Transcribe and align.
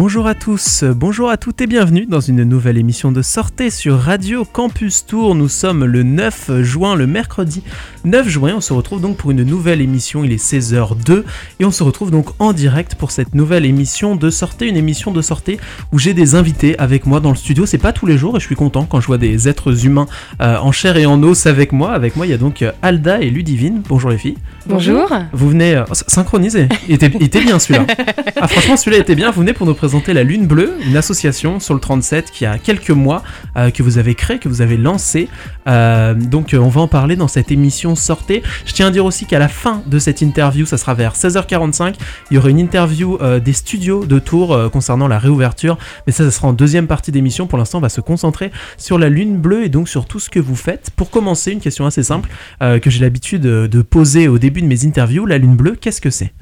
Bonjour 0.00 0.28
à 0.28 0.34
tous, 0.34 0.84
bonjour 0.84 1.28
à 1.28 1.36
toutes 1.36 1.60
et 1.60 1.66
bienvenue 1.66 2.06
dans 2.06 2.20
une 2.20 2.44
nouvelle 2.44 2.78
émission 2.78 3.12
de 3.12 3.20
Sortez 3.20 3.68
sur 3.68 3.98
Radio 3.98 4.44
Campus 4.44 5.04
Tour. 5.04 5.34
Nous 5.34 5.48
sommes 5.48 5.84
le 5.84 6.02
9 6.02 6.62
juin, 6.62 6.94
le 6.94 7.06
mercredi 7.06 7.62
9 8.04 8.28
juin. 8.28 8.54
On 8.56 8.60
se 8.60 8.72
retrouve 8.72 9.00
donc 9.00 9.16
pour 9.16 9.30
une 9.30 9.42
nouvelle 9.42 9.80
émission. 9.80 10.24
Il 10.24 10.32
est 10.32 10.42
16h02 10.42 11.24
et 11.60 11.64
on 11.64 11.70
se 11.70 11.82
retrouve 11.82 12.10
donc 12.10 12.28
en 12.38 12.52
direct 12.52 12.94
pour 12.94 13.10
cette 13.10 13.34
nouvelle 13.34 13.64
émission 13.64 14.16
de 14.16 14.30
Sortez, 14.30 14.66
une 14.66 14.76
émission 14.76 15.10
de 15.10 15.22
Sortez 15.22 15.58
où 15.92 15.98
j'ai 15.98 16.14
des 16.14 16.34
invités 16.34 16.78
avec 16.78 17.06
moi 17.06 17.20
dans 17.20 17.30
le 17.30 17.36
studio. 17.36 17.66
C'est 17.66 17.78
pas 17.78 17.92
tous 17.92 18.06
les 18.06 18.18
jours 18.18 18.36
et 18.36 18.40
je 18.40 18.46
suis 18.46 18.56
content 18.56 18.84
quand 18.84 19.00
je 19.00 19.06
vois 19.06 19.18
des 19.18 19.48
êtres 19.48 19.86
humains 19.86 20.06
euh, 20.40 20.56
en 20.58 20.72
chair 20.72 20.96
et 20.96 21.06
en 21.06 21.22
os 21.22 21.46
avec 21.46 21.72
moi. 21.72 21.92
Avec 21.92 22.16
moi, 22.16 22.26
il 22.26 22.30
y 22.30 22.34
a 22.34 22.38
donc 22.38 22.62
euh, 22.62 22.72
Alda 22.82 23.20
et 23.20 23.30
Ludivine. 23.30 23.82
Bonjour 23.88 24.10
les 24.10 24.18
filles. 24.18 24.36
Bonjour. 24.66 25.08
Vous 25.32 25.48
venez 25.48 25.76
euh, 25.76 25.84
synchroniser. 25.92 26.68
Il 26.88 26.94
était, 26.94 27.10
il 27.14 27.22
était 27.22 27.40
bien 27.40 27.58
celui-là. 27.58 27.86
Ah, 28.40 28.46
franchement, 28.46 28.76
celui-là 28.76 29.02
était 29.02 29.16
bien. 29.16 29.32
Vous 29.32 29.40
venez 29.40 29.52
pour 29.52 29.66
nous 29.66 29.74
présenter 29.74 30.12
la 30.12 30.22
Lune 30.22 30.46
Bleue, 30.46 30.74
une 30.86 30.96
association 30.96 31.58
sur 31.58 31.74
le 31.74 31.80
37 31.80 32.30
qui 32.30 32.46
a 32.46 32.56
quelques 32.56 32.90
mois 32.90 33.24
euh, 33.56 33.70
que 33.70 33.82
vous 33.82 33.98
avez 33.98 34.14
créé, 34.14 34.38
que 34.38 34.48
vous 34.48 34.62
avez 34.62 34.76
lancé. 34.76 35.28
Euh, 35.66 36.14
donc 36.14 36.54
on 36.58 36.68
va 36.68 36.80
en 36.82 36.88
parler 36.88 37.16
dans 37.16 37.26
cette 37.26 37.50
émission 37.50 37.87
Sortez. 37.94 38.42
Je 38.64 38.72
tiens 38.72 38.88
à 38.88 38.90
dire 38.90 39.04
aussi 39.04 39.26
qu'à 39.26 39.38
la 39.38 39.48
fin 39.48 39.82
de 39.86 39.98
cette 39.98 40.20
interview, 40.20 40.66
ça 40.66 40.78
sera 40.78 40.94
vers 40.94 41.14
16h45, 41.14 41.94
il 42.30 42.34
y 42.34 42.38
aura 42.38 42.50
une 42.50 42.58
interview 42.58 43.18
des 43.40 43.52
studios 43.52 44.04
de 44.04 44.18
Tours 44.18 44.70
concernant 44.70 45.08
la 45.08 45.18
réouverture. 45.18 45.78
Mais 46.06 46.12
ça, 46.12 46.24
ça 46.24 46.30
sera 46.30 46.48
en 46.48 46.52
deuxième 46.52 46.86
partie 46.86 47.12
d'émission. 47.12 47.46
Pour 47.46 47.58
l'instant, 47.58 47.78
on 47.78 47.82
va 47.82 47.88
se 47.88 48.00
concentrer 48.00 48.50
sur 48.76 48.98
la 48.98 49.08
Lune 49.08 49.36
Bleue 49.38 49.64
et 49.64 49.68
donc 49.68 49.88
sur 49.88 50.06
tout 50.06 50.20
ce 50.20 50.30
que 50.30 50.40
vous 50.40 50.56
faites. 50.56 50.90
Pour 50.96 51.10
commencer, 51.10 51.52
une 51.52 51.60
question 51.60 51.86
assez 51.86 52.02
simple 52.02 52.28
que 52.60 52.90
j'ai 52.90 53.00
l'habitude 53.00 53.42
de 53.42 53.82
poser 53.82 54.28
au 54.28 54.38
début 54.38 54.62
de 54.62 54.66
mes 54.66 54.84
interviews. 54.84 55.26
La 55.26 55.38
Lune 55.38 55.56
Bleue, 55.56 55.76
qu'est-ce 55.76 56.00
que 56.00 56.10
c'est? 56.10 56.32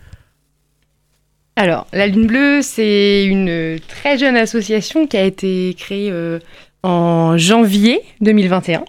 Alors, 1.58 1.86
la 1.94 2.06
Lune 2.06 2.26
Bleue, 2.26 2.60
c'est 2.60 3.24
une 3.24 3.80
très 3.88 4.18
jeune 4.18 4.36
association 4.36 5.06
qui 5.06 5.16
a 5.16 5.24
été 5.24 5.74
créée 5.78 6.10
euh, 6.10 6.38
en 6.82 7.38
janvier 7.38 8.02
2021. 8.20 8.84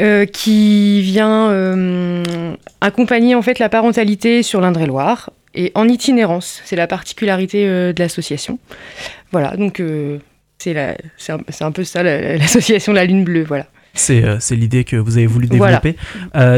Euh, 0.00 0.24
qui 0.24 1.02
vient 1.02 1.50
euh, 1.50 2.54
accompagner 2.80 3.34
en 3.34 3.42
fait 3.42 3.58
la 3.58 3.68
parentalité 3.68 4.42
sur 4.42 4.62
l'Indre-et-Loire 4.62 5.30
et 5.54 5.70
en 5.74 5.86
itinérance. 5.86 6.62
C'est 6.64 6.76
la 6.76 6.86
particularité 6.86 7.66
de 7.66 7.94
l'association. 7.98 8.58
Voilà, 9.32 9.54
donc 9.56 9.82
c'est 10.56 10.74
un, 11.28 11.38
un, 11.60 11.72
peu 11.72 11.84
ça 11.84 12.02
l'association 12.02 12.94
La 12.94 13.04
Lune 13.04 13.22
Bleue. 13.22 13.44
Voilà. 13.44 13.66
C'est 13.92 14.40
l'idée 14.52 14.84
que 14.84 14.96
vous 14.96 15.18
avez 15.18 15.26
voulu 15.26 15.46
développer. 15.46 15.96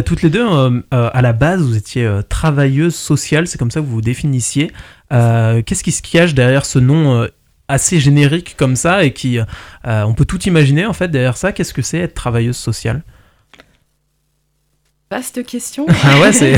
toutes 0.06 0.22
les 0.22 0.30
deux, 0.30 0.46
à 0.92 1.20
la 1.20 1.32
base, 1.32 1.60
vous 1.60 1.76
étiez 1.76 2.08
travailleuse 2.28 2.94
sociale, 2.94 3.48
c'est 3.48 3.58
comme 3.58 3.72
ça 3.72 3.80
que 3.80 3.86
vous 3.86 3.94
vous 3.94 4.00
définissiez. 4.00 4.70
Euh, 5.12 5.62
qu'est-ce 5.62 5.84
qui 5.84 5.92
se 5.92 6.02
cache 6.02 6.34
derrière 6.34 6.64
ce 6.64 6.78
nom 6.78 7.22
euh, 7.22 7.28
assez 7.68 8.00
générique 8.00 8.56
comme 8.56 8.76
ça 8.76 9.04
et 9.04 9.12
qui 9.12 9.38
euh, 9.38 9.44
on 9.84 10.14
peut 10.14 10.24
tout 10.24 10.42
imaginer 10.42 10.86
en 10.86 10.92
fait 10.92 11.08
derrière 11.08 11.36
ça? 11.36 11.52
Qu'est-ce 11.52 11.74
que 11.74 11.82
c'est 11.82 11.98
être 11.98 12.14
travailleuse 12.14 12.56
sociale? 12.56 13.02
Vaste 15.14 15.44
question. 15.46 15.86
Ah 16.02 16.20
ouais, 16.20 16.32
c'est. 16.32 16.54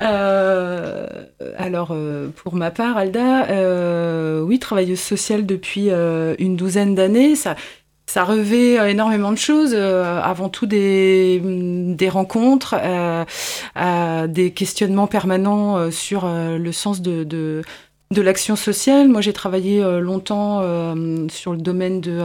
alors, 1.58 1.96
pour 2.36 2.54
ma 2.54 2.70
part, 2.70 2.96
Alda, 2.96 4.42
oui, 4.42 4.58
travailleuse 4.58 5.00
sociale 5.00 5.44
depuis 5.44 5.90
une 5.90 6.56
douzaine 6.56 6.94
d'années. 6.94 7.34
Ça, 7.34 7.56
ça 8.12 8.24
revêt 8.24 8.78
euh, 8.78 8.90
énormément 8.90 9.32
de 9.32 9.38
choses, 9.38 9.72
euh, 9.74 10.20
avant 10.20 10.50
tout 10.50 10.66
des, 10.66 11.40
mm, 11.42 11.94
des 11.94 12.10
rencontres, 12.10 12.74
euh, 12.78 14.26
des 14.26 14.50
questionnements 14.50 15.06
permanents 15.06 15.90
sur 15.90 16.26
le 16.26 16.72
sens 16.72 17.00
de, 17.00 17.24
de, 17.24 17.62
de 18.10 18.22
l'action 18.22 18.54
sociale. 18.54 19.08
Moi, 19.08 19.22
j'ai 19.22 19.32
travaillé 19.32 19.82
longtemps 20.00 20.60
sur 21.30 21.52
le 21.52 21.58
domaine 21.58 22.00
de, 22.00 22.20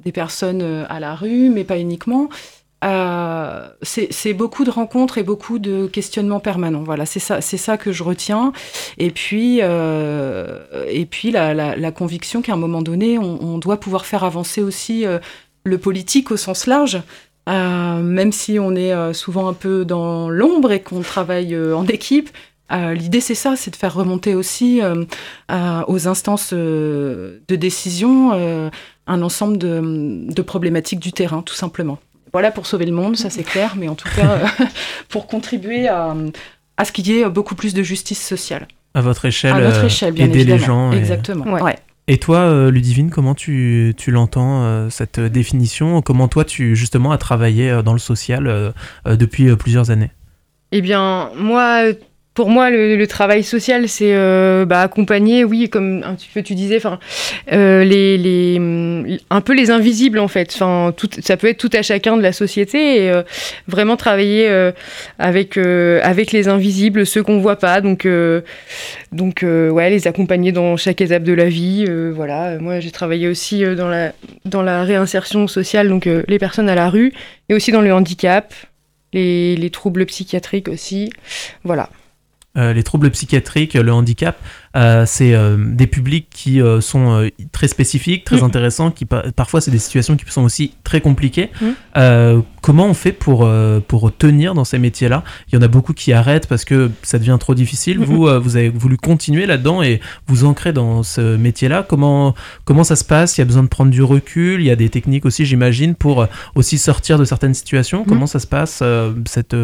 des 0.00 0.12
personnes 0.12 0.86
à 0.88 1.00
la 1.00 1.14
rue, 1.14 1.48
mais 1.48 1.64
pas 1.64 1.78
uniquement. 1.78 2.28
Euh, 2.84 3.66
c'est 3.82 4.34
beaucoup 4.34 4.64
de 4.64 4.70
rencontres 4.70 5.18
et 5.18 5.22
beaucoup 5.22 5.58
de 5.58 5.86
questionnements 5.86 6.40
permanents. 6.40 6.82
Voilà, 6.82 7.06
c'est 7.06 7.20
ça, 7.20 7.40
ça 7.40 7.76
que 7.76 7.92
je 7.92 8.02
retiens. 8.02 8.52
Et 8.98 9.10
puis, 9.10 9.60
euh, 9.62 10.58
et 10.88 11.06
puis 11.06 11.30
la, 11.30 11.92
conviction 11.92 12.42
qu'à 12.42 12.52
un 12.52 12.56
moment 12.56 12.82
donné, 12.82 13.18
on, 13.18 13.58
doit 13.58 13.78
pouvoir 13.78 14.04
faire 14.04 14.24
avancer 14.24 14.62
aussi 14.62 15.06
euh, 15.06 15.18
le 15.64 15.78
politique 15.78 16.30
au 16.30 16.36
sens 16.36 16.66
large. 16.66 17.00
Même 17.46 18.32
si 18.32 18.58
on 18.58 18.74
est 18.74 19.12
souvent 19.12 19.48
un 19.48 19.52
peu 19.52 19.84
dans 19.84 20.30
l'ombre 20.30 20.72
et 20.72 20.80
qu'on 20.80 21.00
travaille 21.00 21.56
en 21.56 21.86
équipe, 21.86 22.30
L'idée, 22.70 23.20
c'est 23.20 23.36
ça, 23.36 23.54
c'est 23.54 23.70
de 23.70 23.76
faire 23.76 23.94
remonter 23.94 24.34
aussi 24.34 24.80
aux 25.50 26.08
instances 26.08 26.52
de 26.52 27.40
décision 27.48 28.32
un 29.06 29.22
ensemble 29.22 29.58
de 29.58 30.42
problématiques 30.42 30.98
du 30.98 31.12
terrain, 31.12 31.42
tout 31.42 31.54
simplement 31.54 31.98
voilà 32.34 32.50
pour 32.50 32.66
sauver 32.66 32.84
le 32.84 32.90
monde, 32.90 33.16
ça 33.16 33.30
c'est 33.30 33.44
clair, 33.44 33.74
mais 33.76 33.86
en 33.86 33.94
tout 33.94 34.08
cas 34.08 34.28
euh, 34.32 34.64
pour 35.08 35.28
contribuer 35.28 35.86
à, 35.86 36.16
à 36.76 36.84
ce 36.84 36.90
qu'il 36.90 37.06
y 37.06 37.20
ait 37.20 37.30
beaucoup 37.30 37.54
plus 37.54 37.74
de 37.74 37.82
justice 37.84 38.20
sociale. 38.20 38.66
À 38.92 39.02
votre 39.02 39.24
échelle, 39.24 39.52
à 39.52 39.60
notre 39.60 39.84
échelle 39.84 40.14
bien 40.14 40.26
aider 40.26 40.42
les 40.42 40.58
gens. 40.58 40.90
Exactement. 40.90 41.44
Ouais. 41.44 41.76
Et 42.08 42.18
toi, 42.18 42.38
euh, 42.38 42.72
Ludivine, 42.72 43.10
comment 43.10 43.36
tu, 43.36 43.94
tu 43.96 44.10
l'entends, 44.10 44.64
euh, 44.64 44.90
cette 44.90 45.20
définition? 45.20 46.02
Comment 46.02 46.26
toi, 46.26 46.44
tu 46.44 46.74
justement 46.74 47.12
as 47.12 47.18
travaillé 47.18 47.82
dans 47.84 47.92
le 47.92 48.00
social 48.00 48.74
depuis 49.06 49.54
plusieurs 49.54 49.92
années? 49.92 50.10
Eh 50.72 50.80
bien, 50.80 51.30
moi, 51.36 51.92
pour 52.34 52.50
moi, 52.50 52.68
le, 52.68 53.06
travail 53.06 53.44
social, 53.44 53.88
c'est 53.88 54.12
euh, 54.12 54.64
bah, 54.64 54.80
accompagner, 54.80 55.44
oui, 55.44 55.70
comme 55.70 56.02
un 56.02 56.14
petit 56.14 56.28
peu 56.34 56.42
tu 56.42 56.56
disais, 56.56 56.76
enfin, 56.78 56.98
euh, 57.52 57.84
les, 57.84 58.18
les, 58.18 59.20
un 59.30 59.40
peu 59.40 59.54
les 59.54 59.70
invisibles 59.70 60.18
en 60.18 60.26
fait. 60.26 60.50
Enfin, 60.52 60.92
tout, 60.96 61.08
ça 61.20 61.36
peut 61.36 61.46
être 61.46 61.58
tout 61.58 61.70
à 61.72 61.82
chacun 61.82 62.16
de 62.16 62.22
la 62.22 62.32
société 62.32 63.04
et 63.04 63.10
euh, 63.10 63.22
vraiment 63.68 63.96
travailler 63.96 64.50
avec 65.18 65.56
avec 65.56 66.32
les 66.32 66.48
invisibles, 66.48 67.06
ceux 67.06 67.22
qu'on 67.22 67.38
voit 67.38 67.56
pas. 67.56 67.80
Donc 67.80 68.06
donc 69.12 69.44
ouais, 69.44 69.90
les 69.90 70.08
accompagner 70.08 70.50
dans 70.50 70.76
chaque 70.76 71.00
étape 71.00 71.22
de 71.22 71.32
la 71.32 71.48
vie. 71.48 71.86
voilà. 72.12 72.58
Moi, 72.58 72.80
j'ai 72.80 72.90
travaillé 72.90 73.28
aussi 73.28 73.62
dans 73.76 73.88
la 73.88 74.12
dans 74.44 74.62
la 74.62 74.82
réinsertion 74.82 75.46
sociale, 75.46 75.88
donc 75.88 76.08
les 76.26 76.38
personnes 76.40 76.68
à 76.68 76.74
la 76.74 76.90
rue 76.90 77.12
et 77.48 77.54
aussi 77.54 77.70
dans 77.70 77.82
le 77.82 77.94
handicap, 77.94 78.52
les, 79.12 79.54
les 79.54 79.70
troubles 79.70 80.04
psychiatriques 80.06 80.68
aussi. 80.68 81.10
Voilà. 81.62 81.90
Euh, 82.56 82.72
les 82.72 82.84
troubles 82.84 83.10
psychiatriques, 83.10 83.74
le 83.74 83.92
handicap, 83.92 84.38
euh, 84.76 85.04
c'est 85.06 85.34
euh, 85.34 85.56
des 85.58 85.88
publics 85.88 86.28
qui 86.30 86.60
sont 86.80 87.28
très 87.50 87.66
spécifiques, 87.66 88.24
très 88.24 88.40
mm. 88.40 88.44
intéressants, 88.44 88.90
qui 88.92 89.06
parfois 89.06 89.60
c'est 89.60 89.72
des 89.72 89.78
situations 89.78 90.16
qui 90.16 90.24
sont 90.30 90.44
aussi 90.44 90.74
très 90.84 91.00
compliquées. 91.00 91.50
Mm. 91.60 92.42
comment 92.60 92.86
on 92.86 92.94
fait 92.94 93.12
pour, 93.12 93.48
pour 93.88 94.16
tenir 94.16 94.54
dans 94.54 94.64
ces 94.64 94.78
métiers-là? 94.78 95.24
Il 95.48 95.56
y 95.56 95.58
en 95.58 95.62
a 95.62 95.68
beaucoup 95.68 95.92
qui 95.92 96.12
arrêtent 96.12 96.46
parce 96.46 96.64
que 96.64 96.90
ça 97.02 97.18
devient 97.18 97.36
trop 97.40 97.54
difficile. 97.54 97.98
Vous, 97.98 98.28
vous 98.40 98.56
avez 98.56 98.68
voulu 98.68 98.96
continuer 98.96 99.46
là-dedans 99.46 99.82
et 99.82 100.00
vous 100.28 100.44
ancrer 100.44 100.72
dans 100.72 101.02
ce 101.02 101.36
métier-là. 101.36 101.84
Comment, 101.88 102.34
comment 102.64 102.84
ça 102.84 102.96
se 102.96 103.04
passe? 103.04 103.36
Il 103.36 103.40
y 103.40 103.42
a 103.42 103.46
besoin 103.46 103.62
de 103.64 103.68
prendre 103.68 103.90
du 103.90 104.02
recul, 104.02 104.60
il 104.60 104.66
y 104.66 104.70
a 104.70 104.76
des 104.76 104.88
techniques 104.88 105.26
aussi, 105.26 105.44
j'imagine, 105.44 105.94
pour 105.94 106.26
aussi 106.54 106.78
sortir 106.78 107.18
de 107.18 107.24
certaines 107.24 107.54
situations. 107.54 108.02
Mm. 108.02 108.06
Comment 108.06 108.26
ça 108.26 108.38
se 108.38 108.46
passe 108.46 108.82
cette 109.26 109.56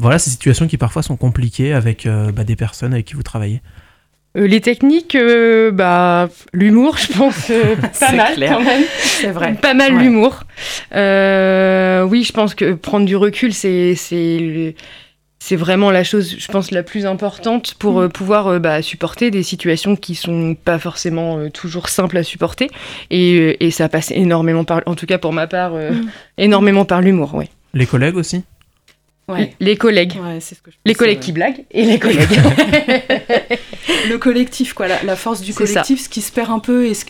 voilà 0.00 0.18
ces 0.18 0.30
situations 0.30 0.66
qui 0.66 0.78
parfois 0.78 1.02
sont 1.02 1.16
compliquées 1.16 1.72
avec 1.72 2.06
euh, 2.06 2.32
bah, 2.32 2.44
des 2.44 2.56
personnes 2.56 2.94
avec 2.94 3.06
qui 3.06 3.14
vous 3.14 3.22
travaillez 3.22 3.60
euh, 4.36 4.46
les 4.46 4.60
techniques, 4.60 5.16
euh, 5.16 5.72
bah, 5.72 6.28
l'humour, 6.52 6.96
je 6.98 7.12
pense, 7.12 7.50
pas 7.98 8.12
mal 8.12 8.34
quand 8.38 8.62
même. 8.62 8.84
C'est 8.96 9.32
vrai. 9.32 9.54
Pas 9.54 9.74
mal 9.74 9.98
l'humour. 9.98 10.44
oui, 10.92 12.22
je 12.22 12.32
pense 12.32 12.54
que 12.54 12.74
prendre 12.74 13.06
du 13.06 13.16
recul, 13.16 13.52
c'est 13.52 13.96
c'est 15.42 15.56
vraiment 15.56 15.90
la 15.90 16.04
chose, 16.04 16.36
je 16.38 16.46
pense, 16.46 16.70
la 16.70 16.84
plus 16.84 17.06
importante 17.06 17.74
pour 17.74 18.08
pouvoir 18.08 18.60
bah, 18.60 18.82
supporter 18.82 19.32
des 19.32 19.42
situations 19.42 19.96
qui 19.96 20.14
sont 20.14 20.54
pas 20.54 20.78
forcément 20.78 21.50
toujours 21.50 21.88
simples 21.88 22.16
à 22.16 22.22
supporter. 22.22 22.70
Et, 23.10 23.66
et, 23.66 23.72
ça 23.72 23.88
passe 23.88 24.12
énormément 24.12 24.62
par, 24.62 24.82
en 24.86 24.94
tout 24.94 25.06
cas 25.06 25.18
pour 25.18 25.32
ma 25.32 25.48
part, 25.48 25.72
mm. 25.72 26.08
énormément 26.38 26.84
par 26.84 27.00
l'humour, 27.00 27.32
oui. 27.34 27.46
Les 27.74 27.86
collègues 27.86 28.16
aussi? 28.16 28.44
Les 29.60 29.76
collègues. 29.76 30.14
les 30.84 30.94
collègues 30.94 31.20
qui 31.20 31.32
blaguent 31.32 31.64
et 31.70 31.84
les 31.84 31.98
collègues. 32.00 32.40
le 34.08 34.16
collectif, 34.16 34.72
quoi, 34.72 34.88
la, 34.88 35.16
force 35.16 35.40
du 35.40 35.54
collectif, 35.54 36.02
ce 36.02 36.08
qui 36.08 36.20
se 36.20 36.32
perd 36.32 36.50
un 36.50 36.58
peu 36.58 36.86
et 36.86 36.94
ce, 36.94 37.04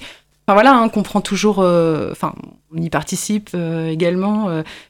Enfin 0.51 0.55
voilà, 0.55 0.75
hein, 0.75 0.89
qu'on 0.89 1.05
prend 1.05 1.21
toujours, 1.21 1.59
enfin 1.59 2.35
on 2.75 2.83
y 2.83 2.91
participe 2.91 3.51
également, 3.89 4.49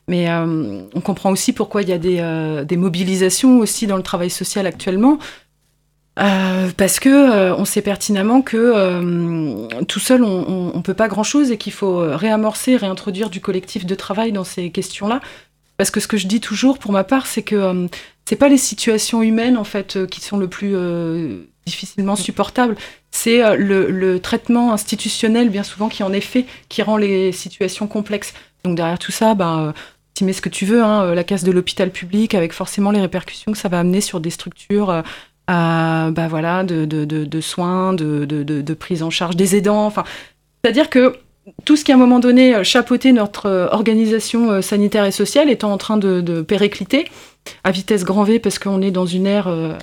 mais 0.08 0.30
on 0.30 1.00
comprend 1.02 1.30
aussi 1.30 1.52
pourquoi 1.52 1.82
il 1.82 1.90
y 1.90 1.92
a 1.92 1.98
des, 1.98 2.64
des, 2.64 2.76
mobilisations 2.78 3.58
aussi 3.58 3.86
dans 3.86 3.98
le 3.98 4.02
travail 4.02 4.30
social 4.30 4.66
actuellement. 4.66 5.18
parce 6.14 6.98
que 6.98 7.52
on 7.52 7.66
sait 7.66 7.82
pertinemment 7.82 8.40
que 8.40 9.82
tout 9.84 10.00
seul 10.00 10.24
on, 10.24 10.72
ne 10.74 10.80
peut 10.80 10.94
pas 10.94 11.08
grand 11.08 11.24
chose 11.24 11.50
et 11.50 11.58
qu'il 11.58 11.74
faut 11.74 11.98
réamorcer, 11.98 12.76
réintroduire 12.76 13.28
du 13.28 13.42
collectif 13.42 13.84
de 13.84 13.94
travail 13.94 14.32
dans 14.32 14.44
ces 14.44 14.70
questions-là. 14.70 15.20
Parce 15.80 15.90
que 15.90 16.00
ce 16.00 16.08
que 16.08 16.18
je 16.18 16.26
dis 16.26 16.40
toujours 16.40 16.78
pour 16.78 16.92
ma 16.92 17.04
part, 17.04 17.26
c'est 17.26 17.40
que 17.40 17.88
c'est 18.26 18.36
pas 18.36 18.50
les 18.50 18.58
situations 18.58 19.22
humaines 19.22 19.56
en 19.56 19.64
fait 19.64 19.96
euh, 19.96 20.06
qui 20.06 20.20
sont 20.20 20.36
le 20.36 20.46
plus 20.46 20.72
euh, 20.76 21.38
difficilement 21.64 22.16
supportables, 22.16 22.76
c'est 23.10 23.42
euh, 23.42 23.56
le, 23.56 24.20
traitement 24.20 24.74
institutionnel 24.74 25.48
bien 25.48 25.62
souvent 25.62 25.88
qui 25.88 26.02
en 26.02 26.12
est 26.12 26.20
fait, 26.20 26.44
qui 26.68 26.82
rend 26.82 26.98
les 26.98 27.32
situations 27.32 27.86
complexes. 27.86 28.34
Donc 28.62 28.76
derrière 28.76 28.98
tout 28.98 29.10
ça, 29.10 29.34
bah, 29.34 29.72
tu 30.12 30.24
mets 30.24 30.34
ce 30.34 30.42
que 30.42 30.50
tu 30.50 30.66
veux, 30.66 30.84
hein, 30.84 31.14
la 31.14 31.24
casse 31.24 31.44
de 31.44 31.50
l'hôpital 31.50 31.90
public 31.90 32.34
avec 32.34 32.52
forcément 32.52 32.90
les 32.90 33.00
répercussions 33.00 33.50
que 33.50 33.56
ça 33.56 33.70
va 33.70 33.80
amener 33.80 34.02
sur 34.02 34.20
des 34.20 34.28
structures. 34.28 35.02
bah 35.48 36.28
voilà, 36.28 36.62
de, 36.62 36.84
de, 36.84 37.06
de 37.06 37.40
soins, 37.40 37.94
de, 37.94 38.74
prise 38.74 39.02
en 39.02 39.08
charge 39.08 39.34
des 39.34 39.56
aidants. 39.56 39.86
Enfin, 39.86 40.04
c'est-à-dire 40.62 40.90
que 40.90 41.16
tout 41.64 41.76
ce 41.76 41.84
qui 41.84 41.92
à 41.92 41.94
un 41.94 41.98
moment 41.98 42.20
donné 42.20 42.62
chapeautait 42.64 43.12
notre 43.12 43.68
organisation 43.72 44.62
sanitaire 44.62 45.04
et 45.04 45.10
sociale 45.10 45.50
étant 45.50 45.72
en 45.72 45.78
train 45.78 45.96
de, 45.96 46.42
péricliter, 46.42 47.06
à 47.64 47.70
vitesse 47.70 48.04
grand 48.04 48.24
V 48.24 48.38
parce 48.38 48.58
qu'on 48.58 48.82
est 48.82 48.90
dans 48.90 49.06
une 49.06 49.26
ère 49.26 49.48
euh, 49.48 49.74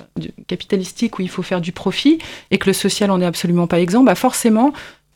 capitalistique 0.46 1.18
où 1.18 1.22
il 1.22 1.28
faut 1.28 1.42
faire 1.42 1.60
du 1.60 1.72
profit 1.72 2.18
et 2.50 2.58
que 2.58 2.66
le 2.66 2.72
social 2.72 3.10
en 3.10 3.20
est 3.20 3.26
absolument 3.26 3.66
pas 3.66 3.80
exempt, 3.80 4.04
bah 4.04 4.14
forcément, 4.14 4.72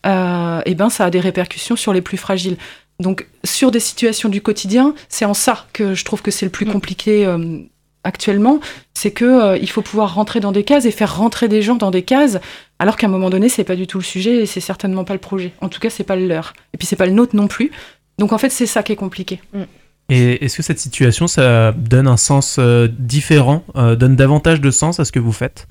euh, 0.06 0.61
eh 0.67 0.75
ben 0.75 0.91
ça 0.91 1.06
a 1.06 1.11
des 1.11 1.21
répercussions 1.21 1.77
sur 1.77 1.93
les 1.93 2.03
plus 2.03 2.17
fragiles. 2.17 2.56
Donc 3.00 3.27
sur 3.44 3.71
des 3.71 3.81
situations 3.81 4.29
du 4.29 4.43
quotidien, 4.43 4.94
c'est 5.09 5.25
en 5.25 5.35
ça 5.35 5.67
que 5.73 5.94
je 5.94 6.05
trouve 6.05 6.23
que 6.23 6.31
c'est 6.31 6.47
le 6.47 6.53
plus 6.53 6.67
mm. 6.67 6.73
compliqué 6.73 7.27
euh, 7.27 7.59
actuellement, 8.05 8.61
c'est 8.94 9.12
que 9.12 9.59
il 9.61 9.71
faut 9.71 9.83
pouvoir 9.83 10.15
rentrer 10.15 10.41
dans 10.41 10.53
des 10.53 10.65
cases 10.65 10.85
et 10.87 10.91
faire 10.91 11.17
rentrer 11.17 11.49
des 11.49 11.62
gens 11.62 11.77
dans 11.77 11.91
des 11.91 12.03
cases, 12.03 12.39
alors 12.82 12.96
qu'à 12.96 13.06
un 13.06 13.11
moment 13.11 13.31
donné, 13.31 13.49
c'est 13.49 13.62
pas 13.62 13.76
du 13.76 13.87
tout 13.87 13.99
le 13.99 14.02
sujet 14.02 14.38
et 14.38 14.46
c'est 14.46 14.58
certainement 14.58 15.05
pas 15.05 15.12
le 15.12 15.20
projet. 15.20 15.52
En 15.61 15.69
tout 15.69 15.79
cas, 15.79 15.88
c'est 15.88 16.02
pas 16.02 16.17
le 16.17 16.26
leur. 16.26 16.52
Et 16.75 16.79
puis 16.79 16.84
c'est 16.88 16.96
pas 16.96 17.06
le 17.06 17.12
nôtre 17.12 17.37
non 17.37 17.46
plus. 17.46 17.70
Donc 18.19 18.32
en 18.32 18.38
fait, 18.38 18.50
c'est 18.50 18.67
ça 18.67 18.82
qui 18.82 18.90
est 18.90 18.96
compliqué. 18.96 19.40
Mm. 19.55 19.62
Et 20.08 20.44
est-ce 20.44 20.56
que 20.56 20.64
cette 20.64 20.81
situation, 20.81 21.29
ça 21.29 21.70
donne 21.70 22.08
un 22.08 22.17
sens 22.17 22.56
euh, 22.58 22.88
différent, 22.99 23.62
euh, 23.76 23.94
donne 23.94 24.17
davantage 24.17 24.61
de 24.61 24.73
sens 24.73 24.99
à 24.99 25.05
ce 25.05 25.12
que 25.12 25.20
vous 25.20 25.31
faites? 25.31 25.69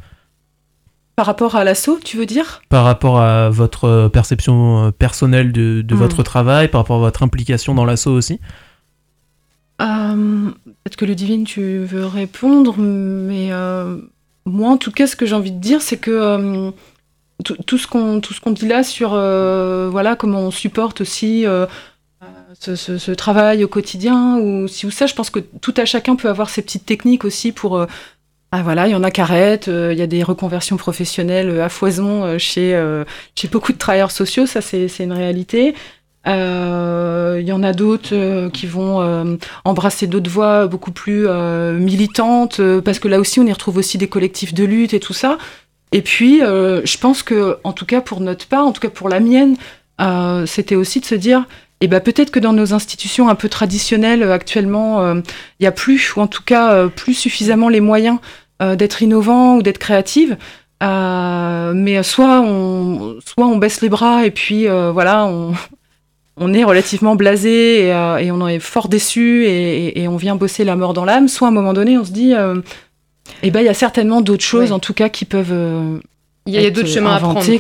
Par 1.18 1.26
rapport 1.26 1.58
à 1.58 1.66
l'assaut, 1.66 2.00
tu 2.02 2.16
veux 2.16 2.26
dire? 2.26 2.62
Par 2.70 2.86
rapport 2.86 3.20
à 3.20 3.50
votre 3.50 4.08
perception 4.08 4.86
euh, 4.86 4.92
personnelle 4.92 5.52
de, 5.52 5.84
hmm. 5.84 5.98
votre 5.98 6.24
travail, 6.24 6.70
par 6.70 6.80
rapport 6.80 6.96
à 6.96 7.02
votre 7.02 7.24
implication 7.24 7.76
dans 7.76 7.84
l'assaut 7.84 8.14
aussi? 8.14 8.40
Peut-être 9.80 10.96
que 10.96 11.04
Ludivine, 11.04 11.44
tu 11.44 11.80
veux 11.80 12.06
répondre, 12.06 12.76
mais 12.78 13.50
moi, 14.46 14.70
en 14.70 14.78
tout 14.78 14.92
cas, 14.92 15.08
ce 15.08 15.16
que 15.16 15.26
j'ai 15.26 15.34
envie 15.36 15.52
de 15.52 15.60
dire, 15.60 15.82
c'est 15.82 15.98
que 15.98 16.72
tout, 17.44 17.78
ce 17.78 17.88
qu'on 17.88 18.20
tout 18.22 18.34
ce 18.34 18.42
qu'on 18.42 18.52
dit 18.52 18.68
là 18.68 18.84
sur 18.84 19.12
voilà 19.12 20.16
comment 20.16 20.42
on 20.42 20.52
supporte 20.52 21.02
aussi 21.02 21.46
ce, 22.60 23.12
travail 23.12 23.64
au 23.64 23.68
quotidien 23.68 24.38
ou 24.38 24.68
si 24.68 24.86
ou 24.86 24.92
ça, 24.92 25.06
je 25.06 25.14
pense 25.14 25.30
que 25.30 25.40
tout 25.40 25.74
à 25.78 25.86
chacun 25.86 26.16
peut 26.16 26.30
avoir 26.30 26.50
ses 26.50 26.62
petites 26.62 26.86
techniques 26.86 27.26
aussi 27.26 27.52
pour 27.52 27.78
euh, 27.78 27.86
ah 28.52 28.64
voilà, 28.64 28.88
il 28.88 28.92
y 28.92 28.96
en 28.96 29.04
a 29.04 29.12
qui 29.12 29.22
arrêtent, 29.22 29.70
euh, 29.70 29.94
il 29.94 30.00
y 30.00 30.02
a 30.02 30.08
des 30.08 30.24
reconversions 30.24 30.76
professionnelles 30.76 31.50
euh, 31.50 31.64
à 31.64 31.70
foison 31.70 32.38
chez, 32.38 32.80
chez 33.36 33.48
beaucoup 33.48 33.72
de 33.72 33.78
travailleurs 33.78 34.12
sociaux, 34.12 34.46
ça 34.46 34.62
c'est 34.62 34.88
une 35.00 35.14
réalité. 35.14 35.76
Il 36.26 37.48
y 37.48 37.52
en 37.52 37.64
a 37.64 37.74
d'autres 37.74 38.50
qui 38.50 38.68
vont 38.68 39.40
embrasser 39.66 40.06
d'autres 40.06 40.30
voies 40.30 40.68
beaucoup 40.68 40.92
plus 40.92 41.28
militantes, 41.80 42.62
parce 42.86 43.00
que 43.00 43.08
là 43.08 43.20
aussi 43.20 43.40
on 43.40 43.46
y 43.46 43.52
retrouve 43.52 43.78
aussi 43.78 43.98
des 43.98 44.08
collectifs 44.08 44.54
de 44.54 44.64
lutte 44.64 44.94
et 44.94 45.00
tout 45.00 45.14
ça. 45.14 45.40
Et 45.92 46.02
puis, 46.02 46.40
je 46.40 46.98
pense 46.98 47.22
que, 47.22 47.58
en 47.64 47.74
tout 47.74 47.86
cas 47.86 48.02
pour 48.02 48.22
notre 48.22 48.48
part, 48.48 48.66
en 48.66 48.72
tout 48.72 48.82
cas 48.82 48.90
pour 48.90 49.10
la 49.10 49.20
mienne, 49.20 49.58
c'était 50.46 50.76
aussi 50.76 51.00
de 51.00 51.06
se 51.06 51.16
dire, 51.16 51.46
et 51.82 51.88
ben 51.88 52.00
peut-être 52.00 52.30
que 52.30 52.40
dans 52.40 52.54
nos 52.54 52.74
institutions 52.74 53.28
un 53.28 53.36
peu 53.36 53.50
traditionnelles 53.50 54.22
euh, 54.22 54.34
actuellement, 54.34 55.02
euh, 55.02 55.16
il 55.60 55.64
y 55.64 55.68
a 55.68 55.72
plus, 55.72 56.16
ou 56.16 56.22
en 56.22 56.28
tout 56.28 56.44
cas 56.44 56.74
euh, 56.74 56.88
plus 56.88 57.16
suffisamment 57.16 57.68
les 57.68 57.82
moyens 57.82 58.20
d'être 58.78 59.02
innovant 59.02 59.56
ou 59.56 59.64
d'être 59.64 59.80
créative. 59.80 60.38
mais 60.82 62.04
soit 62.04 62.42
on, 62.42 63.18
soit 63.26 63.48
on 63.48 63.58
baisse 63.58 63.82
les 63.82 63.90
bras 63.90 64.24
et 64.28 64.30
puis 64.30 64.68
voilà, 64.68 65.26
on, 65.26 65.54
on 66.38 66.54
est 66.54 66.64
relativement 66.64 67.16
blasé 67.16 67.88
et, 67.88 68.32
on 68.32 68.40
en 68.40 68.48
est 68.48 68.60
fort 68.60 68.88
déçu 68.88 69.48
et, 69.48 70.08
on 70.08 70.16
vient 70.16 70.36
bosser 70.36 70.64
la 70.64 70.76
mort 70.76 70.94
dans 70.94 71.06
l'âme. 71.06 71.28
Soit 71.28 71.48
à 71.48 71.50
un 71.50 71.54
moment 71.56 71.74
donné, 71.74 71.98
on 71.98 72.06
se 72.06 72.12
dit, 72.12 72.36
eh 73.44 73.52
ben 73.52 73.62
il 73.62 73.66
y 73.66 73.70
a 73.70 73.74
certainement 73.74 74.22
d'autres 74.22 74.44
choses 74.44 74.72
en 74.72 74.80
tout 74.80 74.94
cas 74.94 75.10
qui 75.10 75.26
peuvent 75.26 76.02
il 76.48 76.54
y 76.54 76.66
a, 76.66 76.70
d'autres 76.72 76.88
chemins 76.88 77.16
à 77.16 77.20
prendre. 77.20 77.44
il 77.48 77.56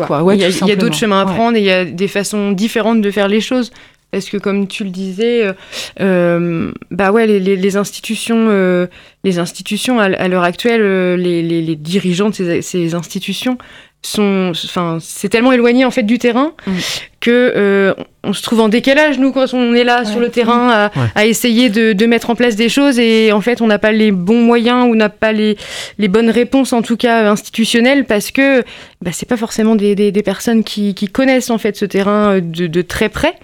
y 0.67 0.71
a, 0.71 0.75
d'autres 0.75 0.95
chemins 0.95 1.21
à 1.21 1.25
prendre 1.25 1.55
et 1.55 1.59
il 1.59 1.65
y 1.65 1.71
a 1.71 1.85
des 1.85 2.07
façons 2.07 2.51
différentes 2.51 3.01
de 3.01 3.11
faire 3.11 3.27
les 3.27 3.41
choses. 3.41 3.71
Parce 4.11 4.29
que 4.29 4.37
comme 4.37 4.67
tu 4.67 4.83
le 4.83 4.89
disais, 4.89 5.45
euh, 5.45 5.53
euh, 6.01 6.71
bah 6.89 7.13
ouais, 7.13 7.25
les, 7.27 7.39
les, 7.39 7.77
institutions, 7.77 8.47
euh, 8.49 8.87
les 9.23 9.39
institutions 9.39 9.99
à, 10.01 10.27
l'heure 10.27 10.43
actuelle, 10.43 11.15
les, 11.15 11.41
les, 11.41 11.75
dirigeants 11.77 12.29
de 12.29 12.35
ces, 12.35 12.61
ces 12.61 12.93
institutions 12.93 13.57
sont, 14.03 14.51
enfin, 14.53 14.97
c'est 14.99 15.29
tellement 15.29 15.51
éloigné 15.51 15.85
en 15.85 15.91
fait 15.91 16.03
du 16.03 16.17
terrain 16.17 16.53
mm. 16.65 16.71
que 17.19 17.95
on 18.23 18.33
se 18.33 18.41
trouve 18.43 18.61
en 18.61 18.69
décalage 18.69 19.17
nous 19.17 19.31
quand 19.31 19.53
on 19.53 19.73
est 19.73 19.83
là 19.83 20.05
sur 20.05 20.19
le 20.19 20.29
terrain 20.29 20.69
à, 20.69 20.91
à 21.15 21.25
essayer 21.25 21.69
de, 21.69 21.93
de, 21.93 22.05
mettre 22.05 22.29
en 22.29 22.35
place 22.35 22.55
des 22.55 22.69
choses 22.69 22.99
et 22.99 23.31
en 23.31 23.41
fait 23.41 23.61
on 23.61 23.67
n'a 23.67 23.79
pas 23.79 23.91
les 23.91 24.11
bons 24.11 24.41
moyens 24.41 24.87
ou 24.87 24.95
n'a 24.95 25.09
pas 25.09 25.31
les, 25.31 25.57
les 25.97 26.07
bonnes 26.07 26.29
réponses 26.29 26.73
en 26.73 26.81
tout 26.81 26.97
cas 26.97 27.29
institutionnelles 27.31 28.05
parce 28.05 28.31
que 28.31 28.63
bah, 29.01 29.11
c'est 29.13 29.27
pas 29.27 29.37
forcément 29.37 29.75
des, 29.75 29.95
des, 29.95 30.11
des 30.11 30.23
personnes 30.23 30.63
qui, 30.63 30.93
qui, 30.93 31.07
connaissent 31.07 31.49
en 31.49 31.57
fait 31.57 31.75
ce 31.75 31.85
terrain 31.85 32.39
de, 32.39 32.67
de 32.67 32.81
très 32.81 33.09
près 33.09 33.35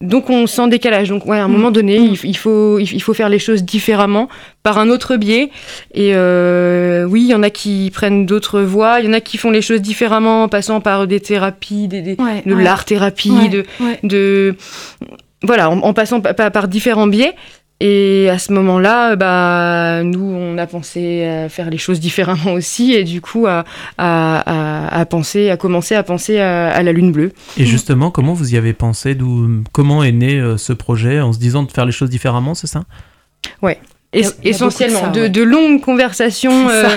donc 0.00 0.30
on 0.30 0.46
sent 0.46 0.68
décalage. 0.68 1.08
Donc 1.08 1.26
ouais, 1.26 1.38
à 1.38 1.44
un 1.44 1.48
moment 1.48 1.70
donné, 1.70 1.96
il, 1.96 2.36
faut, 2.36 2.78
il 2.78 3.02
faut 3.02 3.14
faire 3.14 3.28
les 3.28 3.38
choses 3.38 3.64
différemment, 3.64 4.28
par 4.62 4.78
un 4.78 4.90
autre 4.90 5.16
biais. 5.16 5.50
Et 5.92 6.12
euh, 6.14 7.04
oui, 7.04 7.22
il 7.22 7.28
y 7.28 7.34
en 7.34 7.42
a 7.42 7.50
qui 7.50 7.90
prennent 7.92 8.26
d'autres 8.26 8.60
voies, 8.60 9.00
il 9.00 9.06
y 9.06 9.08
en 9.08 9.12
a 9.12 9.20
qui 9.20 9.38
font 9.38 9.50
les 9.50 9.62
choses 9.62 9.82
différemment 9.82 10.44
en 10.44 10.48
passant 10.48 10.80
par 10.80 11.06
des 11.06 11.20
thérapies, 11.20 11.88
des, 11.88 12.02
de 12.02 12.54
l'art-thérapie, 12.54 13.48
de, 13.48 13.64
de... 14.02 14.54
Voilà, 15.42 15.70
en, 15.70 15.92
passant 15.94 16.20
par 16.20 16.68
différents 16.68 17.06
biais. 17.06 17.34
Et 17.80 18.28
à 18.28 18.38
ce 18.38 18.52
moment-là, 18.54 19.14
bah, 19.14 20.02
nous, 20.02 20.24
on 20.24 20.58
a 20.58 20.66
pensé 20.66 21.24
à 21.24 21.48
faire 21.48 21.70
les 21.70 21.78
choses 21.78 22.00
différemment 22.00 22.52
aussi, 22.54 22.92
et 22.92 23.04
du 23.04 23.20
coup, 23.20 23.46
à, 23.46 23.64
à, 23.98 25.00
à, 25.00 25.06
penser, 25.06 25.50
à 25.50 25.56
commencer 25.56 25.94
à 25.94 26.02
penser 26.02 26.40
à, 26.40 26.82
la 26.82 26.92
Lune 26.92 27.12
bleue. 27.12 27.32
Et 27.56 27.66
justement, 27.66 28.10
comment 28.10 28.32
vous 28.32 28.54
y 28.54 28.56
avez 28.56 28.72
pensé 28.72 29.14
D'où, 29.14 29.62
comment 29.72 30.02
est 30.02 30.12
né 30.12 30.34
euh, 30.34 30.56
ce 30.56 30.72
projet 30.72 31.20
en 31.20 31.32
se 31.32 31.38
disant 31.38 31.62
de 31.62 31.70
faire 31.70 31.86
les 31.86 31.92
choses 31.92 32.10
différemment, 32.10 32.54
c'est 32.54 32.66
ça? 32.66 32.82
Ouais. 33.62 33.78
essentiellement, 34.12 35.12
de, 35.12 35.42
longues 35.42 35.80
conversations 35.80 36.68
euh, 36.68 36.88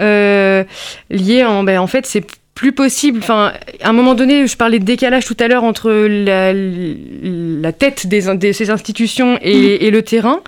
euh, 0.00 0.64
liées 1.10 1.44
en, 1.44 1.62
ben, 1.62 1.78
en 1.78 1.86
fait, 1.86 2.06
c'est 2.06 2.26
plus 2.54 2.72
possible. 2.72 3.18
Enfin, 3.22 3.52
à 3.82 3.88
un 3.88 3.92
moment 3.92 4.14
donné, 4.14 4.46
je 4.46 4.56
parlais 4.56 4.78
de 4.78 4.84
décalage 4.84 5.24
tout 5.24 5.36
à 5.40 5.48
l'heure 5.48 5.64
entre 5.64 5.90
la, 5.90 6.52
la 6.52 7.72
tête 7.72 8.06
des, 8.06 8.22
de 8.34 8.52
ces 8.52 8.70
institutions 8.70 9.38
et, 9.42 9.86
et, 9.86 9.90
le 9.90 10.02
terrain. 10.02 10.40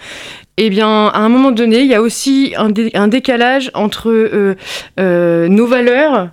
Eh 0.57 0.71
bien, 0.71 1.09
à 1.09 1.19
un 1.19 1.29
moment 1.29 1.51
donné, 1.51 1.81
il 1.81 1.87
y 1.87 1.95
a 1.95 2.01
aussi 2.01 2.55
un, 2.57 2.73
un 2.95 3.09
décalage 3.09 3.71
entre 3.75 4.11
euh, 4.11 4.55
euh, 4.99 5.49
nos 5.49 5.67
valeurs, 5.67 6.31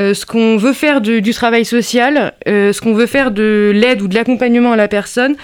euh, 0.00 0.14
ce 0.14 0.26
qu'on 0.26 0.56
veut 0.56 0.72
faire 0.72 1.00
du, 1.00 1.22
du 1.22 1.32
travail 1.32 1.64
social, 1.64 2.34
ce 2.46 2.80
qu'on 2.80 2.94
veut 2.94 3.06
faire 3.06 3.30
de 3.30 3.70
l'aide 3.74 4.02
ou 4.02 4.08
de 4.08 4.14
l'accompagnement 4.14 4.72
à 4.72 4.76
la 4.76 4.88
personne, 4.88 5.36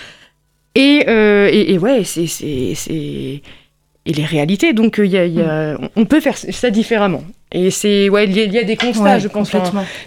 et, 0.75 1.04
et, 1.06 1.73
et 1.73 1.78
ouais, 1.78 2.02
c'est 2.04 3.42
et 4.06 4.12
les 4.12 4.25
réalités. 4.25 4.72
Donc, 4.72 4.96
il 4.98 5.10
y 5.10 5.18
a, 5.18 5.26
y 5.26 5.42
a, 5.42 5.78
on 5.96 6.04
peut 6.04 6.20
faire 6.20 6.36
ça 6.36 6.70
différemment. 6.70 7.22
Et 7.52 7.70
c'est, 7.70 8.08
ouais, 8.08 8.25
il 8.25 8.36
y, 8.36 8.58
a 8.58 8.64
des 8.64 8.76
constats, 8.76 9.18
je 9.18 9.28
pense. 9.28 9.50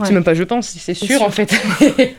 C'est 0.03 0.11
même 0.11 0.23
pas 0.23 0.33
je 0.33 0.43
pense, 0.43 0.67
c'est 0.67 0.93
sûr, 0.93 1.21
en 1.21 1.29
fait. 1.29 1.53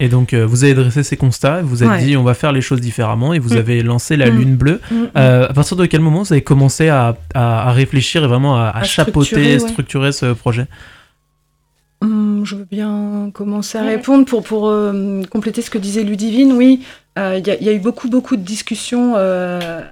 Et 0.00 0.08
donc, 0.08 0.32
euh, 0.32 0.46
vous 0.46 0.62
avez 0.62 0.74
dressé 0.74 1.02
ces 1.02 1.16
constats, 1.16 1.60
vous 1.60 1.82
avez 1.82 2.04
dit 2.04 2.16
on 2.16 2.22
va 2.22 2.34
faire 2.34 2.52
les 2.52 2.60
choses 2.60 2.80
différemment 2.80 3.34
et 3.34 3.40
vous 3.40 3.54
mm. 3.54 3.58
avez 3.58 3.82
lancé 3.82 4.16
la 4.16 4.30
mm. 4.30 4.38
Lune 4.38 4.56
Bleue. 4.56 4.80
Mm, 4.90 4.94
euh, 5.16 5.48
à 5.48 5.52
partir 5.52 5.76
de 5.76 5.86
quel 5.86 6.00
moment 6.00 6.22
vous 6.22 6.32
avez 6.32 6.42
commencé 6.42 6.88
à, 6.88 7.16
à, 7.34 7.72
réfléchir 7.72 8.22
et 8.22 8.28
vraiment 8.28 8.56
à, 8.56 8.82
chapeauter, 8.84 9.58
structurer, 9.58 10.12
ce 10.12 10.34
projet? 10.34 10.66
Je 12.44 12.56
veux 12.56 12.66
bien 12.70 13.30
commencer 13.32 13.78
à 13.78 13.82
répondre 13.82 14.24
pour, 14.24 14.42
pour 14.42 14.68
euh, 14.68 15.22
compléter 15.30 15.62
ce 15.62 15.70
que 15.70 15.78
disait 15.78 16.02
Ludivine. 16.02 16.52
Oui, 16.52 16.80
il 17.16 17.42
y, 17.44 17.64
y, 17.64 17.68
a 17.68 17.72
eu 17.72 17.80
beaucoup, 17.80 18.08
beaucoup 18.08 18.36
de 18.36 18.42
discussions 18.42 19.16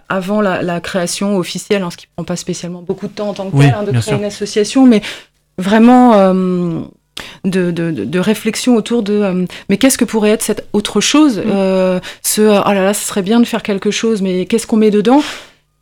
avant 0.08 0.40
la, 0.40 0.62
la, 0.62 0.80
création 0.80 1.36
officielle, 1.38 1.82
hein, 1.82 1.90
ce 1.90 1.96
qui 1.96 2.06
ne 2.06 2.14
prend 2.14 2.24
pas 2.24 2.36
spécialement 2.36 2.82
beaucoup 2.82 3.08
de 3.08 3.12
temps 3.12 3.30
en 3.30 3.34
tant 3.34 3.50
que 3.50 3.56
tel, 3.56 3.74
hein, 3.76 3.82
de 3.82 3.90
créer 3.98 4.14
une 4.14 4.24
association, 4.24 4.86
mais 4.86 5.02
vraiment 5.58 6.12
de, 7.44 7.70
de, 7.72 7.90
de, 7.90 8.18
réflexion 8.20 8.76
autour 8.76 9.02
de 9.02 9.46
mais 9.68 9.76
qu'est-ce 9.76 9.98
que 9.98 10.04
pourrait 10.04 10.30
être 10.30 10.42
cette 10.42 10.68
autre 10.72 11.00
chose 11.00 11.38
mm. 11.38 12.00
ce 12.22 12.42
oh 12.42 12.72
là 12.72 12.84
là 12.84 12.94
ce 12.94 13.04
serait 13.04 13.22
bien 13.22 13.40
de 13.40 13.44
faire 13.44 13.64
quelque 13.64 13.90
chose 13.90 14.22
mais 14.22 14.46
qu'est-ce 14.46 14.68
qu'on 14.68 14.76
met 14.76 14.92
dedans? 14.92 15.22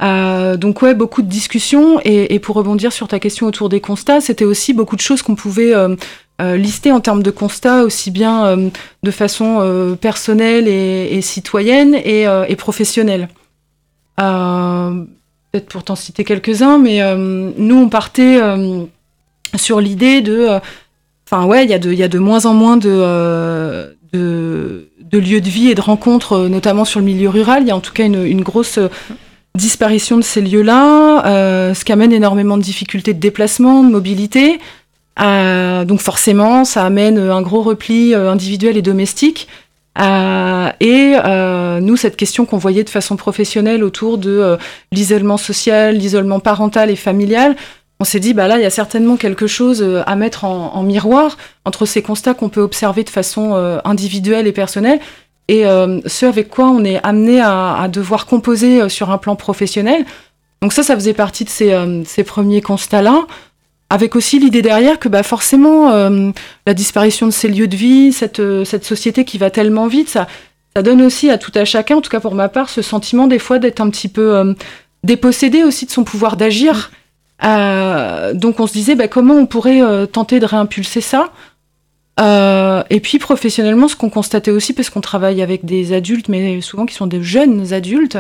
Donc 0.01 0.83
ouais 0.83 0.95
beaucoup 0.95 1.23
de 1.23 1.29
discussions 1.29 2.01
et, 2.05 2.39
pour 2.39 2.57
rebondir 2.57 2.93
sur 2.93 3.09
ta 3.09 3.19
question 3.19 3.47
autour 3.47 3.69
des 3.69 3.81
constats 3.81 4.21
c'était 4.21 4.45
aussi 4.45 4.75
beaucoup 4.75 4.97
de 4.97 5.01
choses 5.01 5.23
qu'on 5.23 5.35
pouvait 5.35 5.73
euh, 6.41 6.57
listé 6.57 6.91
en 6.91 6.99
termes 6.99 7.23
de 7.23 7.31
constats 7.31 7.85
aussi 7.85 8.11
bien 8.11 8.47
euh, 8.47 8.69
de 9.05 9.11
façon 9.13 9.59
euh, 9.61 9.95
personnelle 9.95 10.67
et, 10.67 11.21
citoyenne 11.21 11.95
et, 11.95 12.57
professionnelle. 12.57 13.29
Peut-être 14.17 15.67
pour 15.69 15.85
t'en 15.85 15.95
citer 15.95 16.25
quelques-uns, 16.25 16.79
mais 16.79 17.01
nous 17.17 17.77
on 17.77 17.89
partait 17.89 18.41
sur 19.55 19.81
l'idée 19.81 20.23
de, 20.23 20.59
enfin 21.29 21.45
ouais, 21.47 21.65
il 21.65 21.71
y, 21.71 22.03
a 22.03 22.09
de, 22.09 22.19
moins 22.19 22.47
en 22.47 22.55
moins 22.55 22.77
de, 22.77 23.95
lieux 24.13 25.41
de 25.41 25.49
vie 25.49 25.69
et 25.71 25.77
de 25.77 25.81
rencontres, 25.81 26.49
notamment 26.49 26.85
sur 26.85 26.99
le 26.99 27.07
milieu 27.07 27.29
rural. 27.29 27.63
Il 27.63 27.69
y 27.69 27.71
a 27.71 27.77
en 27.77 27.81
tout 27.81 27.93
cas 27.93 28.05
une 28.07 28.43
grosse 28.43 28.81
disparition 29.57 30.17
de 30.17 30.23
ces 30.23 30.41
lieux-là, 30.41 31.73
ce 31.75 31.85
qui 31.85 31.93
amène 31.93 32.13
énormément 32.13 32.57
de 32.57 32.63
difficultés 32.63 33.15
de 33.15 33.21
déplacement, 33.21 33.85
de 33.85 33.91
mobilité. 33.91 34.59
Euh, 35.21 35.85
donc 35.85 36.01
forcément, 36.01 36.65
ça 36.65 36.85
amène 36.85 37.19
un 37.19 37.43
gros 37.43 37.63
repli 37.63 38.15
euh, 38.15 38.31
individuel 38.31 38.77
et 38.77 38.83
domestique. 38.83 39.49
Euh, 40.01 40.71
et 40.81 41.15
nous, 41.81 41.97
cette 41.97 42.17
question 42.17 42.47
qu'on 42.47 42.59
voyait 42.59 42.85
de 42.85 42.91
façon 42.91 43.17
professionnelle 43.17 43.85
autour 43.85 44.19
de 44.19 44.59
l'isolement 44.93 45.37
social, 45.37 45.97
l'isolement 45.97 46.41
parental 46.41 46.91
et 46.91 46.97
familial, 46.97 47.57
on 48.01 48.05
s'est 48.05 48.19
dit, 48.19 48.35
bah 48.35 48.49
là, 48.49 48.57
il 48.57 48.63
y 48.63 48.67
a 48.67 48.71
certainement 48.71 49.17
quelque 49.17 49.47
chose 49.47 49.85
à 50.05 50.17
mettre 50.17 50.45
en, 50.45 50.83
miroir 50.83 51.37
entre 51.65 51.87
ces 51.87 52.03
constats 52.03 52.35
qu'on 52.35 52.49
peut 52.49 52.61
observer 52.61 53.05
de 53.05 53.11
façon 53.11 53.55
individuelle 53.85 54.49
et 54.49 54.53
personnelle 54.53 54.99
et 55.49 55.65
ce 55.65 56.25
avec 56.27 56.49
quoi 56.49 56.71
on 56.71 56.85
est 56.85 57.01
amené 57.05 57.41
à, 57.41 57.87
devoir 57.93 58.27
composer 58.27 58.89
sur 58.89 59.11
un 59.11 59.19
plan 59.19 59.37
professionnel. 59.37 60.07
Donc 60.63 60.73
ça, 60.73 60.83
ça 60.83 60.95
faisait 60.95 61.13
partie 61.13 61.45
de 61.45 61.51
ces 61.51 62.25
premiers 62.25 62.63
constats-là 62.63 63.27
avec 63.91 64.17
aussi 64.17 64.39
l'idée 64.39 64.61
derrière 64.61 64.99
que 64.99 65.09
bah, 65.09 65.23
forcément, 65.23 65.91
euh, 65.91 66.31
la 66.67 66.75
disparition 66.75 67.27
de 67.27 67.33
ces 67.33 67.49
lieux 67.49 67.69
de 67.69 67.77
vie, 67.77 68.13
cette, 68.13 68.41
euh, 68.41 68.65
cette 68.65 68.85
société 68.85 69.25
qui 69.25 69.39
va 69.39 69.51
tellement 69.51 69.87
vite, 69.87 70.09
ça, 70.09 70.27
ça 70.75 70.83
donne 70.83 71.03
aussi 71.03 71.31
à 71.31 71.39
tout 71.39 71.53
à 71.55 71.65
chacun, 71.65 71.97
en 71.97 72.01
tout 72.01 72.11
cas 72.11 72.21
pour 72.21 72.35
ma 72.35 72.49
part, 72.49 72.69
ce 72.69 72.83
sentiment 72.83 73.27
des 73.27 73.39
fois 73.39 73.59
d'être 73.61 73.81
un 73.81 73.91
petit 73.91 74.09
peu 74.09 74.35
euh, 74.35 74.55
dépossédé 75.05 75.63
aussi 75.63 75.87
de 75.87 75.91
son 75.91 76.03
pouvoir 76.03 76.37
d'agir. 76.37 76.91
donc 77.41 78.59
on 78.59 78.67
se 78.67 78.73
disait 78.73 78.95
bah, 78.97 79.07
comment 79.07 79.35
on 79.35 79.47
pourrait 79.47 79.83
tenter 80.09 80.41
de 80.41 80.47
réimpulser 80.47 81.01
ça. 81.01 81.31
Et 82.19 83.01
puis 83.01 83.19
professionnellement, 83.19 83.89
ce 83.89 83.97
qu'on 83.97 84.11
constatait 84.11 84.51
aussi, 84.51 84.73
parce 84.73 84.91
qu'on 84.91 85.01
travaille 85.01 85.43
avec 85.43 85.65
des 85.65 85.93
adultes, 85.93 86.29
mais 86.29 86.61
souvent 86.61 86.87
qui 86.87 86.95
sont 86.95 87.07
des 87.07 87.23
jeunes 87.23 87.73
adultes. 87.73 88.19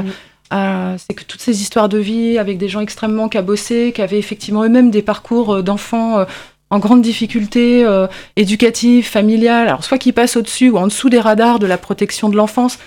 Euh, 0.52 0.96
c'est 0.98 1.14
que 1.14 1.24
toutes 1.24 1.40
ces 1.40 1.62
histoires 1.62 1.88
de 1.88 1.98
vie 1.98 2.38
avec 2.38 2.58
des 2.58 2.68
gens 2.68 2.80
extrêmement 2.80 3.28
cabossés, 3.28 3.92
qui 3.94 4.02
avaient 4.02 4.18
effectivement 4.18 4.62
eux-mêmes 4.62 4.90
des 4.90 5.02
parcours 5.02 5.54
euh, 5.54 5.62
d'enfants 5.62 6.18
euh, 6.18 6.24
en 6.70 6.78
grande 6.78 7.02
difficulté 7.02 7.86
éducative, 8.34 9.06
familiale, 9.06 9.68
alors 9.68 9.84
soit 9.84 9.98
qui 9.98 10.10
passent 10.10 10.36
au-dessus 10.36 10.70
ou 10.70 10.78
en 10.78 10.88
dessous 10.88 11.08
des 11.08 11.20
radars 11.20 11.60
de 11.60 11.66
la 11.66 11.78
protection 11.78 12.28
de 12.28 12.36
l'enfance. 12.36 12.78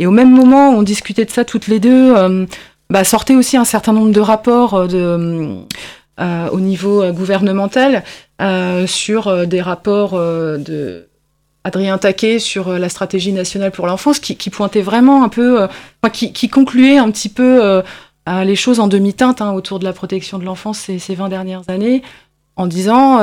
Et 0.00 0.06
au 0.06 0.10
même 0.10 0.32
moment, 0.32 0.70
on 0.70 0.82
discutait 0.82 1.24
de 1.24 1.30
ça 1.30 1.44
toutes 1.44 1.68
les 1.68 1.78
deux, 1.78 2.12
bah, 2.90 3.04
sortait 3.04 3.36
aussi 3.36 3.56
un 3.56 3.64
certain 3.64 3.92
nombre 3.92 4.10
de 4.10 4.18
rapports 4.18 4.88
de, 4.88 5.60
au 6.18 6.60
niveau 6.60 7.10
gouvernemental 7.12 8.04
sur 8.86 9.46
des 9.46 9.60
rapports 9.60 10.12
de 10.12 11.08
Adrien 11.66 11.98
Taquet 11.98 12.38
sur 12.38 12.68
euh, 12.68 12.78
la 12.78 12.88
stratégie 12.88 13.32
nationale 13.32 13.72
pour 13.72 13.88
l'enfance, 13.88 14.20
qui, 14.20 14.50
pointait 14.50 14.82
vraiment 14.82 15.24
un 15.24 15.28
peu, 15.28 15.62
euh, 15.62 16.08
qui, 16.12 16.48
concluait 16.48 16.96
un 16.96 17.10
petit 17.10 17.28
peu 17.28 17.60
euh, 17.64 17.82
les 18.44 18.54
choses 18.54 18.78
en 18.78 18.86
demi-teinte 18.86 19.42
hein, 19.42 19.52
autour 19.52 19.80
de 19.80 19.84
la 19.84 19.92
protection 19.92 20.38
de 20.38 20.44
l'enfance 20.44 20.78
ces, 20.78 21.00
ces 21.00 21.16
20 21.16 21.28
dernières 21.28 21.68
années, 21.68 22.02
en 22.54 22.68
disant 22.68 23.16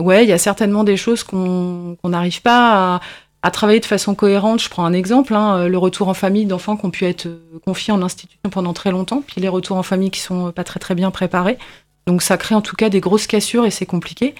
ouais, 0.00 0.24
il 0.24 0.28
y 0.28 0.32
a 0.32 0.38
certainement 0.38 0.82
des 0.82 0.96
choses 0.96 1.22
qu'on 1.22 1.96
n'arrive 2.02 2.42
pas 2.42 3.00
à, 3.42 3.50
travailler 3.50 3.80
de 3.80 3.86
façon 3.86 4.14
cohérente. 4.14 4.62
Je 4.62 4.68
prends 4.68 4.84
un 4.84 4.92
exemple, 4.92 5.34
hein, 5.34 5.68
le 5.68 5.78
retour 5.78 6.08
en 6.08 6.14
famille 6.14 6.46
d'enfants 6.46 6.76
qui 6.76 6.86
ont 6.86 6.90
pu 6.90 7.04
être 7.04 7.28
confiés 7.64 7.92
en 7.92 8.02
institution 8.02 8.50
pendant 8.50 8.72
très 8.72 8.90
longtemps, 8.90 9.22
puis 9.26 9.40
les 9.40 9.48
retours 9.48 9.76
en 9.76 9.82
famille 9.82 10.10
qui 10.10 10.20
sont 10.20 10.52
pas 10.52 10.64
très 10.64 10.80
très 10.80 10.94
bien 10.94 11.10
préparés. 11.10 11.58
Donc 12.06 12.22
ça 12.22 12.36
crée 12.36 12.54
en 12.54 12.62
tout 12.62 12.76
cas 12.76 12.88
des 12.88 13.00
grosses 13.00 13.26
cassures 13.26 13.64
et 13.64 13.70
c'est 13.70 13.86
compliqué. 13.86 14.34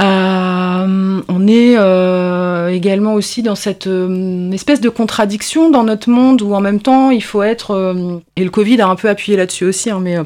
Euh, 0.00 1.20
on 1.28 1.46
est 1.46 1.74
euh, 1.76 2.68
également 2.68 3.14
aussi 3.14 3.42
dans 3.42 3.54
cette 3.54 3.86
euh, 3.86 4.50
espèce 4.52 4.80
de 4.80 4.88
contradiction 4.88 5.68
dans 5.68 5.84
notre 5.84 6.08
monde 6.08 6.40
où 6.40 6.54
en 6.54 6.60
même 6.60 6.80
temps 6.80 7.10
il 7.10 7.22
faut 7.22 7.42
être, 7.42 7.94
et 8.36 8.44
le 8.44 8.50
Covid 8.50 8.80
a 8.80 8.88
un 8.88 8.96
peu 8.96 9.08
appuyé 9.08 9.36
là-dessus 9.36 9.64
aussi, 9.64 9.90
hein, 9.90 10.00
mais 10.00 10.16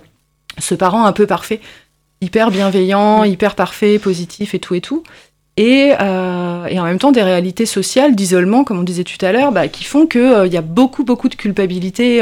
ce 0.58 0.74
parent 0.76 1.04
un 1.04 1.12
peu 1.12 1.26
parfait, 1.26 1.60
hyper 2.20 2.52
bienveillant, 2.52 3.24
hyper 3.24 3.56
parfait, 3.56 3.98
positif 3.98 4.54
et 4.54 4.60
tout 4.60 4.74
et 4.74 4.80
tout. 4.80 5.02
Et, 5.56 5.90
et, 5.90 6.80
en 6.80 6.84
même 6.84 6.98
temps 6.98 7.12
des 7.12 7.22
réalités 7.22 7.66
sociales 7.66 8.16
d'isolement, 8.16 8.64
comme 8.64 8.80
on 8.80 8.82
disait 8.82 9.04
tout 9.04 9.24
à 9.24 9.30
l'heure, 9.30 9.52
bah, 9.52 9.68
qui 9.68 9.84
font 9.84 10.06
qu'il 10.06 10.48
y 10.50 10.56
a 10.56 10.62
beaucoup, 10.62 11.04
beaucoup 11.04 11.28
de 11.28 11.36
culpabilité 11.36 12.20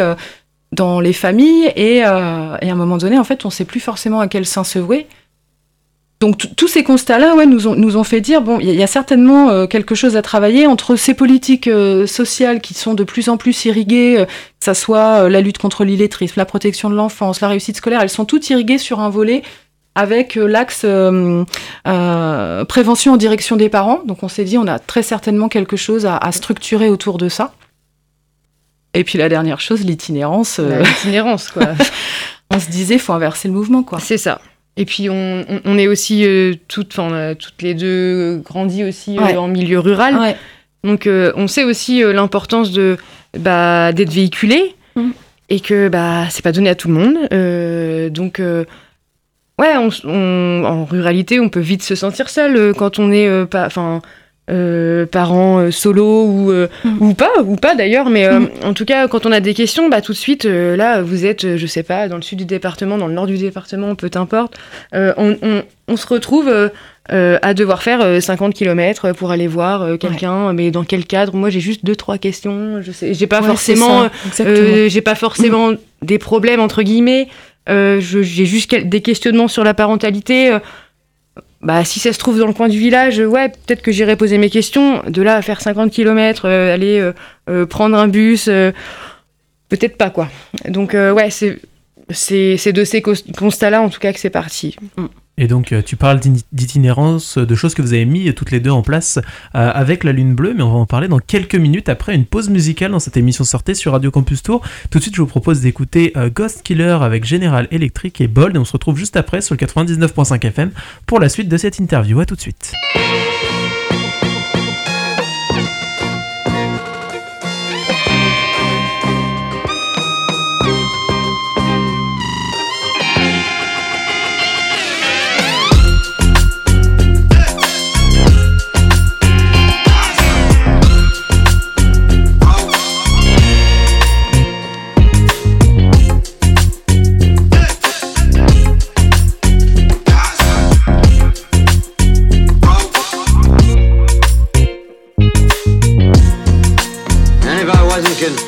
dans 0.72 1.00
les 1.00 1.14
familles 1.14 1.72
et, 1.74 1.96
et, 1.96 2.02
à 2.02 2.58
un 2.60 2.74
moment 2.74 2.98
donné, 2.98 3.18
en 3.18 3.24
fait, 3.24 3.46
on 3.46 3.48
ne 3.48 3.52
sait 3.52 3.64
plus 3.64 3.80
forcément 3.80 4.20
à 4.20 4.28
quel 4.28 4.44
sein 4.44 4.64
se 4.64 4.78
vouer. 4.78 5.06
Donc 6.22 6.54
tous 6.54 6.68
ces 6.68 6.84
constats-là 6.84 7.34
ouais, 7.34 7.46
nous, 7.46 7.66
ont, 7.66 7.74
nous 7.74 7.96
ont 7.96 8.04
fait 8.04 8.20
dire, 8.20 8.42
bon, 8.42 8.60
il 8.60 8.70
y, 8.70 8.82
a 8.84 8.86
certainement 8.86 9.50
euh, 9.50 9.66
quelque 9.66 9.96
chose 9.96 10.14
à 10.14 10.22
travailler 10.22 10.68
entre 10.68 10.94
ces 10.94 11.14
politiques 11.14 11.66
euh, 11.66 12.06
sociales 12.06 12.60
qui 12.60 12.74
sont 12.74 12.94
de 12.94 13.02
plus 13.02 13.28
en 13.28 13.36
plus 13.36 13.64
irriguées, 13.64 14.20
euh, 14.20 14.24
que 14.26 14.30
ça 14.60 14.74
soit 14.74 15.28
la 15.28 15.40
lutte 15.40 15.58
contre 15.58 15.82
l'illettrisme, 15.82 16.34
la 16.36 16.44
protection 16.44 16.90
de 16.90 16.94
l'enfance, 16.94 17.40
la 17.40 17.48
réussite 17.48 17.76
scolaire, 17.76 18.02
elles 18.02 18.08
sont 18.08 18.24
toutes 18.24 18.48
irriguées 18.50 18.78
sur 18.78 19.00
un 19.00 19.08
volet 19.08 19.42
avec 19.94 20.37
l'axe 20.37 20.87
prévention 22.68 23.12
en 23.12 23.16
direction 23.16 23.56
des 23.56 23.68
parents. 23.68 24.00
Donc 24.06 24.22
on 24.22 24.28
s'est 24.28 24.44
dit, 24.44 24.58
on 24.58 24.66
a 24.66 24.78
très 24.78 25.02
certainement 25.02 25.49
quelque 25.49 25.76
chose 25.76 26.06
à, 26.06 26.32
structurer 26.32 26.88
autour 26.88 27.18
de 27.18 27.28
ça. 27.28 27.52
Et 28.94 29.04
puis 29.04 29.18
la 29.18 29.28
dernière 29.28 29.61
chose, 29.61 29.84
l'itinérance. 29.84 30.58
L'itinérance, 30.58 31.50
quoi. 31.50 31.68
on 32.54 32.61
se 32.61 32.70
disait, 32.70 32.99
faut 32.99 33.12
inverser 33.12 33.49
le 33.49 33.54
mouvement, 33.54 33.82
quoi. 33.82 34.00
C'est 34.00 34.18
ça. 34.18 34.40
Et 34.76 34.84
puis 34.84 35.11
on, 35.11 35.44
on, 35.64 35.78
est 35.78 35.87
aussi 35.87 36.25
euh, 36.25 36.54
toutes, 36.68 36.99
toutes 37.38 37.62
les 37.62 37.75
deux 37.75 38.38
grandi 38.38 38.84
aussi 38.84 39.18
euh, 39.18 39.37
en 39.37 39.49
milieu 39.49 39.78
rural. 39.78 40.37
Donc 40.82 41.06
euh, 41.06 41.32
on 41.37 41.46
sait 41.46 41.64
aussi 41.64 42.02
l'importance 42.02 42.72
de 42.72 42.96
bah, 43.38 43.92
d'être 43.92 44.12
véhiculé 44.12 44.75
mm. 44.96 45.11
et 45.50 45.61
que 45.61 45.88
bah 45.88 46.25
c'est 46.30 46.42
pas 46.42 46.52
donné 46.52 46.70
à 46.70 46.75
tout 46.75 46.88
le 46.88 46.94
monde. 46.94 48.11
donc 48.11 48.40
ouais, 49.62 49.75
on, 50.04 50.64
en 50.64 50.85
ruralité 50.85 51.40
on 51.40 51.49
peut 51.49 51.61
vite 51.61 51.83
se 51.83 51.95
sentir 51.95 52.28
seul 52.28 52.75
quand 52.75 52.99
on 52.99 53.11
est 53.11 53.47
pas, 53.47 53.66
enfin 53.66 54.02
euh, 54.50 55.07
parents 55.07 55.61
euh, 55.61 55.71
solo 55.71 56.26
ou, 56.26 56.50
euh, 56.50 56.66
mm. 56.85 56.97
ou 57.00 57.14
pas, 57.14 57.31
ou 57.45 57.54
pas 57.54 57.76
d'ailleurs, 57.76 58.11
mais 58.11 58.28
mm. 58.28 58.49
en 58.64 58.75
tout 58.75 58.85
cas, 58.85 59.07
quand 59.07 59.25
on 59.25 59.31
a 59.31 59.38
des 59.38 59.54
questions, 59.54 59.88
bah, 59.88 60.00
tout 60.00 60.11
de 60.11 60.16
suite, 60.16 60.45
là, 60.45 61.00
vous 61.00 61.25
êtes, 61.25 61.57
je 61.57 61.66
sais 61.66 61.85
pas, 61.85 62.09
dans 62.09 62.16
le 62.16 62.23
sud 62.23 62.38
du 62.38 62.45
département, 62.45 62.99
dans 62.99 63.07
le 63.07 63.14
nord 63.14 63.26
du 63.26 63.38
département, 63.38 63.95
peu 63.95 64.11
importe, 64.16 64.59
on, 64.92 65.62
on, 65.87 65.97
se 65.97 66.07
retrouve 66.09 66.52
à 67.09 67.54
devoir 67.54 67.83
faire 67.85 68.21
50 68.21 68.52
km 68.52 69.12
pour 69.12 69.31
aller 69.31 69.47
voir 69.47 69.97
quelqu'un, 69.99 70.52
mais 70.52 70.73
dans 70.73 70.85
quel 70.85 71.04
cadre? 71.04 71.37
Moi, 71.37 71.49
j'ai 71.49 71.61
juste 71.61 71.85
deux, 71.85 71.97
trois 71.97 72.19
questions, 72.19 72.83
je 72.83 72.90
sais, 72.90 73.14
j'ai 73.14 73.26
pas, 73.28 73.42
forcément, 73.42 74.09
j'ai 74.35 75.00
pas 75.02 75.14
forcément 75.14 75.71
des 76.02 76.19
problèmes, 76.19 76.61
entre 76.61 76.83
guillemets, 76.83 77.28
j'ai 77.66 78.47
juste 78.47 78.75
des 78.75 79.00
questionnements 79.00 79.49
sur 79.49 79.64
la 79.64 79.75
parentalité 79.75 80.59
bah, 81.62 81.85
si 81.85 82.00
ça 82.00 82.12
se 82.12 82.19
trouve 82.19 82.38
dans 82.38 82.49
le 82.49 82.52
coin 82.52 82.69
du 82.69 82.78
village, 82.78 83.19
ouais, 83.19 83.49
peut-être 83.49 83.83
que 83.83 83.92
j'irai 83.92 84.16
poser 84.16 84.37
mes 84.37 84.50
questions. 84.50 85.02
De 85.07 85.23
là 85.23 85.37
à 85.37 85.42
faire 85.42 85.61
50 85.61 85.92
km, 85.92 86.45
euh, 86.45 86.75
aller 86.75 86.99
euh, 86.99 87.12
euh, 87.49 87.66
prendre 87.66 87.97
un 87.97 88.09
bus, 88.09 88.47
peut-être 89.69 89.97
pas, 89.97 90.11
quoi. 90.11 90.28
Donc, 90.69 90.95
ouais, 90.95 91.31
c'est, 91.31 91.61
c'est, 92.11 92.73
de 92.73 92.85
ces 92.85 93.00
constats-là, 93.00 93.81
en 93.81 93.88
tout 93.88 94.00
cas, 94.00 94.12
que 94.12 94.19
c'est 94.19 94.31
parti. 94.31 94.76
Mm. 94.97 95.07
Et 95.42 95.49
donc, 95.49 95.75
tu 95.84 95.96
parles 95.96 96.20
d'itinérance, 96.52 97.37
de 97.37 97.54
choses 97.56 97.75
que 97.75 97.82
vous 97.82 97.94
avez 97.94 98.04
mis 98.04 98.32
toutes 98.32 98.52
les 98.52 98.61
deux 98.61 98.70
en 98.70 98.82
place 98.82 99.18
avec 99.52 100.04
la 100.04 100.12
Lune 100.12 100.37
Bleue, 100.37 100.54
mais 100.54 100.62
on 100.62 100.70
va 100.70 100.78
en 100.78 100.87
parler 100.87 101.08
dans 101.08 101.18
quelques 101.18 101.56
minutes 101.56 101.88
après 101.88 102.14
une 102.14 102.26
pause 102.26 102.49
musicale 102.49 102.92
dans 102.92 103.00
cette 103.00 103.16
émission 103.16 103.42
sortie 103.42 103.75
sur 103.75 103.90
Radio 103.90 104.12
Campus 104.12 104.44
Tour. 104.44 104.62
Tout 104.90 104.99
de 104.99 105.02
suite, 105.02 105.16
je 105.16 105.20
vous 105.20 105.26
propose 105.26 105.61
d'écouter 105.61 106.12
Ghost 106.32 106.62
Killer 106.62 106.96
avec 107.00 107.25
General 107.25 107.66
Electric 107.72 108.20
et 108.20 108.28
Bold, 108.28 108.54
et 108.54 108.58
on 108.61 108.64
se 108.64 108.72
retrouve 108.75 108.96
juste 108.96 109.16
après 109.16 109.40
sur 109.40 109.56
le 109.56 109.66
99.5 109.66 110.46
FM 110.46 110.70
pour 111.06 111.18
la 111.18 111.28
suite 111.28 111.49
de 111.49 111.56
cette 111.56 111.80
interview. 111.80 112.20
À 112.20 112.25
tout 112.25 112.37
de 112.37 112.40
suite. 112.40 112.70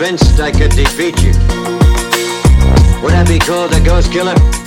Convinced 0.05 0.39
I 0.39 0.51
could 0.51 0.71
defeat 0.73 1.23
you. 1.23 1.33
Would 3.03 3.15
I 3.15 3.25
be 3.27 3.39
called 3.39 3.73
a 3.73 3.81
ghost 3.81 4.13
killer? 4.13 4.64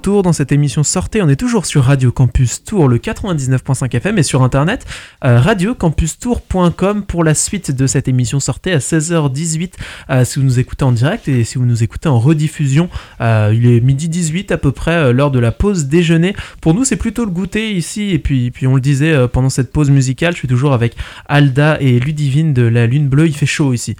Retour 0.00 0.22
dans 0.22 0.32
cette 0.32 0.50
émission 0.50 0.82
Sortez. 0.82 1.20
On 1.20 1.28
est 1.28 1.36
toujours 1.36 1.66
sur 1.66 1.84
Radio 1.84 2.10
Campus 2.10 2.64
Tour, 2.64 2.88
le 2.88 2.96
99.5 2.96 3.94
FM 3.94 4.16
et 4.16 4.22
sur 4.22 4.42
internet 4.42 4.86
euh, 5.26 5.38
radiocampustour.com 5.38 7.04
pour 7.04 7.22
la 7.22 7.34
suite 7.34 7.70
de 7.70 7.86
cette 7.86 8.08
émission 8.08 8.40
Sortez 8.40 8.72
à 8.72 8.78
16h18 8.78 9.72
euh, 10.08 10.24
si 10.24 10.38
vous 10.38 10.46
nous 10.46 10.58
écoutez 10.58 10.86
en 10.86 10.92
direct 10.92 11.28
et 11.28 11.44
si 11.44 11.58
vous 11.58 11.66
nous 11.66 11.82
écoutez 11.82 12.08
en 12.08 12.18
rediffusion. 12.18 12.88
Euh, 13.20 13.52
il 13.54 13.70
est 13.70 13.80
midi 13.82 14.08
18 14.08 14.52
à 14.52 14.56
peu 14.56 14.72
près 14.72 15.12
l'heure 15.12 15.30
de 15.30 15.38
la 15.38 15.52
pause 15.52 15.84
déjeuner. 15.84 16.34
Pour 16.62 16.72
nous, 16.72 16.86
c'est 16.86 16.96
plutôt 16.96 17.26
le 17.26 17.30
goûter 17.30 17.70
ici 17.74 18.12
et 18.12 18.18
puis, 18.18 18.50
puis 18.50 18.66
on 18.66 18.76
le 18.76 18.80
disait 18.80 19.28
pendant 19.28 19.50
cette 19.50 19.70
pause 19.70 19.90
musicale, 19.90 20.32
je 20.32 20.38
suis 20.38 20.48
toujours 20.48 20.72
avec 20.72 20.96
Alda 21.28 21.76
et 21.78 22.00
Ludivine 22.00 22.54
de 22.54 22.62
la 22.62 22.86
Lune 22.86 23.06
Bleue. 23.06 23.26
Il 23.26 23.36
fait 23.36 23.44
chaud 23.44 23.74
ici. 23.74 23.96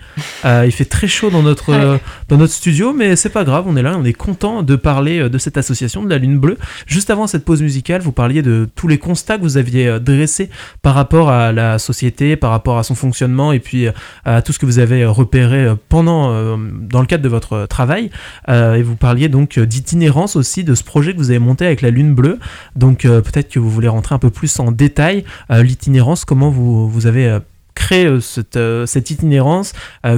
il 0.47 0.73
fait 0.73 0.87
très 0.87 1.09
chaud 1.09 1.29
dans 1.29 1.43
notre, 1.43 1.99
dans 2.31 2.39
notre 2.39 2.55
studio, 2.55 2.95
mais 2.95 3.17
c'est 3.17 3.29
pas 3.29 3.45
grave, 3.45 3.67
on 3.69 3.77
est 3.77 3.83
là, 3.83 3.99
on 3.99 4.05
est 4.07 4.15
content 4.15 4.63
de 4.63 4.77
parler 4.77 5.29
de 5.29 5.37
cette 5.37 5.59
association 5.59 5.90
de 5.99 6.09
la 6.09 6.19
Lune 6.19 6.39
Bleue. 6.39 6.59
Juste 6.87 7.11
avant 7.11 7.27
cette 7.27 7.45
pause 7.45 7.63
musicale, 7.63 8.01
vous 8.01 8.13
parliez 8.13 8.43
de 8.43 8.69
tous 8.75 8.87
les 8.87 8.99
constats 8.99 9.37
que 9.37 9.43
vous 9.43 9.57
aviez 9.57 9.89
euh, 9.89 9.99
dressés 9.99 10.51
par 10.83 10.95
rapport 10.95 11.31
à 11.31 11.53
la 11.53 11.79
société, 11.79 12.37
par 12.37 12.51
rapport 12.51 12.79
à 12.79 12.83
son 12.85 12.95
fonctionnement 12.95 13.53
et 13.53 13.59
puis 13.59 13.87
euh, 13.87 13.93
à 14.25 14.43
tout 14.43 14.53
ce 14.53 14.59
que 14.59 14.67
vous 14.67 14.79
avez 14.79 15.03
euh, 15.03 15.11
repéré 15.11 15.75
pendant, 15.89 16.31
dans 16.57 17.01
le 17.01 17.07
cadre 17.07 17.25
de 17.25 17.29
votre 17.29 17.67
travail. 17.67 18.11
et 18.49 18.83
vous 18.83 18.97
parliez 18.97 19.29
donc 19.29 19.59
d'itinérance 19.59 20.37
aussi, 20.37 20.65
de 20.65 20.75
ce 20.75 20.85
projet 20.85 21.13
que 21.13 21.19
vous 21.19 21.31
avez 21.31 21.39
monté 21.39 21.67
avec 21.67 21.83
la 21.83 21.91
Lune 21.91 22.15
Bleue. 22.15 22.39
Donc 22.77 23.03
peut-être 23.03 23.49
que 23.51 23.59
vous 23.59 23.71
voulez 23.71 23.89
rentrer 23.89 24.15
un 24.15 24.19
peu 24.19 24.31
plus 24.31 24.61
en 24.61 24.71
détail. 24.71 25.25
L'itinérance, 25.51 26.25
comment 26.25 26.51
vous, 26.51 27.07
avez 27.07 27.39
créé 27.75 28.09
cette, 28.21 29.11
itinérance 29.11 29.73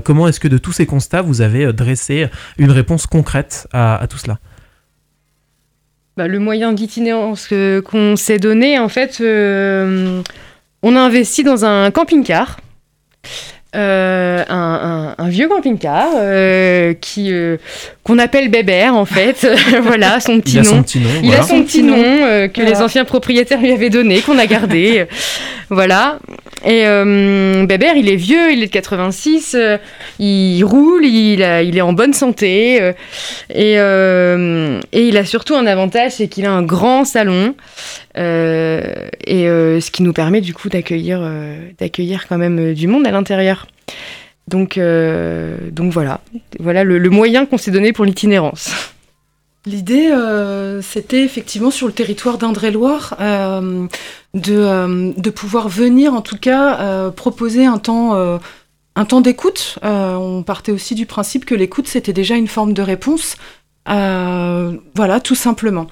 Comment 0.04 0.28
est-ce 0.28 0.40
que 0.40 0.48
de 0.48 0.58
tous 0.58 0.72
ces 0.72 0.86
constats, 0.86 1.22
vous 1.22 1.40
avez 1.40 1.72
dressé 1.72 2.28
une 2.58 2.70
réponse 2.70 3.06
concrète 3.06 3.68
à 3.72 4.06
tout 4.08 4.18
cela? 4.18 4.38
Bah, 6.16 6.28
le 6.28 6.38
moyen 6.38 6.72
d'itinérance 6.72 7.48
qu'on 7.84 8.16
s'est 8.16 8.38
donné, 8.38 8.78
en 8.78 8.88
fait, 8.88 9.18
euh, 9.20 10.22
on 10.82 10.94
a 10.96 11.00
investi 11.00 11.42
dans 11.42 11.64
un 11.64 11.90
camping-car. 11.90 12.58
Euh, 13.74 14.44
un, 14.50 15.28
vieux 15.28 15.48
camping-car 15.48 16.10
euh, 16.16 16.92
qui 16.92 17.32
qu'on 18.04 18.18
appelle 18.18 18.48
Bébert 18.48 18.94
en 18.94 19.04
fait 19.04 19.46
voilà 19.82 20.20
son 20.20 20.40
petit 20.40 20.58
nom. 20.58 20.84
il 21.22 21.34
a 21.34 21.42
son 21.42 21.62
petit 21.62 21.82
nom 21.82 22.02
que 22.48 22.60
les 22.60 22.80
anciens 22.80 23.04
propriétaires 23.04 23.60
lui 23.60 23.72
avaient 23.72 23.90
donné 23.90 24.20
qu'on 24.20 24.38
a 24.38 24.46
gardé 24.46 25.06
voilà 25.70 26.18
et 26.64 26.86
euh, 26.86 27.66
Bébert, 27.66 27.96
il 27.96 28.08
est 28.08 28.16
vieux, 28.16 28.52
il 28.52 28.62
est 28.62 28.66
de 28.66 28.72
86, 28.72 29.56
euh, 29.58 29.78
il 30.18 30.62
roule, 30.62 31.04
il, 31.04 31.42
a, 31.42 31.62
il, 31.62 31.76
est 31.76 31.80
en 31.80 31.92
bonne 31.92 32.12
santé. 32.12 32.80
Euh, 32.80 32.92
et, 33.50 33.78
euh, 33.78 34.80
et, 34.92 35.08
il 35.08 35.16
a 35.16 35.24
surtout 35.24 35.56
un 35.56 35.66
avantage, 35.66 36.12
c'est 36.12 36.28
qu'il 36.28 36.46
a 36.46 36.52
un 36.52 36.62
grand 36.62 37.04
salon. 37.04 37.54
et 38.16 38.20
ce 39.46 39.90
qui 39.90 40.02
nous 40.02 40.12
permet 40.12 40.40
du 40.40 40.54
coup 40.54 40.68
d'accueillir, 40.68 41.28
d'accueillir 41.78 42.28
quand 42.28 42.38
même 42.38 42.74
du 42.74 42.86
monde 42.86 43.06
à 43.06 43.10
l'intérieur. 43.10 43.66
Donc, 44.48 44.78
donc 44.78 45.92
voilà, 45.92 46.20
voilà 46.58 46.84
le, 46.84 47.10
moyen 47.10 47.46
qu'on 47.46 47.58
s'est 47.58 47.70
donné 47.70 47.92
pour 47.92 48.04
l'itinérance. 48.04 48.70
L'idée, 49.64 50.10
c'était 50.82 51.22
effectivement 51.22 51.70
sur 51.70 51.86
le 51.86 51.92
territoire 51.92 52.38
d'Indre-et-Loire 52.38 53.16
de, 54.34 54.56
euh, 54.56 55.12
de 55.16 55.30
pouvoir 55.30 55.68
venir, 55.68 56.14
en 56.14 56.22
tout 56.22 56.38
cas, 56.38 56.80
euh, 56.80 57.10
proposer 57.10 57.66
euh, 57.66 58.38
un 58.94 59.04
temps 59.04 59.20
d'écoute. 59.20 59.78
on 59.82 60.42
partait 60.42 60.72
aussi 60.72 60.94
du 60.94 61.06
principe 61.06 61.44
que 61.44 61.54
l'écoute, 61.54 61.88
c'était 61.88 62.12
déjà 62.12 62.36
une 62.36 62.48
forme 62.48 62.72
de 62.72 62.82
réponse. 62.82 63.36
voilà, 63.86 65.20
tout 65.22 65.34
simplement. 65.34 65.86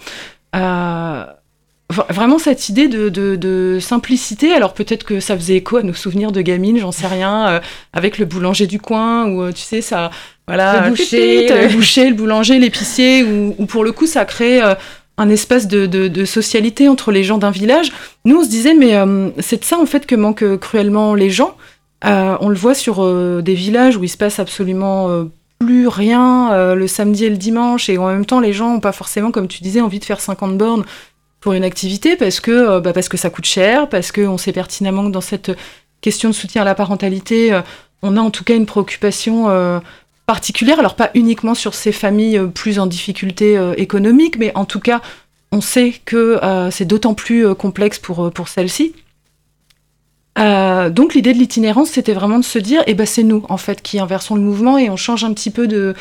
Vraiment 1.90 2.38
cette 2.38 2.68
idée 2.68 2.88
de, 2.88 3.08
de, 3.08 3.78
simplicité, 3.80 4.52
alors 4.52 4.74
peut-être 4.74 5.04
que 5.04 5.18
ça 5.20 5.36
faisait 5.36 5.56
écho 5.56 5.76
à 5.76 5.82
nos 5.82 5.92
souvenirs 5.92 6.32
de 6.32 6.40
gamine, 6.40 6.78
j'en 6.78 6.92
sais 6.92 7.08
rien, 7.08 7.60
avec 7.92 8.18
le 8.18 8.26
boulanger 8.26 8.66
du 8.66 8.78
coin, 8.78 9.26
ou 9.26 9.50
tu 9.50 9.62
sais, 9.62 9.80
ça, 9.80 10.10
voilà, 10.46 10.84
le 10.84 10.90
boucher, 10.90 11.48
le, 11.48 11.68
boucher, 11.74 12.08
le 12.08 12.14
boulanger, 12.14 12.58
l'épicier, 12.58 13.24
ou 13.24 13.66
pour 13.66 13.82
le 13.82 13.90
coup 13.90 14.06
ça 14.06 14.24
crée 14.24 14.60
un 15.20 15.28
espace 15.28 15.68
de, 15.68 16.24
socialité 16.24 16.88
entre 16.88 17.12
les 17.12 17.24
gens 17.24 17.38
d'un 17.38 17.50
village. 17.50 17.92
Nous, 18.24 18.40
on 18.40 18.44
se 18.44 18.48
disait, 18.48 18.74
mais 18.74 18.96
euh, 18.96 19.28
c'est 19.38 19.60
de 19.60 19.64
ça 19.64 19.78
en 19.78 19.86
fait 19.86 20.06
que 20.06 20.14
manquent 20.14 20.56
cruellement 20.56 21.14
les 21.14 21.28
gens. 21.28 21.56
Euh, 22.06 22.36
on 22.40 22.48
le 22.48 22.54
voit 22.54 22.74
sur 22.74 23.04
euh, 23.04 23.42
des 23.42 23.54
villages 23.54 23.98
où 23.98 24.04
il 24.04 24.08
se 24.08 24.16
passe 24.16 24.38
absolument 24.38 25.26
plus 25.58 25.88
rien 25.88 26.74
le 26.74 26.86
samedi 26.86 27.26
et 27.26 27.30
le 27.30 27.36
dimanche, 27.36 27.90
et 27.90 27.98
en 27.98 28.06
même 28.06 28.24
temps, 28.24 28.40
les 28.40 28.54
gens 28.54 28.72
n'ont 28.72 28.80
pas 28.80 28.92
forcément, 28.92 29.30
comme 29.30 29.46
tu 29.46 29.62
disais, 29.62 29.82
envie 29.82 29.98
de 29.98 30.06
faire 30.06 30.20
50 30.20 30.56
bornes 30.56 30.84
pour 31.40 31.54
une 31.54 31.64
activité 31.64 32.16
parce 32.16 32.40
que, 32.40 32.80
bah, 32.80 32.92
parce 32.92 33.08
que 33.08 33.16
ça 33.16 33.30
coûte 33.30 33.46
cher, 33.46 33.88
parce 33.88 34.12
qu'on 34.12 34.38
sait 34.38 34.52
pertinemment 34.52 35.06
que 35.06 35.10
dans 35.10 35.20
cette 35.20 35.52
question 36.00 36.28
de 36.28 36.34
soutien 36.34 36.62
à 36.62 36.64
la 36.64 36.74
parentalité, 36.74 37.58
on 38.02 38.16
a 38.16 38.20
en 38.20 38.30
tout 38.30 38.44
cas 38.44 38.54
une 38.54 38.66
préoccupation 38.66 39.48
particulière, 40.30 40.78
alors 40.78 40.94
pas 40.94 41.10
uniquement 41.14 41.56
sur 41.56 41.74
ces 41.74 41.90
familles 41.90 42.38
euh, 42.38 42.46
plus 42.46 42.78
en 42.78 42.86
difficulté 42.86 43.58
euh, 43.58 43.74
économique, 43.76 44.38
mais 44.38 44.52
en 44.54 44.64
tout 44.64 44.78
cas, 44.78 45.00
on 45.50 45.60
sait 45.60 45.92
que 46.04 46.38
euh, 46.44 46.70
c'est 46.70 46.84
d'autant 46.84 47.14
plus 47.14 47.52
complexe 47.56 47.98
pour, 47.98 48.30
pour 48.30 48.46
celles-ci. 48.46 48.94
donc 50.36 51.14
l'idée 51.14 51.32
de 51.32 51.38
l'itinérance, 51.38 51.90
c'était 51.90 52.12
vraiment 52.14 52.38
de 52.38 52.44
se 52.44 52.60
dire, 52.60 52.84
eh 52.86 52.94
ben 52.94 53.06
c'est 53.06 53.24
nous 53.24 53.44
en 53.48 53.56
fait 53.56 53.82
qui 53.82 53.98
inversons 53.98 54.36
le 54.36 54.42
mouvement 54.42 54.78
et 54.78 54.88
on 54.88 54.96
change 54.96 55.24
un 55.24 55.32
petit 55.34 55.50
peu 55.50 55.66
de 55.66 55.96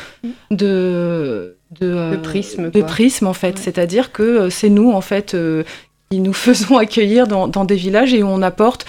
de, 0.52 1.56
de, 1.78 2.16
prisme, 2.16 2.70
de 2.70 2.82
prisme 2.82 3.26
en 3.26 3.32
fait. 3.32 3.58
C'est-à-dire 3.58 4.12
que 4.12 4.50
c'est 4.50 4.70
nous 4.70 4.90
en 4.90 5.00
fait 5.00 5.36
qui 6.10 6.18
nous 6.18 6.32
faisons 6.48 6.76
accueillir 6.76 7.26
dans, 7.26 7.48
dans 7.48 7.64
des 7.64 7.76
villages 7.76 8.12
et 8.14 8.22
où 8.22 8.26
on 8.28 8.42
apporte, 8.42 8.86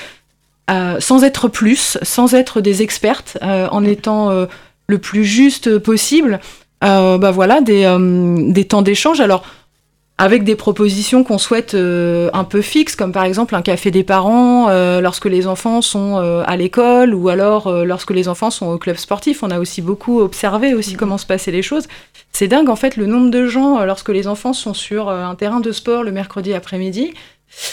euh, 0.70 1.00
sans 1.00 1.24
être 1.24 1.48
plus, 1.50 1.98
sans 2.02 2.34
être 2.34 2.62
des 2.62 2.82
expertes, 2.82 3.38
euh, 3.44 3.67
en 3.72 3.84
étant 3.84 4.32
euh, 4.32 4.46
le 4.88 4.98
plus 4.98 5.26
juste 5.26 5.80
possible, 5.80 6.39
bah 6.82 7.32
voilà, 7.32 7.62
des, 7.62 7.86
des 8.50 8.65
temps 8.65 8.82
d'échange. 8.82 9.22
Alors, 9.22 9.44
avec 10.23 10.43
des 10.43 10.55
propositions 10.55 11.23
qu'on 11.23 11.38
souhaite 11.38 11.73
un 11.75 12.43
peu 12.43 12.62
fixes, 12.62 12.95
comme 12.95 13.12
par 13.12 13.23
exemple 13.23 13.55
un 13.55 13.62
café 13.62 13.91
des 13.91 14.03
parents 14.03 14.69
lorsque 14.99 15.25
les 15.25 15.47
enfants 15.47 15.81
sont 15.81 16.17
à 16.17 16.57
l'école 16.57 17.13
ou 17.13 17.29
alors 17.29 17.71
lorsque 17.84 18.12
les 18.12 18.27
enfants 18.27 18.51
sont 18.51 18.67
au 18.67 18.77
club 18.77 18.97
sportif. 18.97 19.43
On 19.43 19.51
a 19.51 19.60
aussi 19.60 19.81
beaucoup 19.81 20.19
observé 20.21 20.73
aussi 20.73 20.93
mmh. 20.93 20.97
comment 20.97 21.17
se 21.17 21.25
passaient 21.25 21.51
les 21.51 21.62
choses. 21.62 21.88
C'est 22.31 22.47
dingue 22.47 22.69
en 22.69 22.75
fait 22.75 22.97
le 22.97 23.05
nombre 23.05 23.31
de 23.31 23.47
gens 23.47 23.84
lorsque 23.84 24.10
les 24.10 24.27
enfants 24.27 24.53
sont 24.53 24.73
sur 24.73 25.10
un 25.10 25.36
terrain 25.36 25.60
de 25.60 25.71
sport 25.71 26.03
le 26.03 26.12
mercredi 26.12 26.53
après-midi 26.53 27.13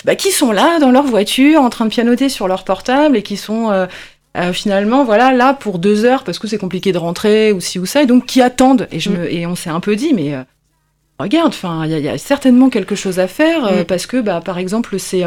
bah, 0.04 0.14
qui 0.14 0.30
sont 0.30 0.52
là 0.52 0.78
dans 0.80 0.90
leur 0.90 1.04
voiture 1.04 1.61
en 1.61 1.70
train 1.70 1.84
de 1.84 1.90
pianoter 1.90 2.28
sur 2.28 2.48
leur 2.48 2.64
portable 2.64 3.16
et 3.16 3.22
qui 3.22 3.37
sont 3.37 3.70
euh, 3.70 3.87
euh, 4.37 4.52
finalement 4.52 5.04
voilà 5.04 5.32
là 5.32 5.54
pour 5.54 5.78
deux 5.78 6.04
heures 6.04 6.24
parce 6.24 6.38
que 6.38 6.46
c'est 6.46 6.58
compliqué 6.58 6.92
de 6.92 6.98
rentrer 6.98 7.52
ou 7.52 7.61
ci 7.61 7.78
ou 7.78 7.87
ça 7.87 8.02
et 8.02 8.06
donc 8.06 8.26
qui 8.26 8.42
attendent 8.42 8.88
et 8.90 9.00
je 9.00 9.11
mm. 9.11 9.26
et 9.30 9.46
on 9.46 9.54
s'est 9.54 9.70
un 9.70 9.80
peu 9.80 9.96
dit 9.96 10.12
mais 10.14 10.34
euh, 10.34 10.42
regarde 11.18 11.48
enfin 11.48 11.85
il 11.87 11.98
y, 11.98 12.09
a 12.09 12.18
certainement 12.18 12.70
quelque 12.70 12.94
chose 12.94 13.18
à 13.18 13.26
faire 13.26 13.72
mm. 13.72 13.85
parce 13.85 14.07
que 14.07 14.20
bah 14.20 14.40
par 14.44 14.59
exemple 14.59 14.98
ces 14.98 15.24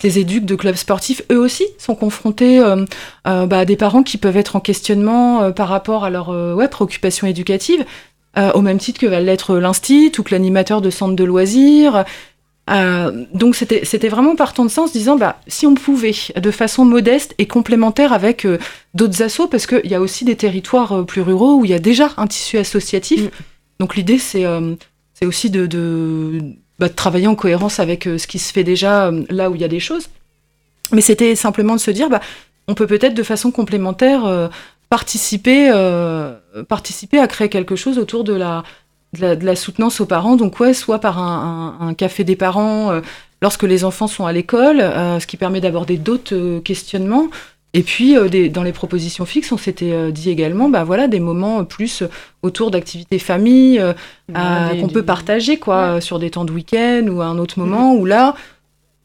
ces 0.00 0.18
éduques 0.18 0.46
de 0.46 0.54
clubs 0.54 0.76
sportifs, 0.76 1.20
eux 1.30 1.38
aussi, 1.38 1.66
sont 1.76 1.94
confrontés 1.94 2.58
bah, 3.26 3.46
à 3.50 3.64
des 3.66 3.76
parents 3.76 4.02
qui 4.02 4.16
peuvent 4.16 4.38
être 4.38 4.56
en 4.56 4.60
questionnement 4.60 5.52
par 5.52 5.68
rapport 5.68 6.04
à 6.04 6.10
leur 6.10 6.30
ouais, 6.30 6.68
préoccupation 6.68 7.26
éducative, 7.26 7.84
au 8.54 8.62
même 8.62 8.78
titre 8.78 8.98
que 8.98 9.04
va 9.04 9.20
l'être 9.20 9.56
l'instit 9.56 10.10
ou 10.16 10.22
que 10.22 10.34
l'animateur 10.34 10.80
de 10.80 10.88
centre 10.88 11.14
de 11.14 11.24
loisirs, 11.24 12.06
euh, 12.70 13.24
donc 13.34 13.56
c'était 13.56 14.08
vraiment 14.08 14.36
partant 14.36 14.64
de 14.64 14.70
ça 14.70 14.82
en 14.82 14.86
se 14.86 14.92
disant 14.92 15.16
bah, 15.16 15.40
si 15.48 15.66
on 15.66 15.74
pouvait 15.74 16.14
de 16.36 16.50
façon 16.50 16.84
modeste 16.84 17.34
et 17.38 17.46
complémentaire 17.46 18.12
avec 18.12 18.44
euh, 18.44 18.58
d'autres 18.94 19.22
assos, 19.22 19.48
parce 19.48 19.66
qu'il 19.66 19.86
y 19.86 19.94
a 19.94 20.00
aussi 20.00 20.24
des 20.24 20.36
territoires 20.36 20.92
euh, 20.92 21.04
plus 21.04 21.22
ruraux 21.22 21.56
où 21.56 21.64
il 21.64 21.70
y 21.70 21.74
a 21.74 21.80
déjà 21.80 22.10
un 22.16 22.26
tissu 22.26 22.58
associatif. 22.58 23.24
Mm. 23.24 23.30
Donc 23.80 23.96
l'idée 23.96 24.18
c'est 24.18 24.44
aussi 25.26 25.50
de, 25.50 25.66
bah, 26.78 26.88
de, 26.88 26.94
travailler 26.94 27.26
en 27.26 27.34
cohérence 27.34 27.80
avec 27.80 28.04
ce 28.04 28.26
qui 28.26 28.38
se 28.38 28.52
fait 28.52 28.64
déjà 28.64 29.10
là 29.28 29.50
où 29.50 29.54
il 29.54 29.60
y 29.60 29.64
a 29.64 29.68
des 29.68 29.80
choses. 29.80 30.08
Mais 30.92 31.00
c'était 31.00 31.34
simplement 31.34 31.74
de 31.74 31.80
se 31.80 31.90
dire 31.90 32.08
bah, 32.08 32.20
on 32.68 32.74
peut 32.74 32.86
peut-être 32.86 33.14
de 33.14 33.22
façon 33.22 33.50
complémentaire 33.50 34.50
participer, 34.88 35.70
participer 36.68 37.18
à 37.18 37.28
créer 37.28 37.48
quelque 37.48 37.76
chose 37.76 37.98
autour 37.98 38.24
de 38.24 38.32
la 38.32 39.56
soutenance 39.56 40.00
aux 40.00 40.06
parents, 40.06 40.36
donc 40.36 40.60
ouais, 40.60 40.74
soit 40.74 40.98
par 40.98 41.18
un, 41.18 41.94
café 41.94 42.24
des 42.24 42.36
parents 42.36 42.92
euh, 42.92 43.00
lorsque 43.42 43.64
les 43.64 43.84
enfants 43.84 44.06
sont 44.06 44.26
à 44.26 44.32
l'école, 44.32 44.80
euh, 44.80 45.18
ce 45.20 45.26
qui 45.26 45.36
permet 45.36 45.60
d'aborder 45.60 45.96
d'autres 45.96 46.34
euh, 46.34 46.60
questionnements. 46.60 47.28
Et 47.72 47.82
puis 47.82 48.16
dans 48.50 48.62
les 48.64 48.72
propositions 48.72 49.24
fixes, 49.24 49.52
on 49.52 49.56
s'était 49.56 50.10
dit 50.10 50.28
également, 50.30 50.68
bah 50.68 50.82
voilà, 50.82 51.06
des 51.06 51.20
moments 51.20 51.64
plus 51.64 52.02
autour 52.42 52.72
d'activités 52.72 53.20
famille 53.20 53.80
qu'on 54.32 54.88
peut 54.88 55.04
partager 55.04 55.56
quoi, 55.56 56.00
sur 56.00 56.18
des 56.18 56.30
temps 56.30 56.44
de 56.44 56.52
week-end 56.52 57.06
ou 57.08 57.20
à 57.20 57.26
un 57.26 57.38
autre 57.38 57.60
moment 57.60 57.94
où 57.94 58.04
là, 58.04 58.34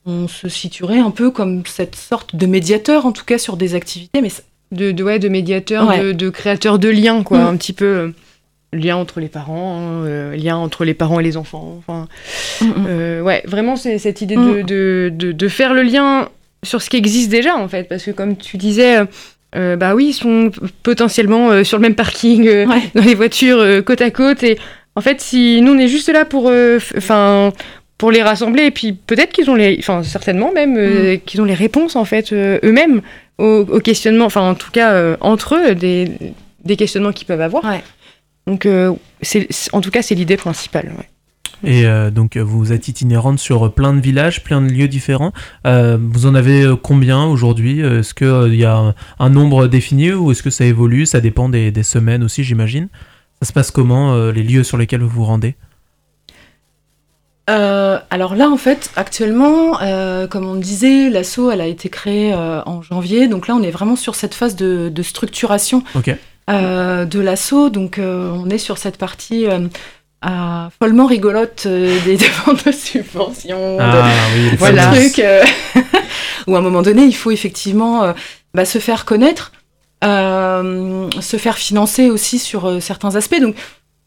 on 0.06 0.28
se 0.28 0.50
situerait 0.50 1.00
un 1.00 1.12
peu 1.12 1.32
comme 1.32 1.64
cette 1.66 1.96
sorte 1.96 2.36
de 2.36 2.46
médiateur, 2.46 3.06
en 3.06 3.12
tout 3.12 3.26
cas 3.26 3.38
sur 3.38 3.58
des 3.58 3.76
activités, 3.76 4.22
mais 4.22 4.32
de, 4.72 4.92
de 4.92 5.04
ouais, 5.04 5.20
de 5.20 5.30
médiateur, 5.30 5.88
de, 6.14 6.30
créateur 6.30 6.80
de 6.80 6.90
liens 6.90 7.24
quoi, 7.24 7.40
mm. 7.40 7.48
un 7.48 7.58
petit 7.58 7.74
peu 7.74 8.14
lien 8.74 8.98
entre 8.98 9.20
les 9.20 9.30
parents, 9.30 10.04
euh, 10.06 10.36
lien 10.36 10.58
entre 10.58 10.86
les 10.86 10.94
parents 10.94 11.20
et 11.20 11.24
les 11.24 11.38
enfants. 11.38 11.76
Enfin, 11.78 12.08
mm, 12.62 12.66
mm. 12.66 12.86
Euh, 12.88 13.22
ouais, 13.22 13.42
vraiment, 13.46 13.76
c'est 13.76 13.98
cette 13.98 14.22
idée 14.22 14.36
de, 14.36 14.62
de, 14.62 15.32
de, 15.32 15.48
faire 15.48 15.74
le 15.74 15.82
lien 15.82 16.30
sur 16.66 16.82
ce 16.82 16.90
qui 16.90 16.98
existe 16.98 17.30
déjà, 17.30 17.56
en 17.56 17.68
fait. 17.68 17.88
Parce 17.88 18.04
que, 18.04 18.12
comme 18.12 18.36
tu 18.36 18.58
disais, 18.58 19.00
euh, 19.56 19.76
bah 19.76 19.96
oui, 19.96 20.08
ils 20.08 20.14
sont 20.14 20.52
potentiellement 20.84 21.64
sur 21.64 21.78
le 21.78 21.82
même 21.82 21.96
parking, 21.96 22.50
dans 22.96 23.04
les 23.04 23.16
voitures 23.16 23.84
côte 23.86 24.02
à 24.02 24.12
côte. 24.12 24.44
Et 24.44 24.58
en 24.96 25.02
fait, 25.02 25.22
si 25.22 25.62
nous, 25.62 25.74
on 25.74 25.78
est 25.78 25.88
juste 25.88 26.10
là 26.10 26.26
pour, 26.26 26.52
enfin, 26.98 27.54
pour 27.98 28.12
les 28.12 28.22
rassembler, 28.22 28.64
et 28.64 28.72
puis 28.72 28.94
peut-être 28.94 29.32
qu'ils 29.32 29.50
ont 29.50 29.56
les. 29.56 29.78
Enfin, 29.80 30.04
certainement 30.04 30.52
même, 30.52 31.20
qu'ils 31.26 31.42
ont 31.42 31.46
les 31.46 31.54
réponses, 31.54 31.96
en 31.96 32.06
fait, 32.06 32.34
eux-mêmes 32.34 33.02
aux, 33.38 33.80
questionnements, 33.80 34.26
enfin, 34.26 34.50
en 34.50 34.56
tout 34.56 34.72
cas, 34.72 35.16
entre 35.22 35.56
eux, 35.56 35.76
des, 35.76 36.12
des 36.66 36.76
questionnements 36.76 37.14
qu'ils 37.14 37.28
peuvent 37.28 37.42
avoir. 37.42 37.64
Ouais. 37.64 37.82
Donc, 38.48 38.66
euh, 38.66 38.94
c'est, 39.22 39.48
en 39.74 39.82
tout 39.82 39.92
cas, 39.92 40.02
c'est 40.02 40.16
l'idée 40.16 40.38
principale. 40.38 40.92
Et 41.64 41.86
euh, 41.86 42.12
donc 42.12 42.38
vous 42.38 42.72
êtes 42.72 42.88
itinérante 42.88 43.40
sur 43.40 43.74
plein 43.74 43.94
de 43.94 44.02
villages, 44.02 44.44
plein 44.44 44.62
de 44.62 44.70
lieux 44.70 44.88
différents. 44.88 45.32
Euh, 45.66 45.98
vous 46.00 46.26
en 46.26 46.36
avez 46.36 46.74
combien 46.82 47.24
aujourd'hui? 47.24 47.82
Est-ce 47.82 48.14
qu'il 48.14 48.56
y 48.56 48.66
a 48.66 48.94
un, 49.20 49.30
nombre 49.30 49.68
défini 49.68 50.12
ou 50.14 50.32
est-ce 50.32 50.44
que 50.44 50.50
ça 50.50 50.66
évolue? 50.66 51.06
Ça 51.06 51.22
dépend 51.22 51.50
des, 51.50 51.72
semaines 51.84 52.24
aussi, 52.24 52.44
j'imagine. 52.44 52.88
Ça 53.42 53.48
se 53.48 53.54
passe 53.54 53.72
comment 53.72 54.16
les 54.30 54.44
lieux 54.44 54.64
sur 54.64 54.78
lesquels 54.78 55.02
vous 55.02 55.10
vous 55.10 55.26
rendez? 55.26 55.56
Alors 57.48 58.36
là, 58.36 58.50
en 58.50 58.58
fait, 58.58 58.92
actuellement, 58.96 59.78
comme 60.30 60.46
on 60.46 60.56
disait, 60.56 61.10
l'asso, 61.10 61.52
elle 61.52 61.62
a 61.62 61.68
été 61.68 61.90
créée 61.90 62.34
en 62.34 62.82
janvier, 62.82 63.28
donc 63.28 63.48
là, 63.48 63.56
on 63.56 63.62
est 63.62 63.72
vraiment 63.72 63.96
sur 63.96 64.16
cette 64.16 64.34
phase 64.34 64.56
de, 64.56 64.90
de 64.90 65.04
structuration. 65.04 65.84
Ok. 65.96 66.16
Euh, 66.48 67.06
de 67.06 67.20
l'assaut. 67.20 67.72
Donc 67.72 67.98
euh, 67.98 68.30
on 68.32 68.52
est 68.52 68.60
sur 68.60 68.78
cette 68.78 68.98
partie 68.98 69.48
euh, 69.48 69.68
follement 70.80 71.06
rigolote 71.06 71.68
des 71.68 72.18
demandes 72.18 72.62
de 72.66 72.72
subventions, 72.72 73.78
ah, 73.80 74.12
oui, 74.36 74.56
voilà, 74.58 74.92
trucs 74.92 75.22
où 76.48 76.56
à 76.56 76.60
un 76.60 76.62
moment 76.62 76.82
donné 76.82 77.04
il 77.04 77.16
faut 77.16 77.32
effectivement 77.32 78.14
bah, 78.54 78.66
se 78.66 78.80
faire 78.80 79.06
connaître, 79.06 79.52
se 80.02 81.38
faire 81.38 81.58
financer 81.58 82.10
aussi 82.10 82.40
sur 82.40 82.82
certains 82.82 83.16
aspects. 83.16 83.40
Donc 83.40 83.56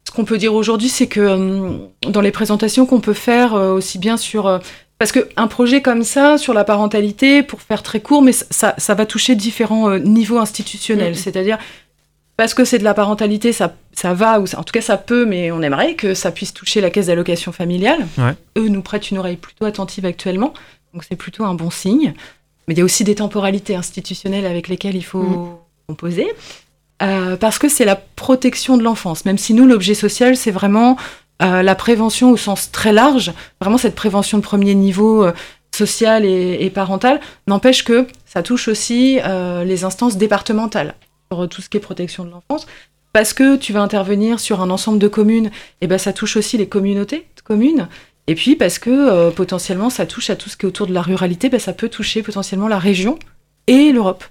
ce 0.04 0.12
qu'on 0.12 0.24
peut 0.24 0.38
dire 0.38 0.54
aujourd'hui, 0.54 0.88
c'est 0.88 1.06
que 1.06 1.78
dans 2.08 2.20
les 2.20 2.32
présentations 2.32 2.86
qu'on 2.86 3.00
peut 3.00 3.12
faire 3.12 3.54
aussi 3.54 3.98
bien 3.98 4.16
sur 4.16 4.60
parce 4.98 5.12
qu'un 5.12 5.46
projet 5.46 5.80
comme 5.80 6.02
ça, 6.02 6.38
sur 6.38 6.54
la 6.54 6.64
parentalité, 6.64 7.44
pour 7.44 7.62
faire 7.62 7.84
très 7.84 8.00
court, 8.00 8.20
mais 8.20 8.32
ça, 8.32 8.74
ça 8.78 8.94
va 8.94 9.06
toucher 9.06 9.36
différents 9.36 9.96
niveaux 9.98 10.38
institutionnels. 10.38 11.16
C'est-à-dire, 11.16 11.58
parce 12.38 12.54
que 12.54 12.64
c'est 12.64 12.78
de 12.78 12.84
la 12.84 12.94
parentalité, 12.94 13.52
ça, 13.52 13.74
ça 13.92 14.14
va, 14.14 14.38
ou 14.38 14.44
en 14.44 14.62
tout 14.62 14.72
cas 14.72 14.80
ça 14.80 14.96
peut, 14.96 15.26
mais 15.26 15.50
on 15.50 15.60
aimerait 15.60 15.94
que 15.94 16.14
ça 16.14 16.30
puisse 16.30 16.54
toucher 16.54 16.80
la 16.80 16.88
caisse 16.88 17.06
d'allocation 17.06 17.50
familiale. 17.50 18.06
Eux 18.56 18.68
nous 18.68 18.80
prêtent 18.80 19.10
une 19.10 19.18
oreille 19.18 19.36
plutôt 19.36 19.64
attentive 19.64 20.06
actuellement, 20.06 20.54
donc 20.94 21.02
c'est 21.02 21.16
plutôt 21.16 21.44
un 21.44 21.54
bon 21.54 21.68
signe. 21.70 22.14
Mais 22.68 22.74
il 22.74 22.78
y 22.78 22.80
a 22.80 22.84
aussi 22.84 23.02
des 23.02 23.16
temporalités 23.16 23.74
institutionnelles 23.74 24.46
avec 24.46 24.68
lesquelles 24.68 24.94
il 24.94 25.04
faut 25.04 25.24
mm. 25.24 25.56
composer. 25.88 26.28
Euh, 27.02 27.36
parce 27.36 27.58
que 27.58 27.68
c'est 27.68 27.84
la 27.84 27.96
protection 27.96 28.76
de 28.76 28.84
l'enfance, 28.84 29.24
même 29.24 29.38
si 29.38 29.52
nous, 29.52 29.66
l'objet 29.66 29.94
social, 29.94 30.36
c'est 30.36 30.52
vraiment 30.52 30.96
euh, 31.42 31.64
la 31.64 31.74
prévention 31.74 32.30
au 32.30 32.36
sens 32.36 32.70
très 32.70 32.92
large, 32.92 33.32
vraiment 33.60 33.78
cette 33.78 33.96
prévention 33.96 34.38
de 34.38 34.44
premier 34.44 34.76
niveau 34.76 35.24
euh, 35.24 35.32
social 35.74 36.24
et, 36.24 36.58
et 36.60 36.70
parental, 36.70 37.20
n'empêche 37.48 37.82
que 37.82 38.06
ça 38.26 38.44
touche 38.44 38.68
aussi 38.68 39.18
les 39.64 39.84
instances 39.84 40.16
départementales 40.16 40.94
sur 41.30 41.48
tout 41.48 41.62
ce 41.62 41.68
qui 41.68 41.76
est 41.76 41.80
protection 41.80 42.24
de 42.24 42.30
l'enfance. 42.30 42.66
Parce 43.12 43.32
que 43.32 43.56
tu 43.56 43.72
vas 43.72 43.80
intervenir 43.80 44.38
sur 44.38 44.60
un 44.60 44.70
ensemble 44.70 44.98
de 44.98 45.08
communes, 45.08 45.46
et 45.46 45.50
eh 45.82 45.86
ben 45.86 45.98
ça 45.98 46.12
touche 46.12 46.36
aussi 46.36 46.58
les 46.58 46.68
communautés 46.68 47.26
de 47.36 47.42
communes. 47.42 47.88
Et 48.26 48.34
puis 48.34 48.56
parce 48.56 48.78
que 48.78 48.90
euh, 48.90 49.30
potentiellement 49.30 49.88
ça 49.88 50.04
touche 50.04 50.28
à 50.28 50.36
tout 50.36 50.50
ce 50.50 50.56
qui 50.56 50.66
est 50.66 50.68
autour 50.68 50.86
de 50.86 50.92
la 50.92 51.00
ruralité, 51.00 51.48
ben, 51.48 51.58
ça 51.58 51.72
peut 51.72 51.88
toucher 51.88 52.22
potentiellement 52.22 52.68
la 52.68 52.78
région 52.78 53.18
et 53.66 53.90
l'Europe. 53.90 54.24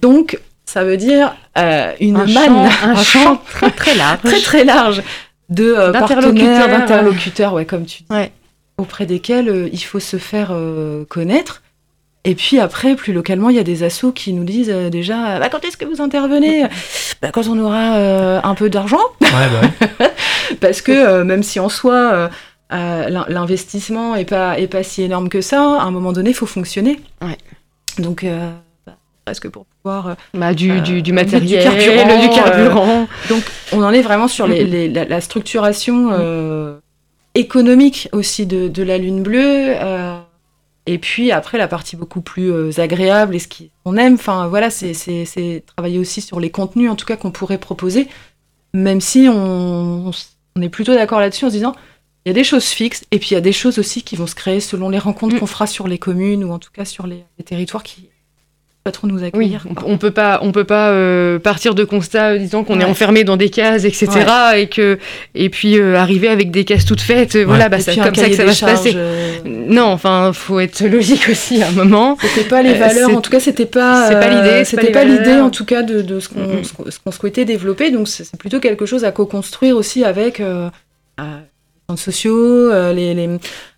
Donc 0.00 0.38
ça 0.64 0.84
veut 0.84 0.96
dire 0.96 1.36
euh, 1.58 1.92
une 2.00 2.16
un 2.16 2.26
manne, 2.26 2.70
un, 2.84 3.02
champ 3.02 3.36
très 3.50 3.72
très 3.72 3.94
large, 3.96 4.20
très 4.22 4.40
très 4.40 4.64
large 4.64 5.02
de 5.48 5.64
euh, 5.64 5.92
partenaires, 5.92 6.68
d'interlocuteurs, 6.68 7.54
ouais, 7.54 7.66
comme 7.66 7.84
tu 7.84 8.04
dis, 8.04 8.30
auprès 8.78 9.06
desquels 9.06 9.68
il 9.72 9.82
faut 9.82 10.00
se 10.00 10.16
faire 10.16 10.56
connaître 11.08 11.62
et 12.24 12.34
puis 12.34 12.58
après, 12.58 12.96
plus 12.96 13.12
localement, 13.12 13.48
il 13.48 13.56
y 13.56 13.58
a 13.58 13.64
des 13.64 13.82
assos 13.82 14.12
qui 14.12 14.34
nous 14.34 14.44
disent 14.44 14.70
euh, 14.70 14.90
déjà 14.90 15.38
bah, 15.38 15.48
quand 15.48 15.64
est-ce 15.64 15.78
que 15.78 15.86
vous 15.86 16.02
intervenez? 16.02 16.64
Bah, 17.22 17.30
Quand 17.32 17.46
on 17.48 17.58
aura 17.58 17.96
euh, 17.96 18.40
un 18.42 18.54
peu 18.54 18.68
d'argent. 18.68 19.00
Ouais, 19.22 19.28
bah 19.88 20.08
Parce 20.60 20.82
que 20.82 20.92
euh, 20.92 21.24
même 21.24 21.42
si 21.42 21.60
en 21.60 21.70
soi, 21.70 22.30
l'investissement 22.70 24.16
n'est 24.16 24.26
pas, 24.26 24.58
est 24.58 24.66
pas 24.66 24.82
si 24.82 25.02
énorme 25.02 25.30
que 25.30 25.40
ça, 25.40 25.80
à 25.80 25.84
un 25.84 25.90
moment 25.90 26.12
donné, 26.12 26.30
il 26.30 26.36
faut 26.36 26.46
fonctionner. 26.46 27.00
Ouais. 27.22 27.38
Donc, 27.98 28.26
bah, 28.86 28.96
presque 29.24 29.48
pour 29.48 29.64
pouvoir. 29.64 30.16
Bah, 30.34 30.52
du, 30.52 30.82
du, 30.82 31.00
du, 31.00 31.12
matériel, 31.14 31.62
du 31.62 31.78
carburant. 31.78 32.20
Du 32.20 32.28
carburant. 32.28 33.08
donc, 33.30 33.42
on 33.72 33.82
en 33.82 33.92
est 33.92 34.02
vraiment 34.02 34.28
sur 34.28 34.46
les, 34.46 34.88
la, 34.88 35.20
structuration 35.22 36.78
économique 37.34 38.10
aussi 38.12 38.44
de, 38.44 38.68
de 38.68 38.82
la 38.82 38.98
Lune 38.98 39.22
Bleue. 39.22 39.74
Et 40.86 40.98
puis 40.98 41.30
après, 41.30 41.58
la 41.58 41.68
partie 41.68 41.96
beaucoup 41.96 42.20
plus 42.20 42.50
euh, 42.50 42.70
agréable 42.78 43.34
et 43.34 43.38
ce 43.38 43.48
qu'on 43.48 43.96
aime, 43.96 44.14
enfin 44.14 44.48
voilà, 44.48 44.70
c'est 44.70 45.62
travailler 45.76 45.98
aussi 45.98 46.20
sur 46.20 46.40
les 46.40 46.50
contenus, 46.50 46.90
en 46.90 46.96
tout 46.96 47.06
cas, 47.06 47.16
qu'on 47.16 47.30
pourrait 47.30 47.58
proposer, 47.58 48.08
même 48.72 49.00
si 49.00 49.28
on, 49.28 50.10
on 50.56 50.62
est 50.62 50.68
plutôt 50.68 50.94
d'accord 50.94 51.20
là-dessus 51.20 51.44
en 51.44 51.48
se 51.48 51.54
disant, 51.54 51.74
il 52.24 52.28
y 52.28 52.32
a 52.32 52.34
des 52.34 52.44
choses 52.44 52.66
fixes, 52.66 53.04
et 53.10 53.18
puis 53.18 53.30
il 53.30 53.34
y 53.34 53.36
a 53.36 53.40
des 53.40 53.52
choses 53.52 53.78
aussi 53.78 54.02
qui 54.02 54.16
vont 54.16 54.26
se 54.26 54.34
créer 54.34 54.60
selon 54.60 54.88
les 54.88 54.98
rencontres 54.98 55.36
Mm. 55.36 55.38
qu'on 55.40 55.46
fera 55.46 55.66
sur 55.66 55.86
les 55.88 55.98
communes, 55.98 56.44
ou 56.44 56.52
en 56.52 56.58
tout 56.58 56.70
cas 56.72 56.84
sur 56.84 57.06
les, 57.06 57.24
les 57.38 57.44
territoires 57.44 57.82
qui 57.82 58.10
pas 58.82 58.92
trop 58.92 59.06
nous 59.06 59.18
Oui, 59.18 59.24
accueillir. 59.26 59.66
on, 59.84 59.92
on 59.92 59.98
peut 59.98 60.10
pas, 60.10 60.38
on 60.42 60.52
peut 60.52 60.64
pas 60.64 60.88
euh, 60.90 61.38
partir 61.38 61.74
de 61.74 61.84
constats 61.84 62.30
euh, 62.30 62.38
disant 62.38 62.64
qu'on 62.64 62.80
est 62.80 62.84
enfermé 62.84 63.24
dans 63.24 63.36
des 63.36 63.50
cases, 63.50 63.84
etc. 63.84 64.08
Et 64.56 64.68
que, 64.68 64.98
et 65.34 65.50
puis 65.50 65.78
euh, 65.78 65.96
arriver 65.96 66.28
avec 66.28 66.50
des 66.50 66.64
cases 66.64 66.86
toutes 66.86 67.02
faites. 67.02 67.36
euh, 67.36 67.44
Voilà, 67.44 67.68
bah, 67.68 67.78
c'est 67.78 67.94
comme 67.96 68.14
ça 68.14 68.28
que 68.30 68.34
ça 68.36 68.44
va 68.46 68.54
se 68.54 68.64
passer. 68.64 68.92
euh, 68.96 69.38
Non, 69.44 69.84
enfin, 69.86 70.32
faut 70.32 70.60
être 70.60 70.82
logique 70.86 71.28
aussi 71.30 71.62
à 71.62 71.68
un 71.68 71.72
moment. 71.72 72.16
C'était 72.22 72.48
pas 72.48 72.62
les 72.62 72.72
valeurs, 72.74 73.14
en 73.14 73.20
tout 73.20 73.30
cas, 73.30 73.40
c'était 73.40 73.66
pas. 73.66 74.08
c'est 74.08 74.14
pas 74.18 74.28
l'idée, 74.30 74.60
euh, 74.60 74.64
C'était 74.64 74.92
pas 74.92 75.04
l'idée, 75.04 75.40
en 75.40 75.50
tout 75.50 75.66
cas, 75.66 75.82
de, 75.82 76.00
de 76.00 76.18
ce 76.20 76.28
qu'on 76.28 77.10
souhaitait 77.12 77.44
développer. 77.44 77.90
Donc, 77.90 78.08
c'est 78.08 78.24
c'est 78.24 78.38
plutôt 78.38 78.60
quelque 78.60 78.86
chose 78.86 79.04
à 79.04 79.12
co-construire 79.12 79.76
aussi 79.76 80.04
avec 80.04 80.40
sociaux, 81.98 82.36
euh, 82.70 82.92
les, 82.92 83.14
les, 83.14 83.28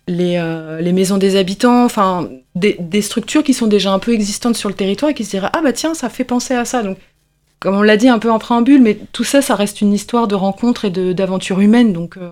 les, 0.07 0.37
euh, 0.37 0.79
les 0.81 0.93
maisons 0.93 1.17
des 1.17 1.35
habitants, 1.35 1.83
enfin, 1.85 2.29
des, 2.55 2.75
des 2.79 3.01
structures 3.01 3.43
qui 3.43 3.53
sont 3.53 3.67
déjà 3.67 3.91
un 3.91 3.99
peu 3.99 4.13
existantes 4.13 4.55
sur 4.55 4.69
le 4.69 4.75
territoire 4.75 5.11
et 5.11 5.13
qui 5.13 5.23
se 5.25 5.31
diraient 5.31 5.49
Ah, 5.53 5.61
bah 5.63 5.73
tiens, 5.73 5.93
ça 5.93 6.09
fait 6.09 6.23
penser 6.23 6.53
à 6.53 6.65
ça. 6.65 6.83
Donc, 6.83 6.97
comme 7.59 7.75
on 7.77 7.81
l'a 7.81 7.97
dit 7.97 8.09
un 8.09 8.19
peu 8.19 8.29
en 8.31 8.39
préambule, 8.39 8.81
mais 8.81 8.97
tout 9.13 9.23
ça, 9.23 9.41
ça 9.41 9.55
reste 9.55 9.81
une 9.81 9.93
histoire 9.93 10.27
de 10.27 10.35
rencontre 10.35 10.85
et 10.85 10.89
de- 10.89 11.13
d'aventure 11.13 11.59
humaine. 11.61 11.93
Donc, 11.93 12.17
euh, 12.17 12.31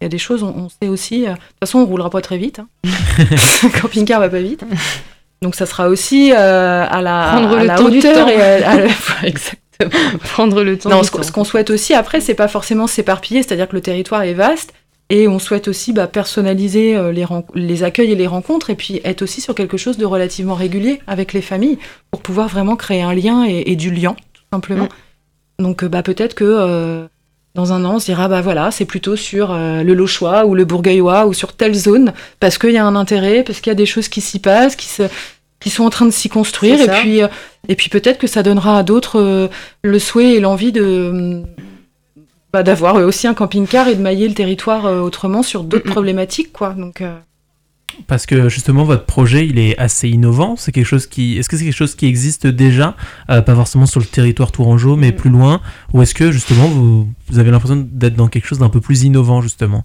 il 0.00 0.04
y 0.04 0.06
a 0.06 0.08
des 0.08 0.18
choses, 0.18 0.42
on, 0.42 0.68
sait 0.68 0.88
aussi. 0.88 1.22
de 1.22 1.28
toute 1.32 1.38
façon, 1.60 1.78
on 1.80 1.86
roulera 1.86 2.10
pas 2.10 2.20
très 2.22 2.38
vite. 2.38 2.58
hein. 2.60 2.68
Camping-car 3.80 4.20
va 4.20 4.28
pas 4.28 4.40
vite. 4.40 4.64
Donc, 5.42 5.54
ça 5.54 5.66
sera 5.66 5.88
aussi 5.88 6.32
euh, 6.32 6.86
à 6.88 7.02
la, 7.02 7.30
Prendre 7.32 7.56
à 7.56 7.60
le 7.60 7.66
la 7.66 7.74
temps 7.76 7.88
du 7.88 7.98
hauteur 7.98 8.26
temps. 8.26 8.28
et 8.32 8.40
à, 8.40 8.70
à 8.70 8.76
la- 8.80 8.86
Exactement. 9.24 9.60
Prendre 10.32 10.62
le 10.62 10.78
temps. 10.78 10.88
Non, 10.90 11.02
ce, 11.02 11.10
ce 11.22 11.32
qu'on 11.32 11.44
souhaite 11.44 11.68
aussi 11.70 11.94
après, 11.94 12.20
c'est 12.20 12.34
pas 12.34 12.48
forcément 12.48 12.86
s'éparpiller, 12.86 13.42
c'est-à-dire 13.42 13.68
que 13.68 13.74
le 13.74 13.82
territoire 13.82 14.22
est 14.22 14.32
vaste 14.34 14.72
et 15.14 15.28
on 15.28 15.38
souhaite 15.38 15.68
aussi 15.68 15.92
bah, 15.92 16.06
personnaliser 16.06 16.96
euh, 16.96 17.12
les, 17.54 17.82
accueils 17.82 18.12
et 18.12 18.16
les 18.16 18.26
rencontres 18.26 18.70
et 18.70 18.74
puis 18.74 19.00
être 19.04 19.22
aussi 19.22 19.40
sur 19.40 19.54
quelque 19.54 19.76
chose 19.76 19.96
de 19.96 20.04
relativement 20.04 20.54
régulier 20.54 21.00
avec 21.06 21.32
les 21.32 21.42
familles 21.42 21.78
pour 22.10 22.20
pouvoir 22.20 22.48
vraiment 22.48 22.76
créer 22.76 23.02
un 23.02 23.14
lien 23.14 23.44
et, 23.46 23.64
et 23.66 23.76
du 23.76 23.90
lien, 23.90 24.16
tout 24.32 24.42
simplement. 24.52 24.88
Donc 25.58 25.84
euh, 25.84 25.88
bah, 25.88 26.02
peut-être 26.02 26.34
que 26.34 26.44
euh, 26.44 27.06
dans 27.54 27.72
un 27.72 27.84
an, 27.84 27.94
on 27.94 27.98
se 28.00 28.06
dira 28.06 28.28
bah 28.28 28.40
voilà, 28.40 28.70
c'est 28.70 28.84
plutôt 28.84 29.14
sur 29.14 29.52
euh, 29.52 29.82
le 29.82 29.94
Lochois 29.94 30.44
ou 30.46 30.54
le 30.54 30.64
Bourgueillois 30.64 31.26
ou 31.26 31.32
sur 31.32 31.52
telle 31.52 31.74
zone 31.74 32.12
parce 32.40 32.58
qu'il 32.58 32.72
y 32.72 32.78
a 32.78 32.84
un 32.84 32.96
intérêt, 32.96 33.44
parce 33.44 33.60
qu'il 33.60 33.70
y 33.70 33.72
a 33.72 33.76
des 33.76 33.86
choses 33.86 34.08
qui 34.08 34.20
s'y 34.20 34.40
passent, 34.40 34.76
qui 34.76 34.88
se 34.88 35.04
qui 35.60 35.70
sont 35.70 35.84
en 35.84 35.90
train 35.90 36.04
de 36.04 36.10
s'y 36.10 36.28
construire 36.28 36.80
et 36.80 36.88
puis 36.88 37.20
et 37.68 37.76
puis 37.76 37.88
peut-être 37.88 38.18
que 38.18 38.26
ça 38.26 38.42
donnera 38.42 38.78
à 38.78 38.82
d'autres 38.82 39.20
euh, 39.20 39.48
le 39.82 39.98
souhait 39.98 40.34
et 40.34 40.40
l'envie 40.40 40.72
de 40.72 41.42
bah, 42.54 42.62
d'avoir 42.62 42.94
euh, 42.96 43.04
aussi 43.06 43.26
un 43.26 43.34
camping-car 43.34 43.88
et 43.88 43.96
de 43.96 44.00
mailler 44.00 44.28
le 44.28 44.34
territoire 44.34 44.86
euh, 44.86 45.00
autrement 45.00 45.42
sur 45.42 45.64
d'autres 45.64 45.90
problématiques 45.90 46.52
quoi. 46.52 46.70
Donc 46.70 47.00
euh, 47.00 47.12
Parce 48.06 48.26
que 48.26 48.48
justement, 48.48 48.84
votre 48.84 49.04
projet, 49.06 49.44
il 49.44 49.58
est 49.58 49.76
assez 49.76 50.08
innovant. 50.08 50.54
C'est 50.56 50.70
quelque 50.70 50.86
chose 50.86 51.08
qui, 51.08 51.36
est-ce 51.36 51.48
que 51.48 51.56
c'est 51.56 51.64
quelque 51.64 51.74
chose 51.76 51.96
qui 51.96 52.06
existe 52.06 52.46
déjà, 52.46 52.94
euh, 53.28 53.42
pas 53.42 53.56
forcément 53.56 53.86
sur 53.86 53.98
le 53.98 54.06
territoire 54.06 54.52
tourangeau, 54.52 54.94
mais 54.94 55.10
Mm. 55.10 55.16
plus 55.16 55.30
loin, 55.30 55.60
ou 55.92 56.00
est-ce 56.02 56.14
que 56.14 56.30
justement 56.30 56.68
vous, 56.68 57.08
vous 57.28 57.38
avez 57.40 57.50
l'impression 57.50 57.84
d'être 57.90 58.14
dans 58.14 58.28
quelque 58.28 58.46
chose 58.46 58.60
d'un 58.60 58.68
peu 58.68 58.80
plus 58.80 59.02
innovant 59.02 59.42
justement? 59.42 59.82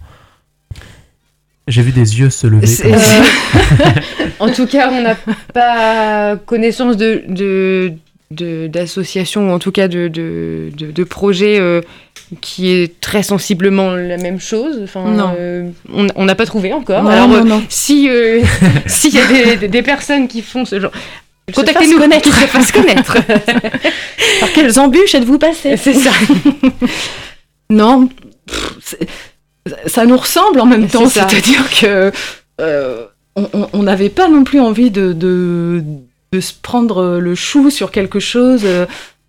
J'ai 1.68 1.82
vu 1.82 1.92
des 1.92 2.20
yeux 2.20 2.30
se 2.30 2.46
lever. 2.48 2.68
C'est- 2.68 2.90
comme 2.90 3.00
ça. 3.00 3.22
En 4.40 4.52
tout 4.52 4.68
cas, 4.68 4.90
on 4.92 5.02
n'a 5.02 5.16
pas 5.54 6.38
connaissance 6.38 6.96
de, 6.98 7.26
d'associations, 8.68 9.50
ou 9.50 9.52
en 9.52 9.60
tout 9.60 9.72
cas 9.72 9.88
de, 9.88 10.08
de, 10.08 10.70
de, 10.78 10.92
de 10.92 11.04
projets 11.04 11.60
euh, 11.60 11.82
qui 12.42 12.70
est 12.72 13.00
très 13.02 13.24
sensiblement 13.24 13.92
la 13.96 14.18
même 14.18 14.40
chose. 14.40 14.80
Enfin, 14.84 15.06
Non. 15.10 15.36
euh, 15.38 15.70
on 16.16 16.26
n'a 16.26 16.36
pas 16.36 16.46
trouvé 16.46 16.72
encore. 16.74 17.04
non, 17.04 17.10
Alors, 17.10 17.28
non, 17.28 17.36
euh, 17.38 17.44
non. 17.44 17.64
si 17.70 18.10
euh, 18.10 18.42
s'il 18.88 19.14
y 19.16 19.20
a 19.20 19.26
des, 19.28 19.56
des- 19.58 19.68
des 19.68 19.82
personnes 19.82 20.28
qui 20.28 20.42
font 20.42 20.64
ce 20.66 20.80
genre, 20.80 20.92
contactez-nous, 21.54 21.98
fasse 21.98 22.02
connaître. 22.02 22.28
se 22.34 22.48
fassent 22.48 22.72
connaître. 22.72 23.14
Par 24.40 24.52
quelles 24.54 24.80
embûches 24.80 25.16
êtes-vous 25.16 25.40
passé 25.40 25.76
C'est 25.78 25.94
ça. 25.94 26.12
Non, 27.72 28.10
pff, 28.48 28.96
ça 29.86 30.06
nous 30.06 30.18
ressemble 30.18 30.60
en 30.60 30.66
même 30.66 30.88
temps, 30.88 31.08
c'est-à-dire 31.08 31.70
que 31.80 32.12
euh, 32.62 33.06
on- 33.36 33.84
n'avait 33.84 34.10
pas 34.10 34.28
non 34.28 34.44
plus 34.44 34.60
envie 34.60 34.90
de, 34.90 35.14
de, 35.14 35.84
de 36.32 36.40
se 36.40 36.52
prendre 36.60 37.20
le 37.20 37.36
chou 37.36 37.70
sur 37.70 37.92
quelque 37.92 38.20
chose. 38.20 38.66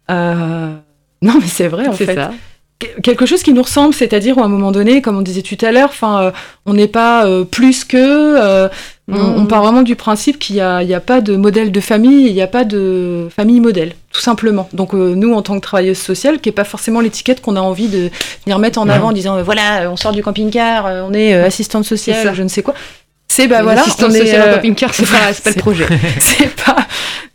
non, 0.08 0.78
mais 1.22 1.46
c'est 1.46 1.68
vrai 1.68 1.86
en 1.86 1.92
C'est 1.92 2.06
fait. 2.06 2.14
ça. 2.14 2.32
Que- 2.80 3.00
Quelque 3.02 3.26
chose 3.26 3.42
qui 3.42 3.52
nous 3.52 3.62
ressemble, 3.62 3.92
c'est-à-dire 3.94 4.38
à 4.38 4.44
un 4.44 4.48
moment 4.48 4.72
donné, 4.72 5.02
comme 5.02 5.18
on 5.18 5.22
disait 5.22 5.42
tout 5.42 5.58
à 5.64 5.70
l'heure, 5.70 5.90
enfin, 5.90 6.22
euh, 6.22 6.30
on 6.66 6.72
n'est 6.72 6.88
pas 6.88 7.26
euh, 7.26 7.44
plus 7.44 7.84
que. 7.84 7.96
euh, 7.96 8.68
on, 9.12 9.14
Mhm. 9.16 9.34
on 9.42 9.46
part 9.46 9.62
vraiment 9.62 9.82
du 9.82 9.96
principe 9.96 10.38
qu'il 10.38 10.54
n'y 10.56 10.62
a, 10.62 10.76
a 10.78 11.00
pas 11.00 11.20
de 11.20 11.36
modèle 11.36 11.72
de 11.72 11.80
famille, 11.80 12.26
il 12.28 12.32
n'y 12.32 12.40
a 12.42 12.46
pas 12.46 12.64
de 12.64 13.28
famille 13.36 13.60
modèle, 13.60 13.92
tout 14.12 14.20
simplement. 14.20 14.68
Donc 14.72 14.94
euh, 14.94 15.14
nous, 15.14 15.34
en 15.34 15.42
tant 15.42 15.56
que 15.56 15.60
travailleuse 15.60 15.98
sociale, 15.98 16.40
qui 16.40 16.48
n'est 16.48 16.54
pas 16.54 16.64
forcément 16.64 17.00
l'étiquette 17.00 17.42
qu'on 17.42 17.56
a 17.56 17.60
envie 17.60 17.88
de 17.88 18.08
venir 18.46 18.58
mettre 18.58 18.78
en 18.78 18.86
Ouais. 18.88 18.94
avant 18.94 19.08
en 19.08 19.12
disant 19.12 19.42
voilà, 19.42 19.90
on 19.90 19.96
sort 19.96 20.12
du 20.12 20.22
camping-car, 20.22 20.86
on 21.08 21.12
est 21.12 21.34
euh, 21.34 21.44
assistante 21.44 21.84
sociale, 21.84 22.32
je 22.34 22.42
ne 22.42 22.48
sais 22.48 22.62
quoi. 22.62 22.74
C'est 23.32 23.46
bah 23.46 23.62
voilà, 23.62 23.82
on 23.84 24.10
est, 24.10 24.34
euh, 24.34 24.58
c'est 24.92 25.06
pas, 25.44 25.50
le 25.50 25.54
projet. 25.60 25.86
c'est 26.18 26.52
pas 26.64 26.76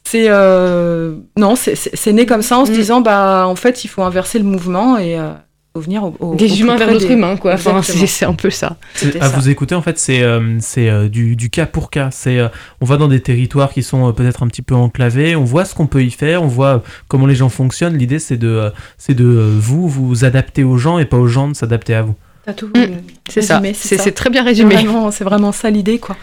c'est 0.03 0.25
euh, 0.27 1.15
non 1.37 1.55
c'est- 1.55 2.11
né 2.11 2.25
comme 2.25 2.41
ça 2.41 2.57
en 2.59 2.65
se 2.65 2.71
Mm. 2.71 2.75
disant 2.75 3.01
bah 3.01 3.45
en 3.47 3.55
fait 3.55 3.85
il 3.85 3.87
faut 3.87 4.03
inverser 4.03 4.37
le 4.39 4.43
mouvement 4.43 4.97
et 4.97 5.17
euh, 5.17 5.31
faut 5.73 5.79
venir 5.79 6.03
au, 6.03 6.13
au- 6.19 6.35
Des 6.35 6.59
humains 6.59 6.75
vers 6.75 6.89
d'autres 6.89 7.07
des- 7.07 7.13
humains, 7.13 7.37
quoi. 7.37 7.53
Enfin, 7.53 7.81
c'est 7.81 8.25
un 8.25 8.33
peu 8.33 8.49
ça. 8.49 8.75
À 9.19 9.29
ça. 9.29 9.35
vous 9.37 9.49
écouter, 9.49 9.73
en 9.75 9.81
fait, 9.81 9.97
c'est 9.99 10.21
euh, 10.21 10.57
c'est 10.59 10.89
euh, 10.89 11.07
du, 11.09 11.35
du 11.37 11.49
cas 11.49 11.65
pour 11.65 11.89
cas. 11.89 12.09
C'est 12.11 12.39
euh, 12.39 12.47
on 12.81 12.85
va 12.85 12.95
dans 12.97 13.07
des 13.09 13.19
territoires 13.21 13.71
qui 13.73 13.81
sont 13.83 14.07
euh, 14.07 14.11
peut-être 14.13 14.43
un 14.43 14.47
petit 14.47 14.61
peu 14.61 14.75
enclavés, 14.75 15.35
on 15.37 15.43
voit 15.45 15.63
ce 15.65 15.75
qu'on 15.75 15.87
peut 15.87 16.03
y 16.03 16.11
faire, 16.11 16.43
on 16.43 16.47
voit 16.47 16.81
comment 17.09 17.25
les 17.25 17.35
gens 17.35 17.49
fonctionnent. 17.49 17.97
L'idée, 17.97 18.19
c'est 18.19 18.37
de 18.37 18.47
euh, 18.49 18.69
c'est 18.97 19.15
de 19.15 19.25
euh, 19.25 19.49
vous 19.59 19.87
vous 19.89 20.23
adapter 20.25 20.63
aux 20.63 20.77
gens 20.77 20.97
et 20.99 21.05
pas 21.05 21.17
aux 21.17 21.27
gens 21.27 21.47
de 21.49 21.55
s'adapter 21.55 21.93
à 21.93 22.03
vous. 22.03 22.15
Mm. 22.47 23.01
C'est 23.29 23.41
ça. 23.41 23.61
C'est 23.73 24.11
très 24.13 24.29
bien 24.29 24.43
résumé. 24.43 24.75
C'est 25.11 25.23
vraiment, 25.23 25.51
ça 25.51 25.69
l'idée, 25.69 25.99
quoi. 25.99 26.15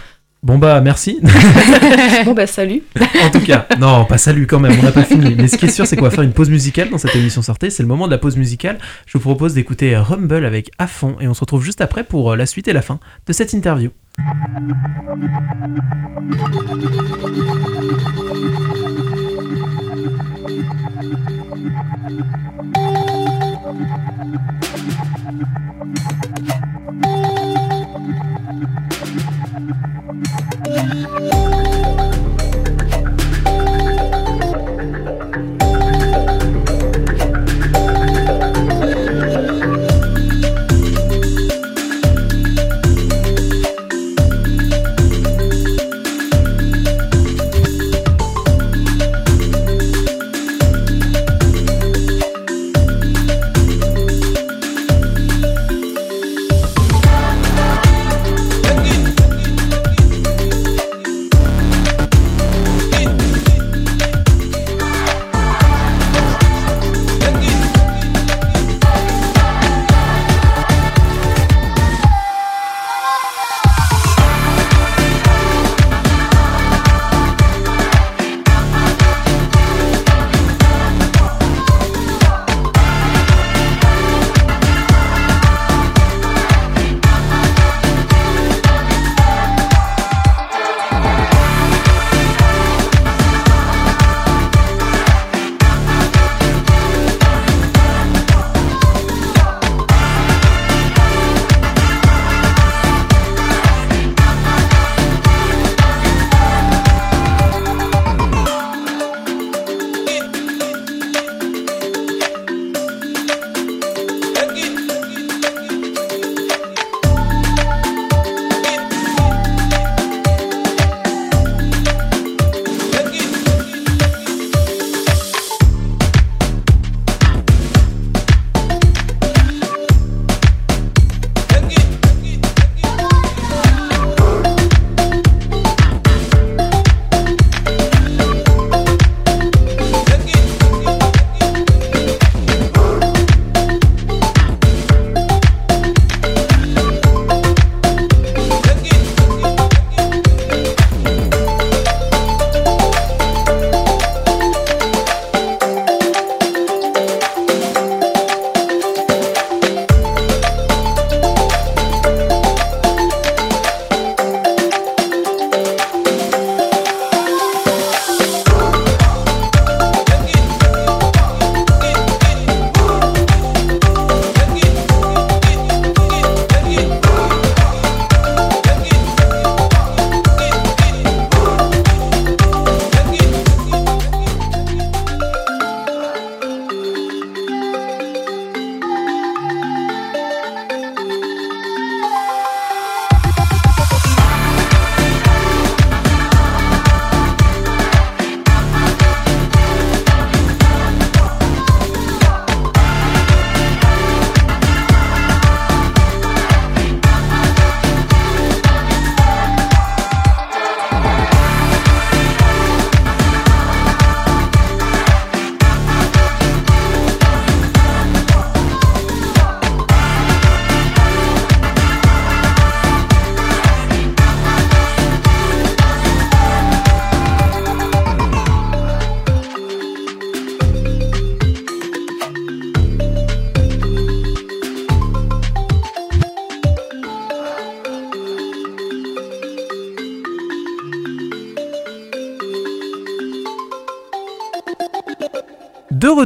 Bon 0.43 0.59
bah 0.59 0.81
merci. 0.81 1.21
bon 2.25 2.35
bah 2.35 2.49
salut. 2.49 2.83
en 3.23 3.31
tout 3.31 3.45
cas, 3.45 3.69
non 3.79 4.05
pas 4.05 4.19
salut 4.19 4.49
quand 4.49 4.59
même, 4.59 4.77
on 4.77 4.83
n'a 4.83 4.91
pas 4.91 5.05
fini. 5.05 5.37
Mais 5.37 5.47
ce 5.47 5.57
qui 5.57 5.67
est 5.67 5.71
sûr 5.71 5.87
c'est 5.87 5.95
qu'on 5.95 6.03
va 6.03 6.11
faire 6.11 6.25
une 6.25 6.33
pause 6.33 6.51
musicale 6.51 6.91
dans 6.91 6.99
cette 6.99 7.15
émission 7.15 7.43
sortée, 7.43 7.71
c'est 7.71 7.85
le 7.85 7.89
moment 7.89 8.07
de 8.07 8.11
la 8.11 8.19
pause 8.19 8.37
musicale. 8.37 8.79
Je 9.07 9.19
vous 9.19 9.21
propose 9.21 9.55
d'écouter 9.55 9.97
Rumble 9.97 10.45
avec 10.45 10.73
à 10.79 10.89
fond 10.89 11.15
et 11.21 11.29
on 11.29 11.35
se 11.35 11.41
retrouve 11.41 11.63
juste 11.63 11.81
après 11.81 12.03
pour 12.03 12.33
euh, 12.33 12.37
la 12.37 12.47
suite 12.47 12.67
et 12.67 12.73
la 12.73 12.83
fin 12.83 12.99
de 13.29 13.33
cette 13.33 13.53
interview. 13.53 13.91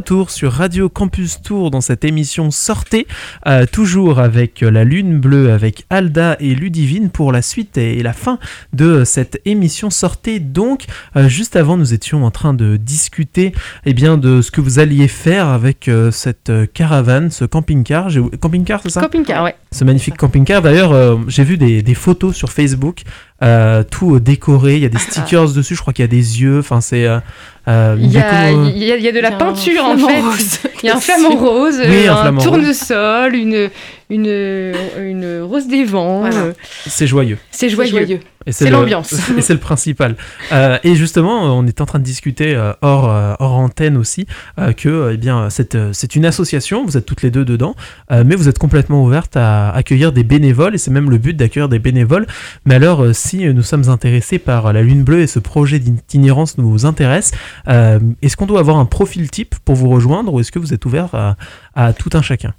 Retour 0.07 0.31
sur 0.31 0.53
Radio 0.53 0.87
Campus 0.87 1.41
Tour 1.41 1.69
dans 1.69 1.81
cette 1.81 2.05
émission 2.05 2.49
Sortez, 2.49 3.07
euh, 3.45 3.65
toujours 3.69 4.19
avec 4.19 4.61
la 4.61 4.85
Lune 4.85 5.19
Bleue, 5.19 5.51
avec 5.51 5.85
Alda 5.89 6.37
et 6.39 6.55
Ludivine 6.55 7.09
pour 7.09 7.33
la 7.33 7.41
suite 7.41 7.77
et 7.77 8.01
la 8.01 8.13
fin 8.13 8.39
de 8.71 9.03
cette 9.03 9.41
émission 9.43 9.89
Sortez. 9.89 10.39
Donc, 10.39 10.85
euh, 11.17 11.27
juste 11.27 11.57
avant, 11.57 11.75
nous 11.75 11.93
étions 11.93 12.23
en 12.23 12.31
train 12.31 12.53
de 12.53 12.77
discuter 12.77 13.51
eh 13.85 13.93
bien, 13.93 14.17
de 14.17 14.41
ce 14.41 14.49
que 14.49 14.61
vous 14.61 14.79
alliez 14.79 15.09
faire 15.09 15.47
avec 15.47 15.89
euh, 15.89 16.09
cette 16.09 16.53
caravane, 16.73 17.29
ce 17.29 17.43
camping-car. 17.43 18.07
Camping-car, 18.39 18.79
c'est 18.83 18.91
ça? 18.91 19.01
Camping-car, 19.01 19.43
ouais. 19.43 19.55
Ce 19.73 19.83
magnifique 19.83 20.15
camping-car. 20.15 20.61
D'ailleurs, 20.61 21.19
j'ai 21.27 21.43
vu 21.43 21.57
des, 21.57 21.81
des, 21.81 21.95
photos 21.95 22.33
sur 22.33 22.53
Facebook, 22.53 23.01
tout 23.39 24.19
décoré, 24.19 24.75
il 24.75 24.81
y 24.81 24.85
a 24.85 24.89
des 24.89 24.97
stickers 24.97 25.51
dessus, 25.51 25.75
je 25.75 25.81
crois 25.81 25.93
qu'il 25.93 26.03
y 26.03 26.05
a 26.05 26.09
des 26.09 26.41
yeux, 26.41 26.59
enfin 26.59 26.81
c'est... 26.81 27.05
Euh, 27.05 27.97
il, 27.99 28.09
y 28.09 28.17
a, 28.17 28.51
il, 28.51 28.77
y 28.77 28.91
a, 28.93 28.95
il, 28.95 29.03
y 29.03 29.07
a, 29.09 29.11
de 29.11 29.19
la 29.19 29.31
peinture 29.31 29.83
en 29.83 29.97
fait. 29.97 30.69
Il 30.81 30.87
y 30.87 30.89
a 30.89 30.95
un 30.95 30.99
flamant 31.01 31.35
rose, 31.35 31.81
oui, 31.85 32.07
un, 32.07 32.15
un 32.15 32.37
tournesol, 32.37 33.35
une, 33.35 33.69
une, 34.09 34.73
une 34.99 35.41
rose 35.41 35.67
des 35.67 35.83
vents. 35.83 36.21
Voilà. 36.21 36.53
C'est 36.85 37.07
joyeux. 37.07 37.37
C'est 37.51 37.69
joyeux. 37.69 37.91
joyeux. 37.91 38.19
C'est 38.49 38.69
l'ambiance. 38.69 39.13
Et 39.37 39.41
c'est 39.41 39.53
le 39.53 39.59
principal. 39.59 40.15
Euh, 40.51 40.77
et 40.83 40.95
justement, 40.95 41.57
on 41.57 41.65
est 41.67 41.81
en 41.81 41.85
train 41.85 41.99
de 41.99 42.03
discuter 42.03 42.55
euh, 42.55 42.71
hors, 42.81 43.09
euh, 43.09 43.33
hors 43.39 43.55
antenne 43.55 43.97
aussi 43.97 44.25
euh, 44.57 44.71
que 44.71 45.11
eh 45.13 45.17
bien, 45.17 45.49
c'est 45.49 46.15
une 46.15 46.25
association, 46.25 46.85
vous 46.85 46.95
êtes 46.95 47.05
toutes 47.05 47.23
les 47.23 47.31
deux 47.31 47.43
dedans, 47.43 47.75
euh, 48.11 48.23
mais 48.25 48.35
vous 48.35 48.47
êtes 48.47 48.57
complètement 48.57 49.03
ouverte 49.03 49.35
à 49.35 49.69
accueillir 49.71 50.13
des 50.13 50.23
bénévoles, 50.23 50.75
et 50.75 50.77
c'est 50.77 50.91
même 50.91 51.09
le 51.09 51.17
but 51.17 51.35
d'accueillir 51.35 51.67
des 51.67 51.79
bénévoles. 51.79 52.25
Mais 52.65 52.75
alors, 52.75 53.03
si 53.13 53.45
nous 53.53 53.63
sommes 53.63 53.89
intéressés 53.89 54.39
par 54.39 54.71
la 54.71 54.81
Lune 54.81 55.03
Bleue 55.03 55.21
et 55.21 55.27
ce 55.27 55.39
projet 55.39 55.79
d'itinérance 55.79 56.57
nous 56.57 56.85
intéresse, 56.85 57.31
est-ce 57.67 58.37
qu'on 58.37 58.45
doit 58.45 58.59
avoir 58.59 58.77
un 58.77 58.85
profil 58.85 59.29
type 59.29 59.55
pour 59.65 59.75
vous 59.75 59.89
rejoindre, 59.89 60.33
ou 60.33 60.39
est-ce 60.39 60.51
que 60.51 60.59
vous 60.59 60.73
êtes 60.73 60.85
ouvert 60.85 61.13
à, 61.13 61.35
à 61.75 61.93
tout 61.93 62.09
un 62.13 62.21
chacun? 62.21 62.53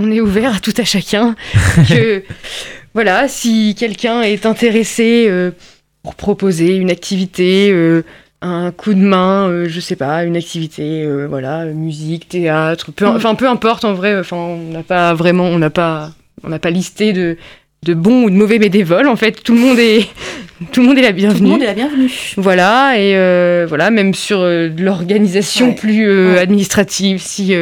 On 0.00 0.10
est 0.10 0.20
ouvert 0.20 0.56
à 0.56 0.60
tout 0.60 0.74
à 0.76 0.84
chacun. 0.84 1.34
que, 1.88 2.22
voilà, 2.94 3.28
si 3.28 3.74
quelqu'un 3.78 4.22
est 4.22 4.46
intéressé 4.46 5.26
euh, 5.28 5.50
pour 6.02 6.14
proposer 6.14 6.76
une 6.76 6.90
activité, 6.90 7.70
euh, 7.70 8.02
un 8.42 8.72
coup 8.72 8.94
de 8.94 9.00
main, 9.00 9.48
euh, 9.48 9.66
je 9.68 9.80
sais 9.80 9.96
pas, 9.96 10.24
une 10.24 10.36
activité, 10.36 11.06
voilà, 11.28 11.66
musique, 11.66 12.28
théâtre, 12.28 12.90
peu, 12.92 13.06
enfin 13.06 13.34
peu 13.34 13.48
importe 13.48 13.84
en 13.84 13.94
vrai. 13.94 14.18
Enfin, 14.18 14.36
on 14.36 14.72
n'a 14.72 14.82
pas 14.82 15.14
vraiment, 15.14 15.44
on 15.44 15.58
n'a 15.58 15.70
pas, 15.70 16.10
on 16.42 16.48
n'a 16.48 16.58
pas 16.58 16.70
listé 16.70 17.12
de 17.12 17.36
de 17.82 17.94
bons 17.94 18.24
ou 18.24 18.30
de 18.30 18.34
mauvais 18.34 18.58
bénévoles. 18.58 19.08
En 19.08 19.16
fait, 19.16 19.42
tout 19.42 19.54
le 19.54 19.60
monde 19.60 19.78
est, 19.78 20.06
tout 20.72 20.82
le 20.82 20.88
monde 20.88 20.98
est 20.98 21.02
la 21.02 21.12
bienvenue. 21.12 21.38
Tout 21.38 21.44
le 21.44 21.50
monde 21.50 21.62
est 21.62 21.66
la 21.66 21.74
bienvenue. 21.74 22.12
Voilà, 22.36 22.98
et 22.98 23.66
voilà, 23.66 23.90
même 23.90 24.14
sur 24.14 24.42
l'organisation 24.44 25.74
plus 25.74 26.36
administrative, 26.36 27.20
si 27.22 27.54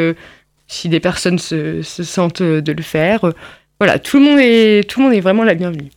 si 0.68 0.88
des 0.88 1.00
personnes 1.00 1.38
se, 1.38 1.83
sentent 1.83 2.42
de 2.42 2.73
le 2.73 2.83
faire. 2.83 3.33
Voilà, 3.81 3.98
tout 3.98 4.19
le 4.19 4.25
monde 4.25 4.38
est, 4.40 4.88
tout 4.88 5.00
le 5.00 5.06
monde 5.06 5.14
est 5.14 5.21
vraiment 5.21 5.44
la 5.44 5.54
bienvenue. 5.54 5.90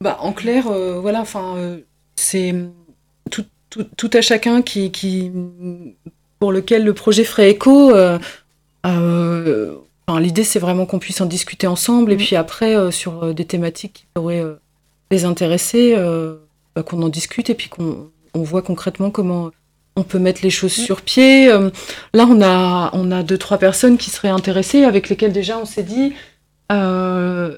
Bah, 0.00 0.18
en 0.20 0.32
clair, 0.32 0.66
euh, 0.68 1.00
voilà, 1.00 1.20
enfin, 1.20 1.56
euh, 1.56 1.78
c'est 2.16 2.54
tout, 3.30 3.44
tout, 3.70 3.84
tout, 3.96 4.10
à 4.12 4.20
chacun 4.20 4.60
qui, 4.60 4.90
qui, 4.90 5.30
pour 6.38 6.52
lequel 6.52 6.84
le 6.84 6.92
projet 6.92 7.24
ferait 7.24 7.50
écho. 7.50 7.94
Euh, 7.94 8.18
L'idée, 10.20 10.44
c'est 10.44 10.58
vraiment 10.58 10.84
qu'on 10.84 10.98
puisse 10.98 11.22
en 11.22 11.26
discuter 11.26 11.66
ensemble, 11.66 12.12
et 12.12 12.16
mm. 12.16 12.18
puis 12.18 12.36
après, 12.36 12.92
sur 12.92 13.34
des 13.34 13.46
thématiques 13.46 13.92
qui 13.94 14.06
pourraient 14.12 14.44
les 15.10 15.24
intéresser, 15.24 15.96
bah, 16.76 16.82
qu'on 16.82 17.02
en 17.02 17.08
discute, 17.08 17.48
et 17.48 17.54
puis 17.54 17.68
qu'on 17.68 18.10
on 18.34 18.42
voit 18.42 18.62
concrètement 18.62 19.10
comment 19.10 19.50
on 19.96 20.02
peut 20.02 20.18
mettre 20.18 20.40
les 20.42 20.50
choses 20.50 20.72
sur 20.72 21.02
pied. 21.02 21.50
Euh, 21.50 21.70
là, 22.12 22.26
on 22.28 22.42
a, 22.42 22.90
on 22.92 23.12
a 23.12 23.22
deux, 23.22 23.38
trois 23.38 23.58
personnes 23.58 23.96
qui 23.96 24.10
seraient 24.10 24.28
intéressées, 24.28 24.84
avec 24.84 25.08
lesquelles 25.08 25.32
déjà 25.32 25.58
on 25.58 25.64
s'est 25.64 25.82
dit, 25.82 26.14
euh, 26.72 27.56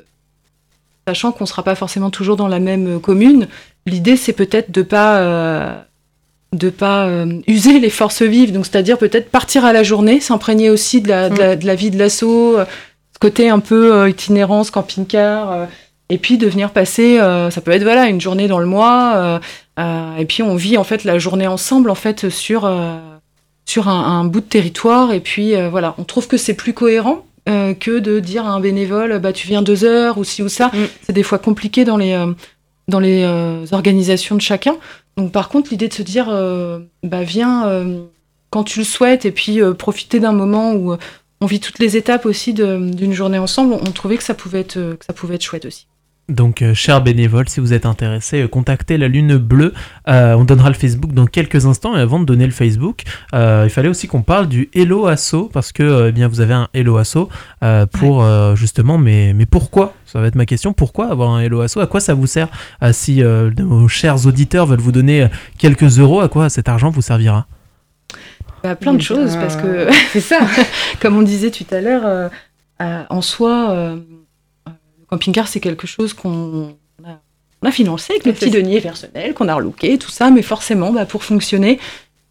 sachant 1.07 1.33
qu'on 1.33 1.45
ne 1.45 1.49
sera 1.49 1.63
pas 1.63 1.75
forcément 1.75 2.11
toujours 2.11 2.37
dans 2.37 2.49
la 2.49 2.61
même 2.61 3.01
commune, 3.01 3.49
l'idée 3.87 4.17
c'est 4.17 4.33
peut-être 4.33 4.71
de 4.71 4.83
pas, 4.83 5.21
euh, 5.21 5.75
de 6.53 6.69
pas 6.69 7.09
user 7.47 7.79
les 7.79 7.91
forces 7.91 8.23
vives, 8.23 8.53
donc 8.53 8.67
c'est-à-dire 8.67 8.99
peut-être 8.99 9.31
partir 9.31 9.65
à 9.65 9.73
la 9.73 9.83
journée, 9.83 10.21
s'imprégner 10.21 10.69
aussi 10.69 11.01
de 11.01 11.09
la, 11.09 11.31
de 11.31 11.67
la, 11.67 11.75
vie 11.75 11.91
de 11.91 11.99
l'assaut, 11.99 12.59
ce 12.59 13.19
côté 13.19 13.49
un 13.49 13.61
peu 13.61 14.09
itinérance, 14.09 14.71
camping-car 14.71 15.69
et 16.09 16.19
puis 16.19 16.39
de 16.39 16.47
venir 16.47 16.71
passer, 16.71 17.19
ça 17.19 17.61
peut 17.61 17.73
être 17.73 17.83
voilà 17.83 18.09
une 18.09 18.21
journée 18.21 18.49
dans 18.49 18.61
le 18.61 18.67
mois, 18.67 19.41
euh, 19.79 20.17
et 20.17 20.25
puis 20.25 20.43
on 20.43 20.57
vit 20.57 20.79
en 20.79 20.85
fait 20.85 21.05
la 21.05 21.19
journée 21.19 21.47
ensemble 21.47 21.91
en 21.91 21.95
fait 21.95 22.29
sur 22.31 22.65
euh, 22.65 22.97
sur 23.67 23.89
un, 23.89 24.25
bout 24.25 24.41
de 24.41 24.47
territoire. 24.47 25.13
Et 25.13 25.21
puis 25.21 25.55
euh, 25.55 25.69
voilà, 25.69 25.95
on 25.99 26.05
trouve 26.05 26.29
que 26.29 26.37
c'est 26.37 26.55
plus 26.55 26.73
cohérent 26.73 27.25
que 27.47 28.01
de 28.01 28.19
dire 28.19 28.45
à 28.45 28.51
un 28.51 28.59
bénévole 28.59 29.21
bah 29.21 29.33
tu 29.33 29.47
viens 29.47 29.63
deux 29.63 29.85
heures 29.85 30.19
ou 30.19 30.25
ci 30.25 30.43
ou 30.43 30.49
ça. 30.49 30.67
Mm. 30.67 30.87
C'est 31.03 31.13
des 31.13 31.23
fois 31.23 31.39
compliqué 31.39 31.85
dans 31.85 31.97
les 31.97 32.19
dans 32.89 32.99
les 32.99 33.25
organisations 33.71 34.35
de 34.35 34.41
chacun. 34.41 34.77
Donc 35.17 35.31
par 35.31 35.49
contre 35.49 35.71
l'idée 35.71 35.87
de 35.87 35.95
se 35.95 36.03
dire 36.03 36.27
bah 37.05 37.23
viens 37.23 37.87
quand 38.51 38.65
tu 38.65 38.81
le 38.81 38.85
souhaites 38.85 39.27
et 39.27 39.31
puis 39.31 39.61
profiter 39.79 40.19
d'un 40.19 40.33
moment 40.33 40.73
où 40.73 40.97
on 41.41 41.47
vit 41.47 41.61
toutes 41.61 41.79
les 41.79 41.97
étapes 41.97 42.27
aussi 42.27 42.53
d'une 42.53 43.13
journée 43.13 43.39
ensemble, 43.39 43.75
on, 43.75 43.93
trouvait 43.93 44.17
que 44.17 44.25
ça 44.25 44.35
pouvait 44.35 44.61
être 44.61 44.75
que 44.75 45.05
ça 45.07 45.13
pouvait 45.13 45.37
être 45.37 45.45
chouette 45.45 45.67
aussi. 45.67 45.87
Donc, 46.29 46.59
cher 46.59 46.75
chers 46.75 47.03
bénévoles, 47.03 47.49
si 47.49 47.61
vous 47.61 47.73
êtes 47.73 47.87
intéressés, 47.87 48.43
euh, 48.43 48.49
contactez 48.49 48.99
la 48.99 49.07
Lune 49.07 49.37
Bleue. 49.37 49.73
Euh, 50.09 50.35
on 50.35 50.45
donnera 50.45 50.71
le 50.71 50.75
Facebook 50.75 51.13
dans 51.13 51.27
quelques 51.27 51.67
instants. 51.67 51.97
Et 51.97 52.01
avant 52.01 52.19
de 52.19 52.25
donner 52.25 52.47
le 52.47 52.53
Facebook, 52.53 53.03
euh, 53.33 53.63
il 53.65 53.71
fallait 53.71 53.89
aussi 53.89 54.09
qu'on 54.09 54.23
parle 54.23 54.49
du 54.49 54.69
Hello 54.75 55.07
Asso 55.07 55.49
parce 55.53 55.71
que 55.71 56.09
eh 56.09 56.13
bien 56.13 56.27
vous 56.27 56.41
avez 56.41 56.55
un 56.55 56.69
Hello 56.75 56.97
Asso 56.97 57.29
pour 57.93 58.27
justement. 58.57 58.99
Mais 58.99 59.35
mais 59.35 59.47
pourquoi? 59.47 59.95
Ça 60.05 60.21
va 60.21 60.27
être 60.27 60.35
ma 60.35 60.47
question. 60.47 60.73
Pourquoi 60.73 61.11
avoir 61.11 61.31
un 61.31 61.41
Hello 61.41 61.61
Asso? 61.61 61.79
À 61.79 61.87
quoi 61.87 62.01
ça 62.01 62.15
vous 62.15 62.27
sert? 62.27 62.49
Si 62.91 63.23
nos 63.23 63.87
chers 63.87 64.27
auditeurs 64.27 64.67
veulent 64.67 64.81
vous 64.81 64.93
donner 64.93 65.29
quelques 65.59 66.01
euros, 66.01 66.21
à 66.21 66.29
quoi 66.29 66.49
cet 66.49 66.69
argent 66.69 66.91
vous 66.91 67.03
servira? 67.03 67.47
Bah, 68.65 68.75
Plein 68.75 68.95
de 68.95 69.03
choses 69.03 69.37
parce 69.37 69.57
que 69.57 69.89
c'est 70.13 70.21
ça. 70.21 70.41
Comme 71.01 71.17
on 71.17 71.23
disait 71.23 71.51
tout 71.53 71.67
à 71.71 71.81
l'heure, 71.81 72.31
en 72.81 73.21
soi 73.23 73.97
camping-car, 75.17 75.49
c'est 75.49 75.61
quelque 75.61 75.87
chose 75.87 76.13
qu'on 76.13 76.77
a, 77.05 77.71
financé 77.71 78.13
avec 78.13 78.27
nos 78.27 78.33
petits 78.33 78.51
deniers 78.51 78.81
personnels, 78.81 79.35
qu'on 79.35 79.49
a 79.49 79.55
relooké, 79.55 79.99
tout 79.99 80.11
ça, 80.11 80.31
mais 80.31 80.43
forcément, 80.43 80.93
bah, 80.93 81.05
pour 81.05 81.25
fonctionner, 81.25 81.81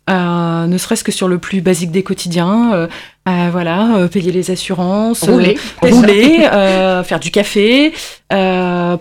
euh, 0.09 0.67
ne 0.67 0.77
serait-ce 0.77 1.03
que 1.03 1.11
sur 1.11 1.27
le 1.27 1.39
plus 1.39 1.61
basique 1.61 1.91
des 1.91 2.03
quotidiens, 2.03 2.73
euh, 2.73 2.87
euh, 3.27 3.49
voilà, 3.51 4.07
payer 4.11 4.31
les 4.31 4.51
assurances, 4.51 5.27
rouler, 5.27 5.57
rouler 5.81 6.47
faire 7.03 7.19
du 7.19 7.31
café, 7.31 7.91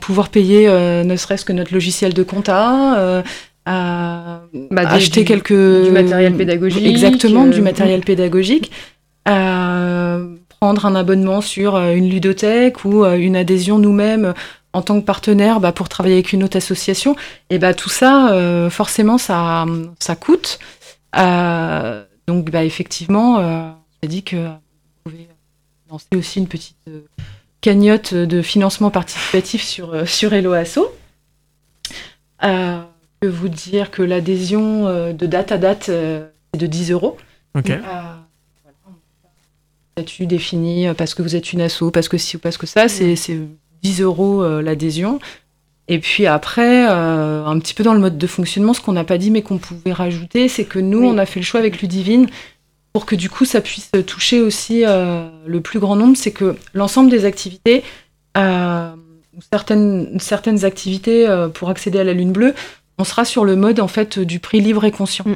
pouvoir 0.00 0.30
payer 0.30 0.68
ne 0.68 1.16
serait-ce 1.16 1.44
que 1.44 1.52
notre 1.52 1.72
logiciel 1.72 2.14
de 2.14 2.22
compta. 2.22 3.22
Bah, 3.66 4.40
acheter 4.88 5.24
quelques 5.24 5.52
du 5.52 5.90
matériel 5.90 6.34
pédagogique 6.36 6.86
exactement 6.86 7.46
du 7.46 7.60
matériel 7.60 8.00
pédagogique 8.00 8.72
prendre 10.64 10.86
un 10.86 10.94
abonnement 10.94 11.42
sur 11.42 11.76
euh, 11.76 11.92
une 11.92 12.08
ludothèque 12.08 12.86
ou 12.86 13.04
euh, 13.04 13.18
une 13.18 13.36
adhésion 13.36 13.78
nous-mêmes 13.78 14.32
en 14.72 14.80
tant 14.80 14.98
que 14.98 15.04
partenaire 15.04 15.60
bah, 15.60 15.72
pour 15.72 15.90
travailler 15.90 16.14
avec 16.14 16.32
une 16.32 16.42
autre 16.42 16.56
association, 16.56 17.16
et 17.50 17.58
bah, 17.58 17.74
tout 17.74 17.90
ça, 17.90 18.32
euh, 18.32 18.70
forcément, 18.70 19.18
ça, 19.18 19.66
ça 20.00 20.16
coûte. 20.16 20.58
donc, 21.12 22.50
bah, 22.50 22.64
effectivement, 22.64 23.36
on 23.36 23.74
a 24.02 24.06
dit 24.06 24.22
que 24.22 24.36
vous 24.36 24.52
pouvez 25.04 25.28
lancer 25.90 26.06
aussi 26.16 26.38
une 26.38 26.48
petite 26.48 26.78
cagnotte 27.60 28.14
de 28.14 28.40
financement 28.40 28.90
participatif 28.90 29.62
sur, 29.62 30.08
sur 30.08 30.32
Hello 30.32 30.54
Asso. 30.54 30.78
Euh, 32.42 32.80
je 32.80 33.28
peux 33.28 33.28
vous 33.28 33.50
dire 33.50 33.90
que 33.90 34.02
l'adhésion 34.02 35.12
de 35.12 35.26
date 35.26 35.52
à 35.52 35.58
date, 35.58 35.90
est 35.90 36.56
de 36.56 36.66
10 36.66 36.90
euros. 36.90 37.18
Ok 37.54 37.70
statut 39.94 40.26
défini 40.26 40.88
euh, 40.88 40.94
parce 40.94 41.14
que 41.14 41.22
vous 41.22 41.36
êtes 41.36 41.52
une 41.52 41.60
asso, 41.60 41.90
parce 41.92 42.08
que 42.08 42.18
si 42.18 42.36
ou 42.36 42.38
parce 42.38 42.56
que 42.56 42.66
ça, 42.66 42.88
c'est 42.88 43.16
10 43.82 44.00
euros 44.00 44.42
euh, 44.42 44.60
l'adhésion. 44.60 45.20
Et 45.86 45.98
puis 45.98 46.26
après, 46.26 46.88
euh, 46.88 47.44
un 47.44 47.58
petit 47.58 47.74
peu 47.74 47.84
dans 47.84 47.94
le 47.94 48.00
mode 48.00 48.18
de 48.18 48.26
fonctionnement, 48.26 48.72
ce 48.72 48.80
qu'on 48.80 48.92
n'a 48.92 49.04
pas 49.04 49.18
dit 49.18 49.30
mais 49.30 49.42
qu'on 49.42 49.58
pouvait 49.58 49.92
rajouter, 49.92 50.48
c'est 50.48 50.64
que 50.64 50.78
nous, 50.78 51.04
on 51.04 51.18
a 51.18 51.26
fait 51.26 51.40
le 51.40 51.46
choix 51.46 51.60
avec 51.60 51.80
Ludivine 51.80 52.26
pour 52.92 53.06
que 53.06 53.14
du 53.14 53.28
coup 53.28 53.44
ça 53.44 53.60
puisse 53.60 53.90
toucher 54.06 54.40
aussi 54.40 54.84
le 54.84 55.58
plus 55.58 55.80
grand 55.80 55.96
nombre, 55.96 56.16
c'est 56.16 56.30
que 56.30 56.54
l'ensemble 56.74 57.10
des 57.10 57.24
activités, 57.24 57.82
certaines, 59.52 60.20
certaines 60.20 60.64
activités 60.64 61.26
pour 61.54 61.70
accéder 61.70 61.98
à 61.98 62.04
la 62.04 62.12
Lune 62.12 62.30
Bleue, 62.30 62.54
on 62.96 63.04
sera 63.04 63.24
sur 63.24 63.44
le 63.44 63.56
mode 63.56 63.80
en 63.80 63.88
fait 63.88 64.20
du 64.20 64.38
prix 64.38 64.60
libre 64.60 64.84
et 64.84 64.92
conscient. 64.92 65.24
Mm. 65.26 65.34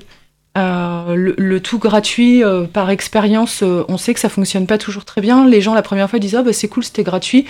Euh, 0.59 1.35
le, 1.37 1.61
tout 1.61 1.79
gratuit 1.79 2.43
euh, 2.43 2.65
par 2.65 2.91
expérience, 2.91 3.63
euh, 3.63 3.85
on 3.89 3.97
sait 3.97 4.13
que 4.13 4.21
ça 4.21 4.29
fonctionne 4.29 4.67
pas 4.67 4.79
toujours 4.79 5.05
très 5.05 5.21
bien. 5.21 5.47
Les 5.47 5.61
gens 5.61 5.75
la 5.75 5.83
première 5.83 6.11
fois 6.11 6.19
disent 6.19 6.35
ah 6.35 6.43
bah 6.43 6.53
c'est 6.53 6.69
cool, 6.69 6.83
c'était 6.83 7.05
gratuit, 7.05 7.45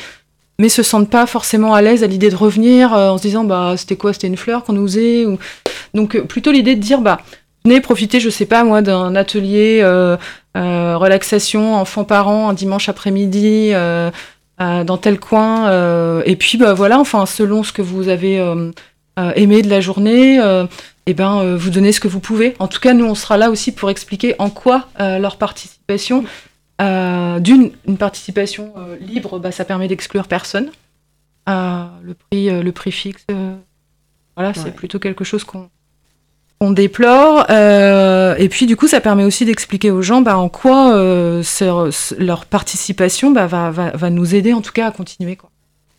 mais 0.58 0.68
se 0.68 0.82
sentent 0.82 1.08
pas 1.08 1.26
forcément 1.26 1.72
à 1.74 1.80
l'aise 1.80 2.04
à 2.04 2.06
l'idée 2.06 2.28
de 2.28 2.36
revenir 2.36 2.92
en 2.92 3.16
se 3.16 3.22
disant 3.22 3.44
bah 3.44 3.74
c'était 3.76 3.96
quoi, 3.96 4.12
c'était 4.12 4.26
une 4.26 4.36
fleur 4.36 4.64
qu'on 4.64 4.74
nous 4.74 4.86
faisait 4.86 5.24
ou... 5.24 5.38
Donc 5.94 6.18
plutôt 6.22 6.52
l'idée 6.52 6.76
de 6.76 6.80
dire 6.80 7.00
bah 7.00 7.18
venez 7.64 7.80
profiter, 7.80 8.20
je 8.20 8.28
sais 8.28 8.46
pas 8.46 8.62
moi, 8.64 8.82
d'un 8.82 9.14
atelier 9.16 9.82
relaxation 10.54 11.76
enfant-parent 11.76 12.50
un 12.50 12.52
dimanche 12.52 12.88
après-midi 12.88 13.72
dans 14.58 14.98
tel 15.00 15.18
coin. 15.18 16.22
et 16.24 16.36
puis 16.36 16.58
bah 16.58 16.74
voilà, 16.74 16.98
enfin 16.98 17.24
selon 17.24 17.62
ce 17.62 17.72
que 17.72 17.82
vous 17.82 18.08
avez 18.08 18.36
aimé 19.36 19.62
de 19.62 19.70
la 19.70 19.80
journée 19.80 20.40
eh 21.10 21.14
ben, 21.14 21.38
euh, 21.38 21.56
vous 21.56 21.70
donnez 21.70 21.92
ce 21.92 22.00
que 22.00 22.08
vous 22.08 22.20
pouvez. 22.20 22.54
En 22.58 22.68
tout 22.68 22.80
cas, 22.80 22.92
nous, 22.92 23.06
on 23.06 23.14
sera 23.14 23.38
là 23.38 23.48
aussi 23.48 23.72
pour 23.72 23.88
expliquer 23.88 24.34
en 24.38 24.50
quoi 24.50 24.88
euh, 25.00 25.18
leur 25.18 25.38
participation, 25.38 26.22
euh, 26.82 27.40
d'une 27.40 27.70
une 27.86 27.96
participation 27.96 28.74
libre, 29.00 29.38
bah, 29.38 29.50
ça 29.50 29.64
permet 29.64 29.88
d'exclure 29.88 30.28
personne. 30.28 30.70
le, 31.46 32.12
prix, 32.12 32.50
le 32.50 32.72
prix 32.72 32.92
fixe, 32.92 33.24
voilà, 34.36 34.52
c'est 34.52 34.74
plutôt 34.74 34.98
quelque 34.98 35.24
chose 35.24 35.44
qu'on 35.44 35.70
on 36.60 36.72
déplore. 36.72 37.50
et 37.50 38.48
puis, 38.50 38.66
du 38.66 38.76
coup, 38.76 38.86
ça 38.86 39.00
permet 39.00 39.24
aussi 39.24 39.46
d'expliquer 39.46 39.90
aux 39.90 40.02
gens 40.02 40.20
bah, 40.20 40.36
en 40.36 40.50
quoi 40.50 40.92
leur 42.18 42.44
participation 42.44 43.30
bah, 43.30 43.46
va, 43.46 43.70
va, 43.70 43.92
va, 43.92 44.10
nous 44.10 44.34
aider, 44.34 44.52
en 44.52 44.60
tout 44.60 44.72
cas, 44.72 44.88
à 44.88 44.90
continuer. 44.90 45.36
Quoi. 45.36 45.50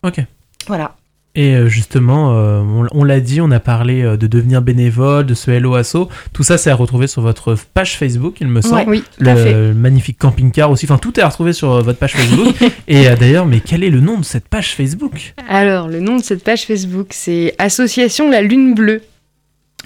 Ok. 0.04 0.20
Voilà. 0.68 0.94
Et 1.36 1.54
euh, 1.54 1.68
justement, 1.68 2.34
euh, 2.34 2.60
on, 2.92 3.04
l'a 3.04 3.20
dit, 3.20 3.40
on 3.40 3.52
a 3.52 3.60
parlé 3.60 4.02
euh, 4.02 4.16
de 4.16 4.26
devenir 4.26 4.62
bénévole, 4.62 5.26
de 5.26 5.34
ce 5.34 5.52
Hello 5.52 5.76
Asso. 5.76 6.08
Tout 6.32 6.42
ça, 6.42 6.58
c'est 6.58 6.70
à 6.70 6.74
retrouver 6.74 7.06
sur 7.06 7.22
votre 7.22 7.54
page 7.72 7.96
Facebook, 7.96 8.40
il 8.40 8.48
me 8.48 8.60
semble. 8.60 8.90
oui, 8.90 9.04
tout 9.16 9.24
le, 9.24 9.30
à 9.30 9.36
fait. 9.36 9.72
magnifique 9.72 10.18
camping-car 10.18 10.72
aussi. 10.72 10.86
Enfin, 10.86 10.98
tout 10.98 11.20
est 11.20 11.22
à 11.22 11.28
retrouver 11.28 11.52
sur 11.52 11.80
votre 11.82 11.98
page 12.00 12.14
Facebook. 12.14 12.56
Et 12.88 13.04
d'ailleurs, 13.10 13.46
mais 13.46 13.60
quel 13.60 13.84
est 13.84 13.90
le 13.90 14.00
nom 14.00 14.18
de 14.18 14.24
cette 14.24 14.48
page 14.48 14.74
Facebook? 14.74 15.34
Alors, 15.48 15.86
le 15.86 16.00
nom 16.00 16.16
de 16.16 16.22
cette 16.22 16.42
page 16.42 16.66
Facebook, 16.66 17.08
c'est 17.10 17.54
Association 17.58 18.28
La 18.28 18.42
Lune 18.42 18.74
Bleue. 18.74 19.02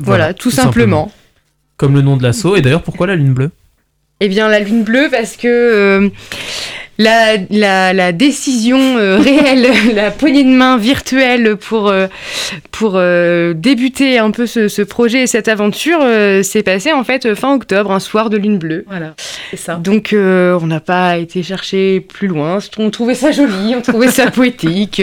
Voilà, 0.00 0.32
tout, 0.32 0.50
simplement. 0.50 1.12
Comme 1.76 1.94
le 1.94 2.00
nom 2.00 2.16
de 2.16 2.22
l'asso. 2.22 2.56
Et 2.56 2.62
d'ailleurs, 2.62 2.82
pourquoi 2.82 3.06
la 3.06 3.16
Lune 3.16 3.34
Bleue? 3.34 3.50
Eh 4.20 4.28
bien, 4.28 4.48
la 4.48 4.60
Lune 4.60 4.82
Bleue, 4.82 5.08
parce 5.10 5.36
que 5.36 6.10
la, 6.98 7.92
la, 7.92 8.12
décision 8.12 8.96
euh, 8.98 9.18
réelle, 9.18 9.68
la 9.94 10.10
poignée 10.10 10.44
de 10.44 10.50
main 10.50 10.76
virtuelle 10.76 11.56
pour, 11.56 11.88
euh, 11.88 12.06
pour 12.70 12.92
euh, 12.94 13.52
débuter 13.54 14.18
un 14.18 14.30
peu 14.30 14.46
ce, 14.46 14.82
projet 14.82 15.22
et 15.22 15.26
cette 15.26 15.48
aventure 15.48 16.00
s'est 16.42 16.62
passée 16.62 16.92
en 16.92 17.04
fait 17.04 17.34
fin 17.34 17.54
octobre, 17.54 17.90
un 17.90 18.00
soir 18.00 18.30
de 18.30 18.36
lune 18.36 18.58
bleue. 18.58 18.84
Voilà, 18.86 19.14
c'est 19.50 19.56
ça. 19.56 19.76
Donc 19.76 20.14
on 20.14 20.66
n'a 20.66 20.80
pas 20.80 21.16
été 21.18 21.42
chercher 21.42 22.00
plus 22.00 22.28
loin, 22.28 22.58
on 22.78 22.90
trouvait 22.90 23.14
ça 23.14 23.32
joli, 23.32 23.74
on 23.76 23.80
trouvait 23.80 24.08
ça 24.08 24.30
poétique, 24.30 25.02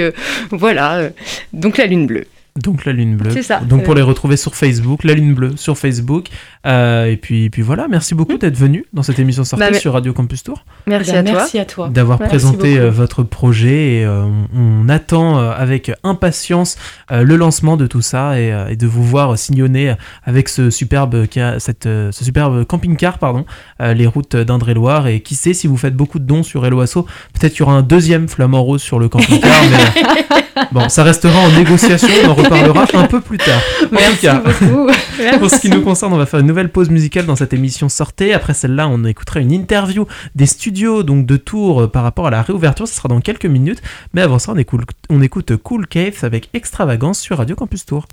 voilà. 0.52 1.10
Donc 1.54 1.78
la 1.78 1.88
lune 1.88 2.06
bleue. 2.06 2.26
Donc 2.58 2.84
la 2.84 2.92
lune 2.92 3.16
bleue. 3.16 3.32
C'est 3.32 3.44
ça. 3.44 3.62
Donc 3.62 3.84
pour 3.84 3.96
les 3.96 4.02
retrouver 4.02 4.36
sur 4.36 4.56
Facebook, 4.56 5.06
la 5.06 5.14
lune 5.14 5.34
bleue 5.34 5.54
sur 5.56 5.78
Facebook. 5.78 6.28
Euh, 6.68 7.06
et 7.06 7.16
puis, 7.16 7.50
puis 7.50 7.62
voilà, 7.62 7.88
merci 7.88 8.14
beaucoup 8.14 8.34
mm. 8.34 8.40
d'être 8.40 8.58
venu 8.58 8.86
dans 8.92 9.04
cette 9.04 9.20
émission 9.20 9.46
sortie 9.46 9.72
bah, 9.72 9.74
sur 9.74 9.94
Radio 9.94 10.12
Campus 10.12 10.44
Tour. 10.44 10.66
Merci, 10.86 11.14
bah, 11.14 11.46
à, 11.60 11.66
toi. 11.66 11.88
D'avoir 11.88 12.20
présenté 12.20 12.78
euh, 12.78 12.90
votre 12.90 13.24
projet 13.24 13.94
et 13.94 14.06
euh, 14.06 14.26
on, 14.54 14.90
attend 14.90 15.38
avec 15.38 15.92
impatience 16.04 16.76
le 17.10 17.36
lancement 17.38 17.78
de 17.78 17.88
tout 17.88 18.02
ça 18.02 18.38
et, 18.38 18.76
de 18.76 18.88
vous 18.88 19.04
voir 19.04 19.38
sillonner 19.38 19.96
avec 20.24 20.50
ce 20.50 20.70
superbe, 20.70 21.26
cette, 21.60 21.84
ce 21.86 22.12
superbe 22.12 22.66
camping-car, 22.66 23.20
pardon, 23.20 23.46
les 23.80 24.08
routes 24.08 24.36
d'Indre-et-Loire. 24.36 25.08
Et 25.08 25.22
qui 25.22 25.36
sait, 25.36 25.54
si 25.54 25.68
vous 25.68 25.78
faites 25.78 25.96
beaucoup 25.96 26.20
de 26.20 26.26
dons 26.26 26.44
sur 26.44 26.66
Hello 26.66 26.80
peut-être 26.82 27.54
qu'il 27.54 27.60
y 27.60 27.64
aura 27.64 27.74
un 27.74 27.84
deuxième 27.84 28.28
flamant 28.28 28.64
rose 28.64 28.82
sur 28.82 29.00
le 29.00 29.08
camping-car. 29.08 29.64
mais 29.72 30.42
bon, 30.72 30.90
ça 30.90 31.04
restera 31.04 31.40
en 31.40 31.52
négociation, 31.52 32.08
on 32.26 32.30
en 32.30 32.34
reparlera 32.34 32.86
un 32.94 33.08
peu 33.08 33.22
plus 33.22 33.38
tard. 33.38 33.62
En 33.84 33.88
Merci 33.92 34.16
tout 34.16 34.22
cas, 34.22 34.40
beaucoup. 34.40 34.90
pour 35.40 35.50
ce 35.50 35.60
qui 35.60 35.70
nous 35.70 35.82
concerne, 35.82 36.14
on 36.14 36.18
va 36.18 36.26
faire 36.26 36.40
une 36.40 36.48
nouvelle 36.48 36.70
pause 36.70 36.90
musicale 36.90 37.26
dans 37.26 37.36
cette 37.36 37.54
émission 37.54 37.90
Sortez. 37.90 38.34
Après 38.34 38.54
celle-là, 38.54 38.88
on 38.88 39.04
écoutera 39.06 39.40
une 39.40 39.52
interview 39.52 40.06
des 40.36 40.46
studios 40.46 41.04
donc 41.04 41.26
de 41.26 41.38
Tours 41.38 41.82
euh, 41.82 41.88
par 41.88 42.04
rapport 42.04 42.28
à 42.28 42.32
la 42.32 42.42
réouverture. 42.42 42.88
Ce 42.88 42.96
sera 42.96 43.10
dans 43.10 43.22
quelques 43.22 43.46
minutes. 43.46 43.82
Mais 44.14 44.22
avant 44.22 44.40
ça, 44.40 44.52
on 44.54 44.58
écoute, 44.58 44.82
on 45.10 45.22
écoute 45.22 45.56
Cool 45.58 45.88
Cave 45.88 46.16
avec 46.24 46.50
Extravagance 46.54 47.20
sur 47.20 47.38
Radio 47.38 47.56
Campus 47.56 47.86
Tour. 47.86 48.06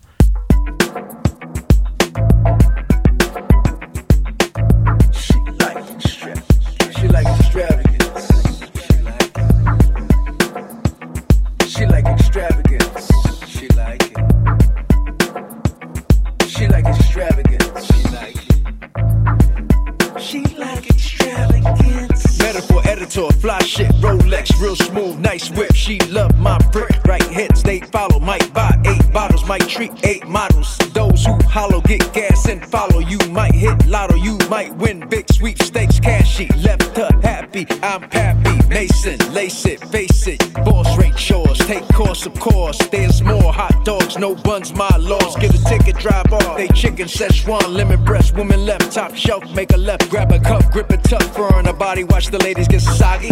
Metaphor 23.19 23.41
fly 23.41 23.59
shit, 23.65 23.91
Rolex, 24.01 24.61
real 24.61 24.77
smooth, 24.77 25.19
nice 25.19 25.51
whip. 25.51 25.75
She 25.75 25.99
love 26.11 26.39
my 26.39 26.57
brick, 26.71 27.03
right 27.05 27.23
hits, 27.23 27.65
they 27.65 27.81
follow. 27.81 28.21
Might 28.21 28.55
buy 28.55 28.81
eight 28.87 29.13
bottles, 29.13 29.45
might 29.45 29.69
treat 29.69 29.91
eight 30.05 30.29
models. 30.29 30.79
Those 30.95 31.25
who 31.25 31.37
hollow 31.49 31.81
get 31.81 32.13
gas 32.13 32.47
and 32.47 32.65
follow. 32.65 33.01
You 33.01 33.19
might 33.31 33.55
hit 33.55 33.87
lotto, 33.87 34.15
you 34.15 34.39
might 34.49 34.73
win 34.77 35.09
big 35.09 35.27
sweepstakes, 35.33 35.99
cashy. 35.99 36.47
Left 36.59 36.97
her 36.97 37.11
happy, 37.23 37.67
I'm 37.83 38.03
happy. 38.03 38.69
Mason, 38.69 39.19
lace 39.33 39.67
it, 39.67 39.81
face 39.89 40.27
it. 40.27 40.39
Boss 40.65 40.97
rate 40.99 41.17
chores, 41.17 41.59
take 41.59 41.89
course, 41.89 42.27
of 42.27 42.35
course. 42.39 42.79
There's 42.89 43.23
more 43.23 43.53
hot 43.53 43.85
dogs, 43.85 44.17
no 44.19 44.35
buns, 44.37 44.73
my 44.75 44.95
laws. 44.99 45.35
Get 45.37 45.55
a 45.55 45.65
ticket, 45.65 45.97
drive 45.97 46.33
off. 46.33 46.57
They 46.57 46.69
chicken, 46.69 47.09
Szechuan, 47.09 47.75
lemon 47.75 48.05
breast, 48.05 48.37
woman 48.37 48.65
left, 48.65 48.93
top 48.93 49.15
shelf, 49.17 49.43
make 49.55 49.73
a 49.73 49.77
left. 49.77 50.09
Grab 50.11 50.31
a 50.31 50.39
cup, 50.39 50.71
grip 50.71 50.93
it 50.93 51.03
tough, 51.03 51.35
fur 51.35 51.49
on 51.55 51.65
her 51.65 51.73
body. 51.73 52.05
Watch 52.05 52.27
the 52.27 52.39
ladies 52.39 52.69
get 52.69 52.83
soggy. 53.09 53.31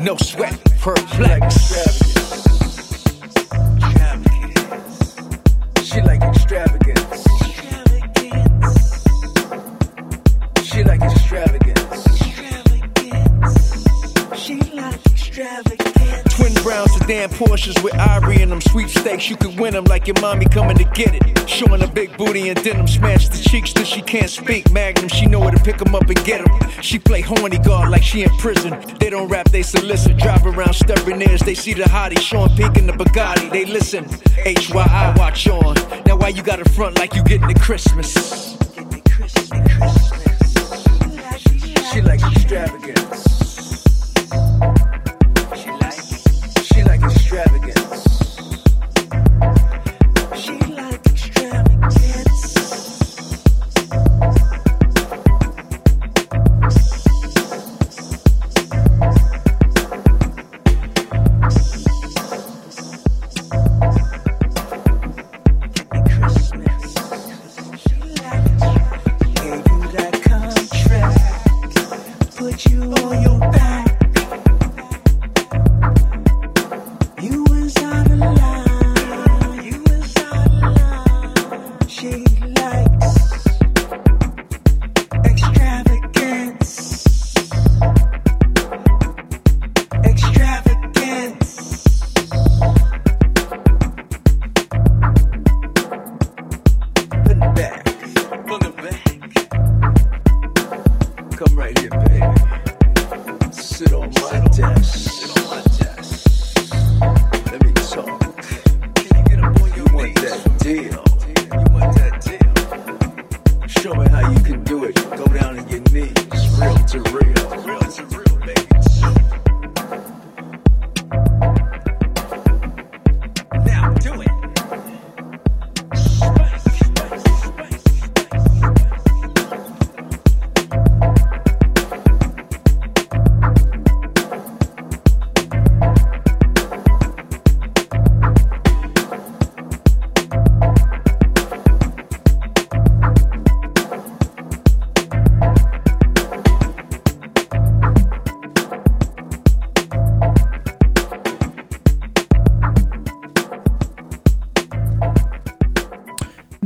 No 0.00 0.16
sweat, 0.16 0.58
perplex. 0.80 1.54
She 5.82 6.00
like 6.02 6.22
extravagance. 6.22 7.24
She 10.62 10.84
like 10.84 11.02
extravagance. 11.02 12.04
She 14.34 14.58
like 14.58 14.62
extravagance. 14.62 15.13
Twin 15.34 16.54
brown 16.62 16.86
sedan 16.90 17.28
Porsches 17.28 17.82
with 17.82 17.92
Ivory 17.98 18.40
in 18.40 18.50
them 18.50 18.60
sweepstakes. 18.60 19.28
You 19.28 19.36
could 19.36 19.58
win 19.58 19.72
them 19.74 19.82
like 19.86 20.06
your 20.06 20.14
mommy 20.20 20.44
coming 20.46 20.76
to 20.76 20.84
get 20.84 21.12
it. 21.12 21.50
Showing 21.50 21.82
a 21.82 21.88
big 21.88 22.16
booty 22.16 22.50
and 22.50 22.62
denim, 22.62 22.86
smash 22.86 23.26
the 23.28 23.38
cheeks 23.38 23.72
till 23.72 23.84
she 23.84 24.00
can't 24.00 24.30
speak. 24.30 24.70
Magnum, 24.70 25.08
she 25.08 25.26
know 25.26 25.40
where 25.40 25.50
to 25.50 25.60
pick 25.60 25.78
them 25.78 25.92
up 25.92 26.08
and 26.08 26.24
get 26.24 26.44
them. 26.44 26.70
She 26.82 27.00
play 27.00 27.20
horny 27.20 27.58
guard 27.58 27.90
like 27.90 28.04
she 28.04 28.22
in 28.22 28.30
prison. 28.38 28.80
They 29.00 29.10
don't 29.10 29.26
rap, 29.26 29.50
they 29.50 29.62
solicit. 29.62 30.18
Drive 30.18 30.46
around 30.46 30.74
stubborn 30.74 31.20
ears, 31.20 31.40
they 31.40 31.54
see 31.56 31.74
the 31.74 31.82
hottie. 31.82 32.20
Showing 32.20 32.54
pink 32.54 32.76
in 32.76 32.86
the 32.86 32.92
Bugatti, 32.92 33.50
they 33.50 33.64
listen. 33.64 34.04
HYI 34.04 35.18
watch 35.18 35.48
on. 35.48 35.74
Now 36.06 36.14
why 36.14 36.28
you 36.28 36.44
got 36.44 36.60
a 36.60 36.70
front 36.70 36.96
like 36.96 37.12
you 37.12 37.24
getting 37.24 37.48
the 37.48 37.58
Christmas? 37.58 38.54
She 41.92 42.00
like 42.02 42.22
extravagance 42.22 43.34
extravagance. 47.34 48.36
She 50.36 50.58
like 50.72 51.06
extravagance. 51.06 52.23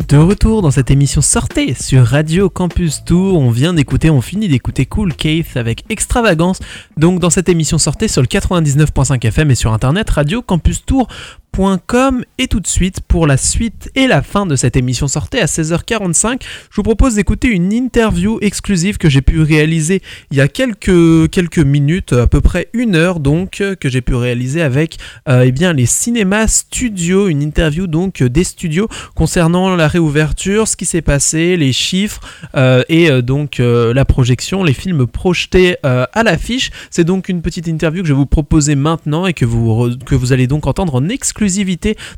De 0.09 0.17
retour 0.17 0.63
dans 0.63 0.71
cette 0.71 0.91
émission 0.91 1.21
Sortez 1.21 1.75
sur 1.75 2.03
Radio 2.03 2.49
Campus 2.49 3.05
Tour. 3.05 3.39
On 3.39 3.51
vient 3.51 3.75
d'écouter, 3.75 4.09
on 4.09 4.23
finit 4.23 4.49
d'écouter 4.49 4.87
Cool 4.87 5.13
Keith 5.13 5.55
avec 5.59 5.85
Extravagance. 5.91 6.61
Donc 6.97 7.21
dans 7.21 7.29
cette 7.29 7.51
émission 7.51 7.77
Sortez 7.77 8.09
sur 8.09 8.23
le 8.23 8.27
99.5 8.27 9.27
FM 9.27 9.51
et 9.51 9.55
sur 9.55 9.71
internet 9.71 10.09
Radio 10.09 10.41
Campus 10.41 10.87
Tour 10.87 11.09
et 12.39 12.47
tout 12.47 12.61
de 12.61 12.69
suite 12.69 13.01
pour 13.01 13.27
la 13.27 13.37
suite 13.37 13.91
et 13.97 14.07
la 14.07 14.23
fin 14.23 14.47
de 14.47 14.55
cette 14.55 14.77
émission 14.77 15.09
sortée 15.09 15.41
à 15.41 15.47
16h45, 15.47 16.41
je 16.71 16.77
vous 16.77 16.85
propose 16.85 17.17
d'écouter 17.17 17.49
une 17.49 17.73
interview 17.73 18.39
exclusive 18.43 18.97
que 18.97 19.09
j'ai 19.09 19.23
pu 19.23 19.43
réaliser 19.43 20.01
il 20.31 20.37
y 20.37 20.41
a 20.41 20.47
quelques, 20.47 21.29
quelques 21.31 21.59
minutes, 21.59 22.13
à 22.13 22.29
peu 22.29 22.41
près 22.41 22.69
une 22.75 22.95
heure 22.95 23.19
donc, 23.19 23.61
que 23.81 23.89
j'ai 23.89 24.03
pu 24.03 24.15
réaliser 24.15 24.63
avec 24.63 24.99
euh, 25.29 25.43
eh 25.47 25.51
bien, 25.51 25.73
les 25.73 25.87
cinémas 25.87 26.47
studios, 26.47 27.27
une 27.27 27.43
interview 27.43 27.89
donc 27.89 28.23
des 28.23 28.45
studios 28.45 28.87
concernant 29.17 29.75
la 29.75 29.89
réouverture, 29.89 30.69
ce 30.69 30.77
qui 30.77 30.87
s'est 30.87 31.03
passé, 31.03 31.57
les 31.57 31.73
chiffres 31.73 32.21
euh, 32.55 32.85
et 32.89 33.11
euh, 33.11 33.21
donc 33.21 33.59
la 33.59 34.05
projection, 34.05 34.63
les 34.63 34.75
films 34.75 35.09
projetés 35.09 35.77
à 35.83 36.23
l'affiche. 36.23 36.71
C'est 36.91 37.05
donc 37.05 37.29
une 37.29 37.43
petite 37.43 37.67
interview 37.67 38.03
que 38.03 38.09
je 38.09 38.13
vais 38.13 38.19
vous 38.19 38.27
proposer 38.27 38.77
maintenant 38.77 39.27
et 39.27 39.33
que 39.33 39.45
vous, 39.45 39.97
que 40.07 40.15
vous 40.15 40.33
allez 40.33 40.47
donc 40.47 40.69
entendre 40.69 40.95
en 40.95 41.09
exclusivité 41.09 41.48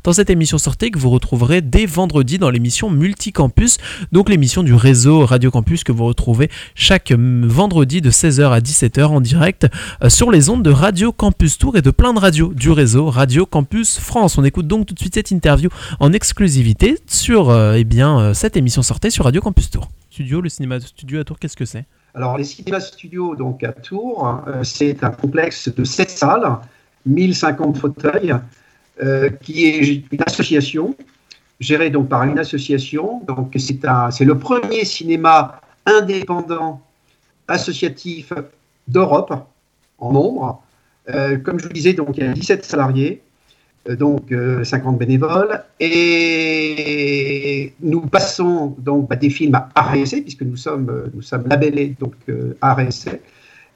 dans 0.03 0.13
cette 0.13 0.29
émission 0.29 0.57
sortie 0.57 0.91
que 0.91 0.99
vous 0.99 1.09
retrouverez 1.09 1.61
dès 1.61 1.85
vendredi 1.85 2.37
dans 2.37 2.49
l'émission 2.49 2.89
Multicampus, 2.89 3.77
donc 4.11 4.29
l'émission 4.29 4.61
du 4.61 4.73
réseau 4.73 5.25
Radio 5.25 5.51
Campus 5.51 5.83
que 5.83 5.91
vous 5.91 6.05
retrouvez 6.05 6.49
chaque 6.75 7.13
vendredi 7.13 8.01
de 8.01 8.11
16h 8.11 8.51
à 8.51 8.59
17h 8.59 9.05
en 9.05 9.21
direct 9.21 9.67
euh, 10.03 10.09
sur 10.09 10.31
les 10.31 10.49
ondes 10.49 10.63
de 10.63 10.69
Radio 10.69 11.13
Campus 11.13 11.57
Tour 11.57 11.77
et 11.77 11.81
de 11.81 11.91
plein 11.91 12.13
de 12.13 12.19
radios 12.19 12.53
du 12.53 12.71
réseau 12.71 13.09
Radio 13.09 13.45
Campus 13.45 13.99
France. 13.99 14.37
On 14.37 14.43
écoute 14.43 14.67
donc 14.67 14.85
tout 14.85 14.93
de 14.93 14.99
suite 14.99 15.15
cette 15.15 15.31
interview 15.31 15.69
en 15.99 16.11
exclusivité 16.11 16.97
sur 17.07 17.49
euh, 17.49 17.75
eh 17.77 17.85
bien, 17.85 18.19
euh, 18.19 18.33
cette 18.33 18.57
émission 18.57 18.81
sortie 18.81 19.11
sur 19.11 19.23
Radio 19.25 19.41
Campus 19.41 19.69
Tour. 19.69 19.89
Studio, 20.09 20.41
le 20.41 20.49
cinéma 20.49 20.79
studio 20.81 21.21
à 21.21 21.23
Tours, 21.23 21.39
qu'est-ce 21.39 21.55
que 21.55 21.65
c'est? 21.65 21.85
Alors, 22.13 22.37
les 22.37 22.43
cinémas 22.43 22.81
studios 22.81 23.37
donc 23.37 23.63
à 23.63 23.71
Tours, 23.71 24.41
c'est 24.63 25.01
un 25.05 25.11
complexe 25.11 25.69
de 25.73 25.85
7 25.85 26.09
salles, 26.09 26.57
1050 27.05 27.77
fauteuils, 27.77 28.31
euh, 28.31 28.37
qui 29.41 29.65
est 29.65 30.03
une 30.11 30.21
association 30.25 30.95
gérée 31.61 31.91
donc 31.91 32.09
par 32.09 32.23
une 32.23 32.39
association. 32.39 33.21
Donc 33.25 33.55
c'est 33.57 34.25
le 34.25 34.37
premier 34.37 34.83
cinéma 34.83 35.61
indépendant 35.85 36.81
associatif 37.47 38.33
d'Europe 38.87 39.33
en 39.99 40.11
nombre. 40.11 40.61
Euh, 41.09 41.37
comme 41.37 41.59
je 41.59 41.67
vous 41.67 41.73
disais, 41.73 41.93
donc 41.93 42.17
il 42.17 42.23
y 42.23 42.27
a 42.27 42.33
17 42.33 42.65
salariés, 42.65 43.21
euh, 43.89 43.95
donc 43.95 44.33
50 44.63 44.97
bénévoles, 44.97 45.63
et 45.79 47.73
nous 47.81 48.01
passons 48.01 48.75
donc 48.77 49.09
bah, 49.09 49.15
des 49.15 49.29
films 49.29 49.55
à 49.55 49.81
RSC, 49.81 50.21
puisque 50.21 50.43
nous 50.43 50.57
sommes, 50.57 51.09
nous 51.13 51.21
sommes 51.21 51.47
labellés 51.47 51.95
donc 51.99 52.15
RSC, 52.61 53.19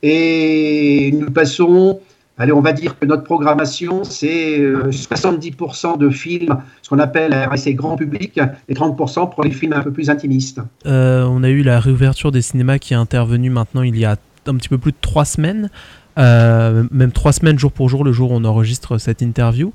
et 0.03 1.11
nous 1.13 1.31
passons 1.31 1.99
Allez, 2.37 2.51
on 2.51 2.59
va 2.61 2.73
dire 2.73 2.99
que 2.99 3.05
notre 3.05 3.23
programmation, 3.23 4.03
c'est 4.03 4.59
70% 4.59 5.93
euh, 5.93 5.97
de 5.97 6.09
films, 6.09 6.57
ce 6.81 6.89
qu'on 6.89 6.99
appelle 6.99 7.33
RSC 7.33 7.73
grand 7.75 7.95
public, 7.95 8.39
et 8.67 8.73
30% 8.73 9.33
pour 9.33 9.43
les 9.43 9.51
films 9.51 9.71
un 9.71 9.81
peu 9.81 9.91
plus 9.91 10.09
intimistes. 10.09 10.59
Euh, 10.85 11.23
on 11.23 11.43
a 11.43 11.49
eu 11.49 11.61
la 11.61 11.79
réouverture 11.79 12.33
des 12.33 12.41
cinémas 12.41 12.77
qui 12.77 12.93
est 12.93 12.97
intervenue 12.97 13.49
maintenant 13.49 13.83
il 13.83 13.97
y 13.97 14.03
a 14.03 14.17
un 14.47 14.55
petit 14.55 14.67
peu 14.67 14.77
plus 14.77 14.91
de 14.91 14.97
trois 14.99 15.23
semaines, 15.23 15.69
euh, 16.17 16.83
même 16.91 17.13
trois 17.13 17.31
semaines 17.31 17.57
jour 17.57 17.71
pour 17.71 17.87
jour, 17.87 18.03
le 18.03 18.11
jour 18.11 18.31
où 18.31 18.35
on 18.35 18.43
enregistre 18.43 18.97
cette 18.97 19.21
interview. 19.21 19.71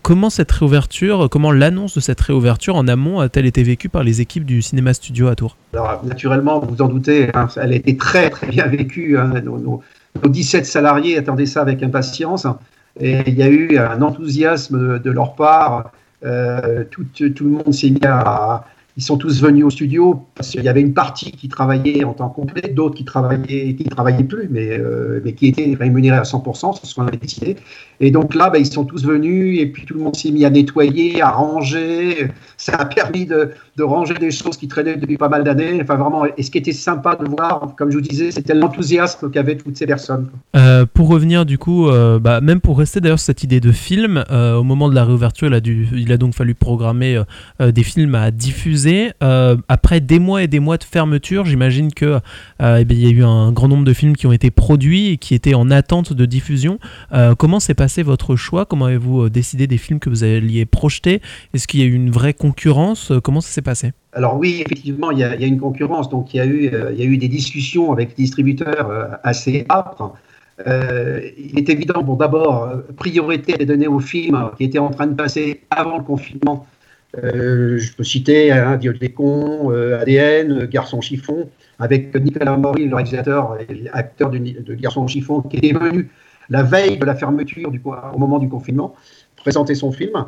comment 0.00 0.30
cette 0.30 0.52
réouverture, 0.52 1.28
comment 1.30 1.52
l'annonce 1.52 1.94
de 1.94 2.00
cette 2.00 2.22
réouverture 2.22 2.76
en 2.76 2.88
amont 2.88 3.20
a-t-elle 3.20 3.46
été 3.46 3.62
vécue 3.62 3.90
par 3.90 4.02
les 4.02 4.22
équipes 4.22 4.46
du 4.46 4.62
cinéma 4.62 4.94
studio 4.94 5.28
à 5.28 5.34
Tours? 5.34 5.58
Alors, 5.74 6.02
naturellement, 6.06 6.58
vous 6.58 6.74
vous 6.74 6.82
en 6.82 6.88
doutez, 6.88 7.28
hein, 7.34 7.48
elle 7.56 7.72
a 7.72 7.76
été 7.76 7.98
très 7.98 8.30
très 8.30 8.46
bien 8.46 8.66
vécue. 8.66 9.18
Hein, 9.18 9.42
nos 9.44 9.82
17 10.24 10.66
salariés 10.66 11.18
attendaient 11.18 11.46
ça 11.46 11.60
avec 11.60 11.82
impatience. 11.82 12.46
Et 12.98 13.20
il 13.26 13.34
y 13.34 13.42
a 13.42 13.48
eu 13.48 13.76
un 13.78 14.00
enthousiasme 14.02 14.98
de, 14.98 15.10
leur 15.10 15.34
part. 15.34 15.92
Euh, 16.24 16.84
tout, 16.90 17.04
le 17.18 17.50
monde 17.50 17.72
s'est 17.72 17.90
mis 17.90 18.04
à, 18.04 18.64
ils 18.96 19.02
sont 19.02 19.18
tous 19.18 19.42
venus 19.42 19.64
au 19.64 19.70
studio 19.70 20.22
parce 20.34 20.50
qu'il 20.50 20.62
y 20.62 20.68
avait 20.68 20.80
une 20.80 20.94
partie 20.94 21.30
qui 21.30 21.48
travaillait 21.48 22.04
en 22.04 22.14
temps 22.14 22.30
complet, 22.30 22.62
d'autres 22.68 22.94
qui 22.94 23.04
travaillaient, 23.04 23.74
qui 23.74 23.84
travaillaient 23.84 24.24
plus, 24.24 24.48
mais, 24.50 24.78
euh, 24.78 25.20
mais 25.22 25.34
qui 25.34 25.48
étaient 25.48 25.76
rémunérés 25.78 26.16
à 26.16 26.22
100%, 26.22 26.78
c'est 26.80 26.86
ce 26.86 26.94
qu'on 26.94 27.06
avait 27.06 27.18
décidé. 27.18 27.56
Et 28.00 28.10
donc 28.10 28.34
là, 28.34 28.48
bah, 28.48 28.58
ils 28.58 28.66
sont 28.66 28.86
tous 28.86 29.04
venus 29.04 29.60
et 29.60 29.66
puis 29.66 29.84
tout 29.84 29.94
le 29.94 30.00
monde 30.00 30.16
s'est 30.16 30.30
mis 30.30 30.46
à 30.46 30.50
nettoyer, 30.50 31.20
à 31.20 31.28
ranger. 31.28 32.30
Ça 32.66 32.76
a 32.76 32.84
permis 32.84 33.26
de, 33.26 33.50
de 33.76 33.82
ranger 33.82 34.14
des 34.14 34.30
choses 34.30 34.56
qui 34.56 34.68
traînaient 34.68 34.96
depuis 34.96 35.16
pas 35.16 35.28
mal 35.28 35.44
d'années. 35.44 35.78
Enfin, 35.82 35.96
vraiment, 35.96 36.24
et 36.24 36.42
ce 36.42 36.50
qui 36.50 36.58
était 36.58 36.72
sympa 36.72 37.16
de 37.16 37.26
voir, 37.28 37.74
comme 37.76 37.90
je 37.90 37.96
vous 37.96 38.02
disais, 38.02 38.30
c'était 38.30 38.54
l'enthousiasme 38.54 39.30
qu'avaient 39.30 39.56
toutes 39.56 39.76
ces 39.76 39.86
personnes. 39.86 40.28
Euh, 40.56 40.84
pour 40.92 41.08
revenir 41.08 41.46
du 41.46 41.58
coup, 41.58 41.88
euh, 41.88 42.18
bah, 42.18 42.40
même 42.40 42.60
pour 42.60 42.78
rester 42.78 43.00
d'ailleurs 43.00 43.18
sur 43.18 43.26
cette 43.26 43.42
idée 43.42 43.60
de 43.60 43.72
film, 43.72 44.24
au 44.30 44.62
moment 44.62 44.88
de 44.88 44.94
la 44.94 45.04
réouverture, 45.04 45.48
il 45.48 45.54
a, 45.54 45.60
dû, 45.60 45.88
il 45.92 46.12
a 46.12 46.16
donc 46.16 46.34
fallu 46.34 46.54
programmer 46.54 47.20
des 47.60 47.82
films 47.82 48.14
à 48.14 48.30
diffuser 48.30 49.12
euh, 49.22 49.56
après 49.68 50.00
des 50.00 50.18
mois 50.18 50.42
et 50.42 50.48
des 50.48 50.60
mois 50.60 50.78
de 50.78 50.84
fermeture, 50.84 51.44
j'imagine 51.44 51.92
que 51.92 52.20
euh, 52.62 52.84
eh 52.88 52.94
y 52.94 53.06
a 53.06 53.10
eu 53.10 53.24
un 53.24 53.52
grand 53.52 53.68
nombre 53.68 53.84
de 53.84 53.92
films 53.92 54.16
qui 54.16 54.26
ont 54.26 54.32
été 54.32 54.50
produits 54.50 55.08
et 55.08 55.16
qui 55.16 55.34
étaient 55.34 55.54
en 55.54 55.70
attente 55.70 56.12
de 56.12 56.26
diffusion. 56.26 56.78
Euh, 57.12 57.34
comment 57.34 57.60
s'est 57.60 57.74
passé 57.74 58.02
votre 58.02 58.36
choix? 58.36 58.64
Comment 58.64 58.86
avez-vous 58.86 59.28
décidé 59.28 59.66
des 59.66 59.78
films 59.78 59.98
que 59.98 60.08
vous 60.08 60.24
alliez 60.24 60.64
projeter? 60.64 61.20
Est-ce 61.54 61.66
qu'il 61.66 61.80
y 61.80 61.82
a 61.82 61.86
eu 61.86 61.94
une 61.94 62.10
vraie 62.10 62.34
concurrence 62.34 62.55
Comment 63.22 63.40
ça 63.40 63.50
s'est 63.50 63.62
passé? 63.62 63.92
Alors 64.12 64.36
oui, 64.36 64.62
effectivement, 64.64 65.10
il 65.10 65.18
y, 65.18 65.24
a, 65.24 65.34
une 65.34 65.58
concurrence. 65.60 66.08
Donc 66.08 66.34
il 66.34 66.38
y 66.38 66.40
a 66.40 66.46
eu, 66.46 66.70
il 66.92 66.98
y 66.98 67.02
a 67.02 67.04
eu 67.04 67.16
des 67.16 67.28
discussions 67.28 67.92
avec 67.92 68.10
les 68.10 68.24
distributeurs 68.24 69.18
assez 69.22 69.66
âpres. 69.70 70.14
il 70.66 71.58
est 71.58 71.68
évident, 71.68 72.02
bon, 72.02 72.14
d'abord, 72.14 72.70
priorité 72.96 73.54
à 73.60 73.64
donner 73.64 73.86
aux 73.86 74.00
films 74.00 74.50
qui 74.56 74.64
étaient 74.64 74.78
en 74.78 74.90
train 74.90 75.06
de 75.06 75.14
passer 75.14 75.62
avant 75.70 75.98
le 75.98 76.04
confinement 76.04 76.66
euh, 77.22 77.78
je 77.78 77.94
peux 77.94 78.04
citer 78.04 78.52
hein, 78.52 78.76
des 78.76 79.12
cons, 79.12 79.70
euh, 79.70 80.00
ADN, 80.00 80.66
Garçon 80.66 81.00
chiffon, 81.00 81.48
avec 81.78 82.14
Nicolas 82.14 82.56
Maury, 82.56 82.86
le 82.86 82.94
réalisateur 82.94 83.56
et 83.60 83.88
acteur 83.92 84.30
de, 84.30 84.74
Garçon 84.74 85.06
chiffon, 85.06 85.40
qui 85.42 85.56
était 85.56 85.72
venu 85.72 86.10
la 86.48 86.62
veille 86.62 86.98
de 86.98 87.04
la 87.04 87.14
fermeture 87.14 87.70
au 88.14 88.18
moment 88.18 88.38
du 88.38 88.48
confinement 88.48 88.94
présenter 89.36 89.74
son 89.74 89.92
film. 89.92 90.26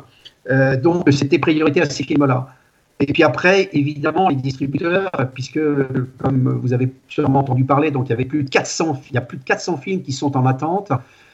Euh, 0.49 0.77
donc 0.77 1.07
c'était 1.11 1.39
priorité 1.39 1.81
à 1.81 1.89
ces 1.89 2.03
films-là. 2.03 2.47
Et 3.01 3.13
puis 3.13 3.23
après, 3.23 3.69
évidemment, 3.71 4.27
les 4.27 4.35
distributeurs, 4.35 5.09
puisque 5.33 5.59
comme 6.17 6.59
vous 6.61 6.73
avez 6.73 6.91
sûrement 7.07 7.39
entendu 7.39 7.63
parler, 7.63 7.91
donc 7.91 8.07
il 8.07 8.09
y 8.09 8.13
avait 8.13 8.25
plus 8.25 8.43
de 8.43 8.49
400, 8.49 9.01
il 9.09 9.15
y 9.15 9.17
a 9.17 9.21
plus 9.21 9.37
de 9.37 9.43
400 9.43 9.77
films 9.77 10.01
qui 10.01 10.11
sont 10.11 10.35
en 10.35 10.45
attente. 10.45 10.91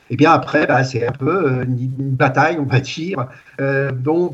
Et 0.09 0.15
bien 0.15 0.31
après, 0.31 0.67
bah, 0.67 0.83
c'est 0.83 1.07
un 1.07 1.11
peu 1.11 1.47
euh, 1.47 1.63
une, 1.63 2.11
bataille, 2.11 2.57
on 2.59 2.65
va 2.65 2.79
dire, 2.79 3.27
euh, 3.59 3.91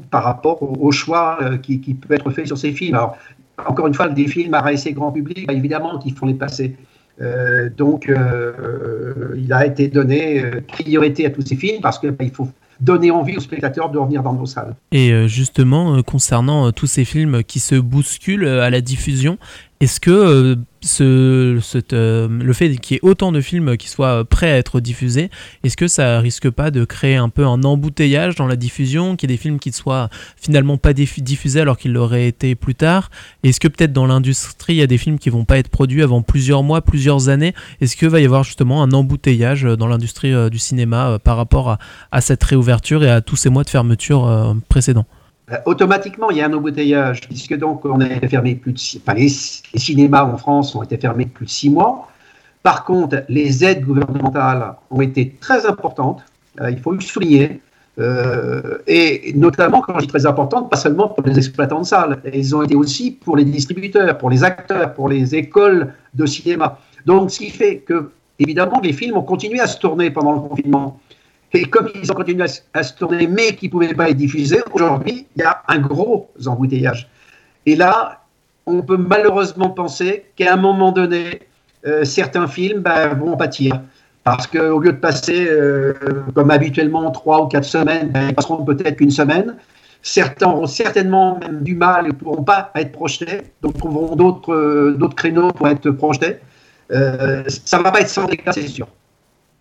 par 0.09 0.23
rapport 0.23 0.61
au, 0.61 0.91
choix 0.91 1.37
euh, 1.41 1.57
qui, 1.57 1.77
peut 1.77 2.13
être 2.13 2.29
fait 2.31 2.45
sur 2.45 2.57
ces 2.57 2.71
films. 2.71 2.95
Alors, 2.95 3.17
encore 3.65 3.87
une 3.87 3.93
fois, 3.93 4.09
des 4.09 4.27
films 4.27 4.53
à 4.53 4.61
réessayer 4.61 4.93
grand 4.93 5.11
public, 5.11 5.47
bah, 5.47 5.53
évidemment 5.53 5.97
qu'il 5.99 6.13
faut 6.13 6.25
les 6.25 6.33
passer. 6.33 6.75
donc, 7.77 8.11
il 9.35 9.53
a 9.53 9.65
été 9.65 9.87
donné 9.87 10.43
priorité 10.67 11.25
à 11.27 11.29
tous 11.29 11.45
ces 11.45 11.55
films 11.55 11.81
parce 11.81 11.99
qu'il 11.99 12.11
bah, 12.11 12.25
faut 12.33 12.49
donner 12.81 13.11
envie 13.11 13.37
aux 13.37 13.41
spectateurs 13.41 13.89
de 13.89 13.97
revenir 13.97 14.23
dans 14.23 14.33
nos 14.33 14.45
salles. 14.45 14.75
Et 14.91 15.27
justement, 15.27 16.01
concernant 16.03 16.71
tous 16.71 16.87
ces 16.87 17.05
films 17.05 17.43
qui 17.43 17.59
se 17.59 17.75
bousculent 17.75 18.47
à 18.47 18.69
la 18.69 18.81
diffusion, 18.81 19.37
est-ce 19.79 19.99
que 19.99 20.57
euh, 21.01 21.59
ce, 21.61 21.79
euh, 21.93 22.27
le 22.27 22.53
fait 22.53 22.75
qu'il 22.77 22.95
y 22.95 22.97
ait 22.97 22.99
autant 23.03 23.31
de 23.31 23.39
films 23.39 23.77
qui 23.77 23.87
soient 23.87 24.25
prêts 24.25 24.51
à 24.51 24.57
être 24.57 24.79
diffusés, 24.79 25.29
est-ce 25.63 25.77
que 25.77 25.87
ça 25.87 26.19
risque 26.19 26.49
pas 26.49 26.71
de 26.71 26.85
créer 26.85 27.15
un 27.15 27.29
peu 27.29 27.45
un 27.45 27.63
embouteillage 27.63 28.35
dans 28.35 28.47
la 28.47 28.55
diffusion, 28.55 29.15
qu'il 29.15 29.29
y 29.29 29.33
ait 29.33 29.37
des 29.37 29.41
films 29.41 29.59
qui 29.59 29.69
ne 29.69 29.75
soient 29.75 30.09
finalement 30.37 30.77
pas 30.77 30.93
diffusés 30.93 31.61
alors 31.61 31.77
qu'ils 31.77 31.93
l'auraient 31.93 32.27
été 32.27 32.55
plus 32.55 32.75
tard? 32.75 33.11
Est-ce 33.43 33.59
que 33.59 33.67
peut-être 33.67 33.93
dans 33.93 34.07
l'industrie, 34.07 34.73
il 34.73 34.77
y 34.77 34.81
a 34.81 34.87
des 34.87 34.97
films 34.97 35.19
qui 35.19 35.29
vont 35.29 35.45
pas 35.45 35.57
être 35.57 35.69
produits 35.69 36.01
avant 36.01 36.21
plusieurs 36.21 36.63
mois, 36.63 36.81
plusieurs 36.81 37.29
années? 37.29 37.53
Est-ce 37.79 37.95
qu'il 37.95 38.09
va 38.09 38.19
y 38.19 38.25
avoir 38.25 38.43
justement 38.43 38.81
un 38.81 38.91
embouteillage 38.91 39.63
dans 39.63 39.87
l'industrie 39.87 40.33
euh, 40.33 40.49
du 40.49 40.59
cinéma 40.59 41.19
par 41.23 41.37
rapport 41.37 41.77
à, 42.11 42.21
cette 42.21 42.43
réouverture 42.43 43.03
et 43.03 43.09
à 43.09 43.21
tous 43.21 43.35
ces 43.35 43.49
mois 43.49 43.63
de 43.63 43.69
fermeture 43.69 44.55
précédents? 44.69 45.05
euh, 45.05 45.20
automatiquement, 45.65 46.31
il 46.31 46.37
y 46.37 46.41
a 46.41 46.45
un 46.45 46.53
embouteillage, 46.53 47.21
puisque 47.21 47.57
donc 47.57 47.85
on 47.85 47.99
a 48.01 48.07
fermé 48.27 48.55
plus 48.55 48.73
de 48.73 48.77
six, 48.77 49.01
enfin, 49.01 49.17
les, 49.17 49.29
cinémas 49.29 50.23
en 50.23 50.37
France 50.37 50.75
ont 50.75 50.83
été 50.83 50.97
fermés 50.97 51.25
plus 51.25 51.45
de 51.45 51.51
six 51.51 51.69
mois. 51.69 52.07
Par 52.63 52.85
contre, 52.85 53.23
les 53.27 53.65
aides 53.65 53.83
gouvernementales 53.83 54.75
ont 54.91 55.01
été 55.01 55.35
très 55.39 55.65
importantes, 55.65 56.23
euh, 56.61 56.69
il 56.69 56.79
faut 56.79 56.91
le 56.91 57.01
souligner, 57.01 57.61
euh, 57.99 58.77
et 58.87 59.33
notamment, 59.35 59.81
quand 59.81 59.95
je 59.95 60.05
dis 60.05 60.07
très 60.07 60.25
importantes, 60.25 60.69
pas 60.69 60.77
seulement 60.77 61.09
pour 61.09 61.23
les 61.25 61.37
exploitants 61.37 61.81
de 61.81 61.85
salles, 61.85 62.21
elles 62.23 62.55
ont 62.55 62.61
été 62.61 62.75
aussi 62.75 63.11
pour 63.11 63.35
les 63.35 63.43
distributeurs, 63.43 64.17
pour 64.17 64.29
les 64.29 64.43
acteurs, 64.43 64.93
pour 64.93 65.09
les 65.09 65.35
écoles 65.35 65.93
de 66.13 66.25
cinéma. 66.25 66.79
Donc, 67.05 67.31
ce 67.31 67.39
qui 67.39 67.49
fait 67.49 67.77
que, 67.77 68.11
évidemment, 68.39 68.79
les 68.81 68.93
films 68.93 69.17
ont 69.17 69.23
continué 69.23 69.59
à 69.59 69.67
se 69.67 69.77
tourner 69.77 70.09
pendant 70.09 70.33
le 70.33 70.39
confinement. 70.39 70.99
Et 71.53 71.65
comme 71.65 71.89
ils 71.95 72.11
ont 72.11 72.15
continué 72.15 72.45
à, 72.73 72.83
se 72.83 72.93
tourner, 72.93 73.27
mais 73.27 73.55
qui 73.55 73.65
ne 73.65 73.71
pouvaient 73.71 73.93
pas 73.93 74.09
être 74.09 74.17
diffusés, 74.17 74.61
aujourd'hui, 74.71 75.27
il 75.35 75.41
y 75.41 75.45
a 75.45 75.61
un 75.67 75.79
gros 75.79 76.29
embouteillage. 76.45 77.09
Et 77.65 77.75
là, 77.75 78.21
on 78.65 78.81
peut 78.81 78.97
malheureusement 78.97 79.69
penser 79.69 80.25
qu'à 80.35 80.53
un 80.53 80.57
moment 80.57 80.91
donné, 80.91 81.41
euh, 81.85 82.05
certains 82.05 82.47
films 82.47 82.79
ben, 82.79 83.15
vont 83.15 83.35
pâtir. 83.35 83.81
Parce 84.23 84.45
qu'au 84.47 84.79
lieu 84.79 84.93
de 84.93 84.97
passer, 84.97 85.47
euh, 85.49 85.93
comme 86.35 86.51
habituellement, 86.51 87.09
trois 87.11 87.43
ou 87.43 87.47
quatre 87.47 87.65
semaines, 87.65 88.09
ben, 88.09 88.29
ils 88.29 88.35
passeront 88.35 88.63
peut-être 88.63 88.97
qu'une 88.97 89.11
semaine. 89.11 89.55
Certains 90.03 90.47
auront 90.47 90.67
certainement 90.67 91.39
même 91.39 91.63
du 91.63 91.75
mal 91.75 92.05
et 92.05 92.07
ne 92.09 92.13
pourront 92.13 92.43
pas 92.43 92.71
être 92.75 92.91
projetés, 92.91 93.41
donc 93.61 93.77
trouveront 93.77 94.15
d'autres 94.15 94.53
euh, 94.53 95.09
créneaux 95.15 95.51
pour 95.51 95.67
être 95.67 95.91
projetés. 95.91 96.37
ça 96.89 97.77
ne 97.77 97.83
va 97.83 97.91
pas 97.91 98.01
être 98.01 98.09
sans 98.09 98.25
dégâts, 98.25 98.49
c'est 98.51 98.67
sûr. 98.67 98.87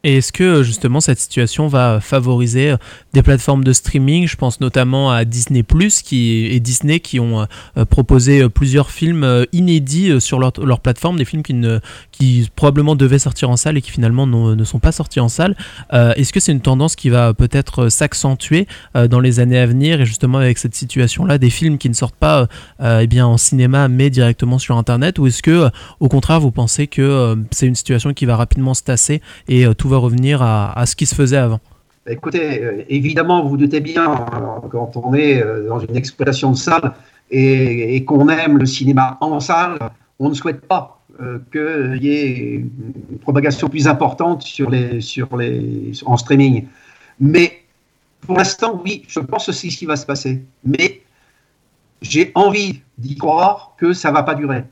Et 0.02 0.16
est-ce 0.16 0.32
que 0.32 0.62
justement 0.62 1.00
cette 1.00 1.18
situation 1.18 1.68
va 1.68 2.00
favoriser 2.00 2.70
euh, 2.70 2.76
des 3.12 3.22
plateformes 3.22 3.64
de 3.64 3.72
streaming? 3.72 4.26
Je 4.26 4.36
pense 4.36 4.60
notamment 4.60 5.10
à 5.10 5.26
Disney 5.26 5.62
Plus 5.62 6.00
qui 6.00 6.46
et 6.46 6.58
Disney 6.58 7.00
qui 7.00 7.20
ont 7.20 7.42
euh, 7.42 7.84
proposé 7.84 8.42
euh, 8.42 8.48
plusieurs 8.48 8.90
films 8.90 9.46
inédits 9.52 10.20
sur 10.20 10.38
leur, 10.38 10.80
plateforme, 10.80 11.18
des 11.18 11.26
films 11.26 11.42
qui, 11.42 11.52
ne, 11.52 11.80
qui 12.12 12.48
probablement 12.56 12.96
devaient 12.96 13.18
sortir 13.18 13.50
en 13.50 13.56
salle 13.56 13.76
et 13.76 13.82
qui 13.82 13.90
finalement 13.90 14.26
ne 14.26 14.64
sont 14.64 14.78
pas 14.78 14.92
sortis 14.92 15.20
en 15.20 15.28
salle. 15.28 15.56
Est-ce 15.92 16.32
que 16.32 16.40
c'est 16.40 16.52
une 16.52 16.60
tendance 16.60 16.96
qui 16.96 17.08
va 17.08 17.34
peut-être 17.34 17.88
s'accentuer 17.88 18.66
dans 18.94 19.20
les 19.20 19.40
années 19.40 19.58
à 19.58 19.66
venir? 19.66 20.00
Et 20.00 20.06
justement 20.06 20.38
avec 20.38 20.58
cette 20.58 20.74
situation-là, 20.74 21.38
des 21.38 21.50
films 21.50 21.78
qui 21.78 21.88
ne 21.88 21.94
sortent 21.94 22.16
pas 22.16 22.48
eh 22.82 23.06
bien 23.06 23.26
en 23.26 23.36
cinéma 23.36 23.88
mais 23.88 24.10
directement 24.10 24.58
sur 24.58 24.76
Internet? 24.76 25.18
Ou 25.18 25.26
est-ce 25.26 25.42
que 25.42 25.68
au 26.00 26.08
contraire 26.08 26.40
vous 26.40 26.52
pensez 26.52 26.86
que 26.86 27.36
c'est 27.50 27.66
une 27.66 27.74
situation 27.74 28.12
qui 28.12 28.26
va 28.26 28.36
rapidement 28.36 28.74
se 28.74 28.82
tasser 28.82 29.20
et 29.48 29.66
tout 29.76 29.89
va 29.90 29.98
revenir 29.98 30.42
à, 30.42 30.84
ce 30.86 30.96
qui 30.96 31.06
se 31.06 31.14
faisait 31.14 31.36
avant 31.36 31.60
Écoutez, 32.06 32.64
euh, 32.64 32.82
évidemment, 32.88 33.42
vous, 33.42 33.50
vous 33.50 33.56
doutez 33.58 33.80
bien, 33.80 34.10
euh, 34.12 34.68
quand 34.70 34.96
on 34.96 35.12
est 35.12 35.42
euh, 35.42 35.68
dans 35.68 35.80
une 35.80 35.96
exploitation 35.96 36.50
de 36.52 36.56
salle 36.56 36.94
et, 37.30 38.04
qu'on 38.04 38.28
aime 38.28 38.58
le 38.58 38.66
cinéma 38.66 39.18
en 39.20 39.38
salle, 39.38 39.78
on 40.18 40.30
ne 40.30 40.34
souhaite 40.34 40.62
pas 40.62 40.96
qu'il 41.52 41.98
y 42.02 42.08
ait 42.08 42.54
une 42.54 43.18
propagation 43.20 43.68
plus 43.68 43.86
importante 43.86 44.42
sur 44.42 44.70
les, 44.70 45.02
sur 45.02 45.36
les, 45.36 45.92
en 46.06 46.16
streaming. 46.16 46.66
Mais 47.20 47.62
pour 48.22 48.38
l'instant, 48.38 48.80
oui, 48.82 49.04
je 49.06 49.20
pense 49.20 49.46
que 49.46 49.52
c'est 49.52 49.68
ce 49.68 49.76
qui 49.76 49.84
va 49.84 49.96
se 49.96 50.06
passer. 50.06 50.42
Mais 50.64 51.02
j'ai 52.00 52.32
envie 52.34 52.80
d'y 52.96 53.16
croire 53.16 53.74
que 53.76 53.92
ça 53.92 54.08
ne 54.08 54.14
va 54.14 54.22
pas 54.22 54.34
durer. 54.34 54.64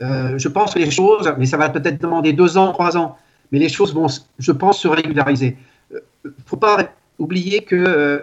je 0.00 0.48
pense 0.48 0.72
que 0.72 0.78
les 0.78 0.90
choses, 0.90 1.30
mais 1.38 1.46
ça 1.46 1.58
va 1.58 1.68
peut-être 1.68 2.00
demander 2.00 2.32
deux 2.32 2.56
ans, 2.56 2.72
trois 2.72 2.96
ans, 2.96 3.18
mais 3.52 3.58
les 3.58 3.68
choses 3.68 3.94
vont, 3.94 4.06
je 4.38 4.52
pense, 4.52 4.80
se 4.80 4.88
régulariser. 4.88 5.56
Il 5.90 5.96
euh, 5.96 6.00
ne 6.24 6.30
faut 6.46 6.56
pas 6.56 6.90
oublier 7.18 7.64
qu'on 7.64 7.76
euh, 7.76 8.18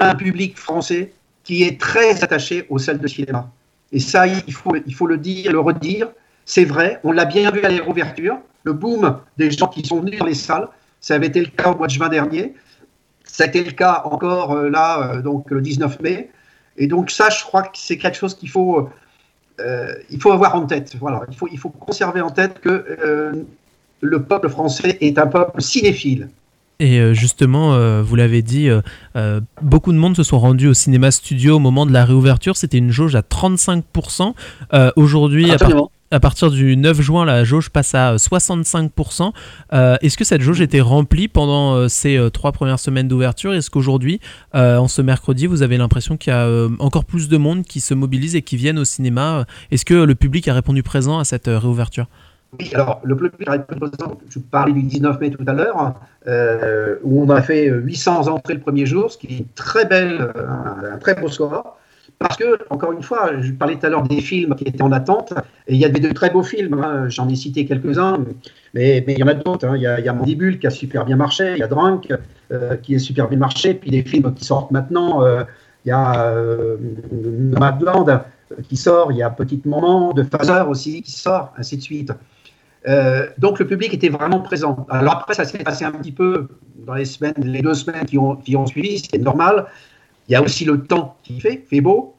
a 0.00 0.10
un 0.10 0.14
public 0.14 0.58
français 0.58 1.12
qui 1.42 1.62
est 1.62 1.80
très 1.80 2.22
attaché 2.22 2.66
aux 2.70 2.78
salles 2.78 2.98
de 2.98 3.06
cinéma. 3.06 3.50
Et 3.92 4.00
ça, 4.00 4.26
il 4.26 4.52
faut, 4.52 4.74
il 4.86 4.94
faut 4.94 5.06
le 5.06 5.18
dire, 5.18 5.52
le 5.52 5.60
redire. 5.60 6.08
C'est 6.44 6.64
vrai, 6.64 7.00
on 7.04 7.12
l'a 7.12 7.24
bien 7.24 7.50
vu 7.50 7.62
à 7.62 7.70
l'ouverture, 7.70 8.38
le 8.64 8.72
boom 8.72 9.18
des 9.38 9.50
gens 9.50 9.68
qui 9.68 9.84
sont 9.84 10.00
venus 10.00 10.18
dans 10.18 10.26
les 10.26 10.34
salles. 10.34 10.68
Ça 11.00 11.14
avait 11.14 11.28
été 11.28 11.40
le 11.40 11.46
cas 11.46 11.70
au 11.70 11.76
mois 11.76 11.86
de 11.86 11.92
juin 11.92 12.08
dernier. 12.08 12.54
Ça 13.24 13.44
a 13.44 13.46
été 13.46 13.62
le 13.62 13.72
cas 13.72 14.02
encore 14.04 14.52
euh, 14.52 14.70
là, 14.70 15.16
donc 15.22 15.50
le 15.50 15.60
19 15.60 16.00
mai. 16.00 16.30
Et 16.76 16.86
donc 16.86 17.10
ça, 17.10 17.30
je 17.30 17.42
crois 17.44 17.62
que 17.62 17.78
c'est 17.78 17.98
quelque 17.98 18.16
chose 18.16 18.34
qu'il 18.34 18.50
faut, 18.50 18.88
il 20.10 20.20
faut 20.20 20.32
avoir 20.32 20.56
en 20.56 20.66
tête. 20.66 20.96
Voilà, 20.96 21.22
il 21.30 21.36
faut, 21.36 21.48
il 21.50 21.58
faut 21.58 21.70
conserver 21.70 22.20
en 22.20 22.30
tête 22.30 22.58
que 22.60 23.46
le 24.04 24.22
peuple 24.22 24.48
français 24.48 24.98
est 25.00 25.18
un 25.18 25.26
peuple 25.26 25.62
cinéphile. 25.62 26.28
Et 26.80 26.98
euh, 26.98 27.14
justement, 27.14 27.74
euh, 27.74 28.02
vous 28.02 28.16
l'avez 28.16 28.42
dit, 28.42 28.68
euh, 28.68 29.40
beaucoup 29.62 29.92
de 29.92 29.98
monde 29.98 30.16
se 30.16 30.22
sont 30.22 30.38
rendus 30.38 30.68
au 30.68 30.74
cinéma 30.74 31.10
studio 31.10 31.56
au 31.56 31.58
moment 31.58 31.86
de 31.86 31.92
la 31.92 32.04
réouverture. 32.04 32.56
C'était 32.56 32.78
une 32.78 32.90
jauge 32.90 33.14
à 33.14 33.22
35%. 33.22 34.34
Aujourd'hui, 34.96 35.50
à, 36.10 36.20
partir 36.20 36.50
du 36.50 36.76
9 36.76 37.00
juin, 37.00 37.24
la 37.24 37.44
jauge 37.44 37.70
passe 37.70 37.94
à 37.94 38.16
65%. 38.16 39.32
Est-ce 39.72 40.18
que 40.18 40.24
cette 40.24 40.42
jauge 40.42 40.60
était 40.60 40.80
remplie 40.80 41.28
pendant 41.28 41.88
ces 41.88 42.20
trois 42.32 42.52
premières 42.52 42.80
semaines 42.80 43.08
d'ouverture? 43.08 43.54
Est-ce 43.54 43.70
qu'aujourd'hui, 43.70 44.20
en 44.52 44.88
ce 44.88 45.00
mercredi, 45.00 45.46
vous 45.46 45.62
avez 45.62 45.76
l'impression 45.76 46.16
qu'il 46.16 46.32
y 46.32 46.36
a 46.36 46.48
encore 46.80 47.04
plus 47.04 47.28
de 47.28 47.36
monde 47.36 47.62
qui 47.62 47.80
se 47.80 47.94
mobilise 47.94 48.34
et 48.36 48.42
qui 48.42 48.56
viennent 48.56 48.78
au 48.78 48.84
cinéma? 48.84 49.46
Est-ce 49.70 49.84
que 49.84 49.94
le 49.94 50.14
public 50.14 50.48
a 50.48 50.54
répondu 50.54 50.82
présent 50.82 51.18
à 51.18 51.24
cette 51.24 51.46
réouverture? 51.46 52.06
Oui, 52.58 52.70
alors 52.74 53.00
le 53.04 53.16
plus 53.16 53.30
je 54.28 54.38
parlais 54.38 54.72
du 54.72 54.82
19 54.82 55.20
mai 55.20 55.30
tout 55.30 55.44
à 55.46 55.52
l'heure, 55.52 55.94
euh, 56.26 56.96
où 57.02 57.22
on 57.22 57.30
a 57.30 57.42
fait 57.42 57.68
800 57.68 58.28
entrées 58.28 58.54
le 58.54 58.60
premier 58.60 58.86
jour, 58.86 59.10
ce 59.10 59.18
qui 59.18 59.38
est 59.38 59.54
très 59.54 59.84
belle, 59.84 60.32
un, 60.36 60.98
très 60.98 61.14
beau 61.14 61.28
score. 61.28 61.78
Parce 62.18 62.36
que, 62.36 62.58
encore 62.70 62.92
une 62.92 63.02
fois, 63.02 63.32
je 63.40 63.52
parlais 63.52 63.76
tout 63.76 63.86
à 63.86 63.88
l'heure 63.88 64.04
des 64.04 64.20
films 64.20 64.54
qui 64.54 64.64
étaient 64.64 64.82
en 64.82 64.92
attente, 64.92 65.34
et 65.66 65.74
il 65.74 65.80
y 65.80 65.84
a 65.84 65.88
de 65.88 66.12
très 66.12 66.30
beaux 66.30 66.44
films, 66.44 66.74
hein. 66.74 67.08
j'en 67.08 67.28
ai 67.28 67.34
cité 67.34 67.66
quelques-uns, 67.66 68.18
mais, 68.72 69.04
il 69.06 69.18
y 69.18 69.22
en 69.22 69.26
a 69.26 69.34
d'autres. 69.34 69.66
Hein. 69.66 69.76
Il, 69.76 69.82
y 69.82 69.86
a, 69.86 70.12
Mandibule 70.12 70.58
qui 70.58 70.66
a 70.66 70.70
super 70.70 71.04
bien 71.04 71.16
marché, 71.16 71.52
il 71.52 71.58
y 71.58 71.62
a 71.62 71.66
Drunk 71.66 72.14
euh, 72.52 72.76
qui 72.76 72.94
a 72.94 72.98
super 72.98 73.28
bien 73.28 73.38
marché, 73.38 73.74
puis 73.74 73.90
les 73.90 74.02
films 74.02 74.32
qui 74.32 74.44
sortent 74.44 74.70
maintenant, 74.70 75.24
euh, 75.24 75.42
il 75.84 75.88
y 75.88 75.92
a 75.92 76.32
Madland 77.58 78.24
qui 78.68 78.76
sort, 78.76 79.12
il 79.12 79.18
y 79.18 79.22
a 79.22 79.30
Petite 79.30 79.66
Moment, 79.66 80.12
de 80.12 80.22
Phaser 80.22 80.64
aussi 80.68 81.02
qui 81.02 81.12
sort, 81.12 81.52
ainsi 81.56 81.76
de 81.76 81.82
suite. 81.82 82.12
Euh, 82.86 83.28
donc 83.38 83.58
le 83.58 83.66
public 83.66 83.94
était 83.94 84.08
vraiment 84.08 84.40
présent. 84.40 84.86
Alors 84.90 85.14
après, 85.14 85.34
ça 85.34 85.44
s'est 85.44 85.58
passé 85.58 85.84
un 85.84 85.92
petit 85.92 86.12
peu 86.12 86.48
dans 86.76 86.94
les 86.94 87.04
semaines, 87.04 87.34
les 87.38 87.62
deux 87.62 87.74
semaines 87.74 88.04
qui 88.04 88.18
ont, 88.18 88.36
qui 88.36 88.56
ont 88.56 88.66
suivi, 88.66 88.98
c'était 88.98 89.18
normal. 89.18 89.66
Il 90.28 90.32
y 90.32 90.34
a 90.34 90.42
aussi 90.42 90.64
le 90.64 90.82
temps 90.82 91.16
qui 91.22 91.40
fait, 91.40 91.64
fait 91.68 91.80
beau. 91.80 92.14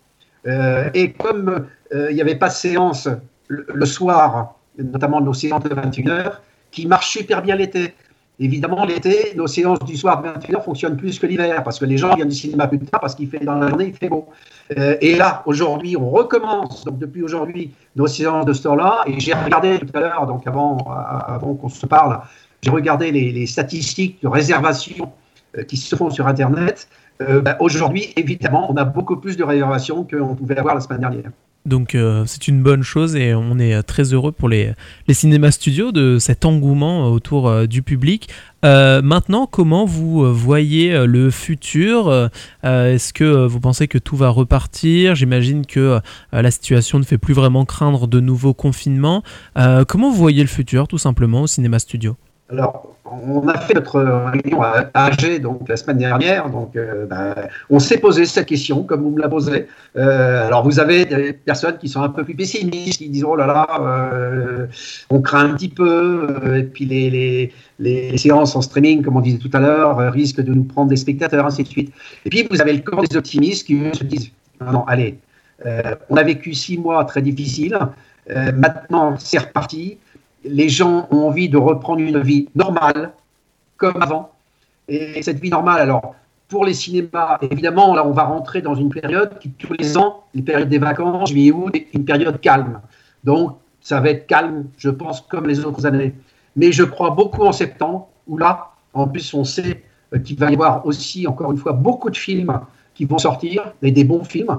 Euh, 0.47 0.89
et 0.93 1.11
comme 1.11 1.67
euh, 1.93 2.07
il 2.11 2.15
n'y 2.15 2.21
avait 2.21 2.35
pas 2.35 2.49
de 2.49 2.53
séance 2.53 3.07
le, 3.47 3.85
soir, 3.85 4.55
notamment 4.77 5.21
nos 5.21 5.33
séances 5.33 5.63
de 5.63 5.69
21h, 5.69 6.33
qui 6.71 6.87
marchent 6.87 7.11
super 7.11 7.41
bien 7.41 7.55
l'été. 7.55 7.93
Évidemment, 8.37 8.85
l'été, 8.85 9.33
nos 9.35 9.47
séances 9.47 9.79
du 9.79 9.95
soir 9.95 10.21
de 10.21 10.27
21h 10.27 10.63
fonctionnent 10.63 10.97
plus 10.97 11.19
que 11.19 11.25
l'hiver, 11.25 11.63
parce 11.63 11.79
que 11.79 11.85
les 11.85 11.97
gens 11.97 12.13
viennent 12.15 12.29
du 12.29 12.35
cinéma 12.35 12.67
plus 12.67 12.79
tard, 12.79 12.99
parce 12.99 13.15
qu'il 13.15 13.29
fait 13.29 13.39
dans 13.39 13.55
la 13.55 13.69
journée, 13.69 13.87
il 13.87 13.93
fait 13.93 14.09
beau. 14.09 14.27
Euh, 14.77 14.97
et 14.99 15.15
là, 15.15 15.41
aujourd'hui, 15.45 15.95
on 15.95 16.09
recommence, 16.09 16.83
donc 16.83 16.97
depuis 16.99 17.23
aujourd'hui, 17.23 17.71
nos 17.95 18.07
séances 18.07 18.45
de 18.45 18.51
ce 18.51 18.63
temps-là. 18.63 19.03
Et 19.07 19.19
j'ai 19.19 19.33
regardé 19.33 19.79
tout 19.79 19.87
à 19.93 20.01
l'heure, 20.01 20.27
donc 20.27 20.45
avant, 20.47 20.77
euh, 20.89 21.39
qu'on 21.39 21.69
se 21.69 21.85
parle, 21.85 22.19
j'ai 22.61 22.71
regardé 22.71 23.11
les, 23.11 23.45
statistiques 23.45 24.21
de 24.21 24.27
réservation 24.27 25.13
euh, 25.57 25.63
qui 25.63 25.77
se 25.77 25.95
font 25.95 26.09
sur 26.09 26.27
Internet. 26.27 26.87
Bah, 27.19 27.55
aujourd'hui, 27.61 28.11
évidemment, 28.17 28.69
on 28.69 28.75
a 28.75 28.83
beaucoup 28.83 29.15
plus 29.15 29.37
de 29.37 29.43
réservations 29.45 30.03
qu'on 30.03 30.35
pouvait 30.35 30.57
avoir 30.57 30.75
la 30.75 30.81
semaine 30.81 30.99
dernière. 30.99 31.31
Donc 31.65 31.97
c'est 32.25 32.47
une 32.47 32.61
bonne 32.61 32.83
chose 32.83 33.15
et 33.15 33.33
on 33.33 33.57
est 33.57 33.81
très 33.83 34.13
heureux 34.13 34.31
pour 34.31 34.49
les, 34.49 34.71
les 35.07 35.13
cinémas 35.13 35.51
studios 35.51 35.91
de 35.91 36.19
cet 36.19 36.45
engouement 36.45 37.07
autour 37.11 37.67
du 37.67 37.81
public. 37.81 38.29
Euh, 38.65 39.01
maintenant, 39.03 39.45
comment 39.45 39.85
vous 39.85 40.23
euh, 40.23 40.31
voyez 40.31 40.91
euh, 40.91 41.05
le 41.05 41.29
futur? 41.29 42.29
Est-ce 42.63 43.13
que 43.13 43.45
vous 43.45 43.59
pensez 43.59 43.87
que 43.87 43.99
tout 43.99 44.15
va 44.15 44.29
repartir? 44.29 45.13
J'imagine 45.15 45.65
que 45.65 45.99
la 46.31 46.51
situation 46.51 46.97
ne 46.97 47.03
fait 47.03 47.17
plus 47.17 47.33
vraiment 47.33 47.65
craindre 47.65 48.07
de 48.07 48.19
nouveaux 48.19 48.53
confinements. 48.53 49.23
comment 49.87 50.09
vous 50.09 50.17
voyez 50.17 50.41
le 50.41 50.49
futur, 50.49 50.87
tout 50.87 50.97
simplement, 50.97 51.41
au 51.41 51.47
cinéma 51.47 51.79
studio? 51.79 52.15
Alors, 52.51 52.95
on 53.05 53.47
a 53.47 53.57
fait 53.57 53.73
notre 53.73 53.99
réunion 53.99 54.61
à 54.61 54.87
AG 54.93 55.41
donc, 55.41 55.67
la 55.67 55.77
semaine 55.77 55.97
dernière. 55.97 56.47
Donc, 56.51 56.75
euh, 56.75 57.07
ben, 57.07 57.33
on 57.71 57.79
s'est 57.79 57.97
posé 57.97 58.25
cette 58.27 58.45
question, 58.45 58.83
comme 58.83 59.01
vous 59.01 59.09
me 59.09 59.19
la 59.19 59.27
posez. 59.27 59.67
Euh, 59.97 60.45
alors, 60.45 60.63
vous 60.63 60.79
avez 60.79 61.05
des 61.05 61.33
personnes 61.33 61.79
qui 61.79 61.89
sont 61.89 62.03
un 62.03 62.09
peu 62.09 62.23
plus 62.23 62.35
pessimistes, 62.35 62.99
qui 62.99 63.09
disent 63.09 63.23
Oh 63.23 63.35
là 63.35 63.47
là, 63.47 63.67
euh, 63.81 64.67
on 65.09 65.21
craint 65.21 65.49
un 65.49 65.55
petit 65.55 65.69
peu. 65.69 66.55
et 66.55 66.63
puis, 66.63 66.85
les, 66.85 67.09
les, 67.09 67.53
les, 67.79 68.17
séances 68.19 68.55
en 68.55 68.61
streaming, 68.61 69.01
comme 69.01 69.17
on 69.17 69.21
disait 69.21 69.39
tout 69.39 69.51
à 69.53 69.59
l'heure, 69.59 69.97
risquent 70.11 70.41
de 70.41 70.53
nous 70.53 70.65
prendre 70.65 70.89
des 70.89 70.97
spectateurs, 70.97 71.47
ainsi 71.47 71.63
de 71.63 71.67
suite. 71.67 71.93
Et 72.25 72.29
puis, 72.29 72.47
vous 72.51 72.61
avez 72.61 72.73
le 72.73 72.81
corps 72.81 73.01
des 73.01 73.17
optimistes 73.17 73.65
qui 73.65 73.79
se 73.91 74.03
disent 74.03 74.31
Non, 74.61 74.71
non, 74.71 74.83
allez, 74.85 75.17
on 76.11 76.15
a 76.15 76.21
vécu 76.21 76.53
six 76.53 76.77
mois 76.77 77.05
très 77.05 77.23
difficiles. 77.23 77.79
maintenant, 78.53 79.15
c'est 79.17 79.39
reparti 79.39 79.97
les 80.45 80.69
gens 80.69 81.07
ont 81.11 81.27
envie 81.27 81.49
de 81.49 81.57
reprendre 81.57 82.01
une 82.01 82.21
vie 82.21 82.47
normale, 82.55 83.11
comme 83.77 84.01
avant. 84.01 84.31
Et 84.87 85.21
cette 85.21 85.39
vie 85.39 85.49
normale, 85.49 85.81
alors, 85.81 86.15
pour 86.47 86.65
les 86.65 86.73
cinémas, 86.73 87.37
évidemment, 87.41 87.95
là, 87.95 88.05
on 88.05 88.11
va 88.11 88.23
rentrer 88.23 88.61
dans 88.61 88.75
une 88.75 88.89
période 88.89 89.39
qui, 89.39 89.49
tous 89.49 89.73
les 89.73 89.97
ans, 89.97 90.23
les 90.33 90.43
périodes 90.43 90.69
des 90.69 90.77
vacances, 90.77 91.29
juillet, 91.29 91.51
août, 91.51 91.75
une 91.93 92.05
période 92.05 92.39
calme. 92.39 92.81
Donc, 93.23 93.57
ça 93.81 93.99
va 93.99 94.09
être 94.09 94.27
calme, 94.27 94.65
je 94.77 94.89
pense, 94.89 95.21
comme 95.21 95.47
les 95.47 95.65
autres 95.65 95.85
années. 95.85 96.13
Mais 96.55 96.71
je 96.71 96.83
crois 96.83 97.09
beaucoup 97.09 97.43
en 97.43 97.51
septembre, 97.51 98.07
où 98.27 98.37
là, 98.37 98.71
en 98.93 99.07
plus, 99.07 99.33
on 99.33 99.43
sait 99.43 99.83
euh, 100.13 100.19
qu'il 100.19 100.37
va 100.37 100.51
y 100.51 100.53
avoir 100.53 100.85
aussi, 100.85 101.27
encore 101.27 101.51
une 101.51 101.57
fois, 101.57 101.73
beaucoup 101.73 102.09
de 102.09 102.17
films 102.17 102.59
qui 102.93 103.05
vont 103.05 103.17
sortir, 103.17 103.73
et 103.81 103.91
des 103.91 104.03
bons 104.03 104.23
films. 104.23 104.57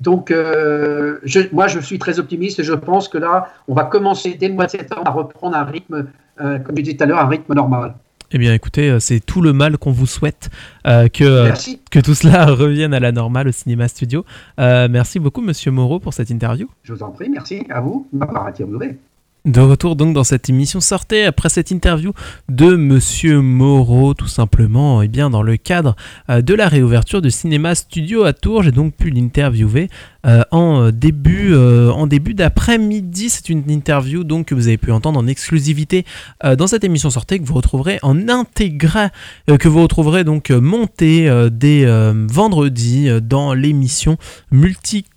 Donc, 0.00 0.30
euh, 0.30 1.18
moi, 1.52 1.68
je 1.68 1.80
suis 1.80 1.98
très 1.98 2.18
optimiste 2.18 2.58
et 2.60 2.64
je 2.64 2.72
pense 2.72 3.08
que 3.08 3.18
là, 3.18 3.48
on 3.68 3.74
va 3.74 3.84
commencer 3.84 4.36
dès 4.38 4.48
le 4.48 4.54
mois 4.54 4.66
de 4.66 4.72
septembre 4.72 5.02
à 5.06 5.10
reprendre 5.10 5.56
un 5.56 5.64
rythme, 5.64 6.06
euh, 6.40 6.58
comme 6.58 6.76
je 6.76 6.82
disais 6.82 6.96
tout 6.96 7.04
à 7.04 7.06
l'heure, 7.06 7.18
un 7.18 7.28
rythme 7.28 7.54
normal. 7.54 7.94
Eh 8.32 8.38
bien, 8.38 8.52
écoutez, 8.52 8.90
euh, 8.90 8.98
c'est 8.98 9.20
tout 9.20 9.40
le 9.40 9.52
mal 9.52 9.78
qu'on 9.78 9.92
vous 9.92 10.06
souhaite, 10.06 10.50
euh, 10.86 11.08
que, 11.08 11.44
Merci. 11.44 11.80
que 11.90 12.00
tout 12.00 12.14
cela 12.14 12.46
revienne 12.54 12.92
à 12.92 13.00
la 13.00 13.12
normale 13.12 13.48
au 13.48 13.52
cinéma 13.52 13.88
studio. 13.88 14.24
Merci 14.58 15.18
beaucoup, 15.18 15.40
monsieur 15.40 15.70
Moreau, 15.70 16.00
pour 16.00 16.12
cette 16.12 16.30
interview. 16.30 16.68
Je 16.82 16.92
vous 16.92 17.02
en 17.02 17.10
prie, 17.10 17.28
merci 17.30 17.64
à 17.70 17.80
vous 17.80 18.08
de 18.12 18.18
m'avoir 18.18 18.46
interviewé. 18.46 18.98
De 19.46 19.60
retour 19.60 19.94
donc 19.94 20.12
dans 20.12 20.24
cette 20.24 20.48
émission, 20.48 20.80
sortez 20.80 21.24
après 21.24 21.48
cette 21.48 21.70
interview 21.70 22.12
de 22.48 22.74
Monsieur 22.74 23.40
Moreau, 23.40 24.12
tout 24.12 24.26
simplement, 24.26 25.02
et 25.02 25.08
bien 25.08 25.30
dans 25.30 25.44
le 25.44 25.56
cadre 25.56 25.94
euh, 26.28 26.42
de 26.42 26.52
la 26.52 26.66
réouverture 26.66 27.22
du 27.22 27.30
cinéma 27.30 27.76
studio 27.76 28.24
à 28.24 28.32
Tours, 28.32 28.64
j'ai 28.64 28.72
donc 28.72 28.96
pu 28.96 29.08
l'interviewer 29.08 29.88
euh, 30.26 30.42
en 30.50 30.90
début, 30.90 31.52
euh, 31.52 31.92
en 31.92 32.08
début 32.08 32.34
d'après-midi. 32.34 33.30
C'est 33.30 33.48
une 33.48 33.70
interview 33.70 34.24
donc 34.24 34.46
que 34.46 34.56
vous 34.56 34.66
avez 34.66 34.78
pu 34.78 34.90
entendre 34.90 35.20
en 35.20 35.28
exclusivité 35.28 36.04
dans 36.58 36.66
cette 36.66 36.82
émission 36.82 37.10
sortée 37.10 37.38
que 37.38 37.44
vous 37.44 37.54
retrouverez 37.54 38.00
en 38.02 38.28
intégral, 38.28 39.12
que 39.46 39.68
vous 39.68 39.80
retrouverez 39.80 40.24
donc 40.24 40.50
montée 40.50 41.30
dès 41.52 41.86
vendredi 42.12 43.08
dans 43.22 43.54
l'émission 43.54 44.16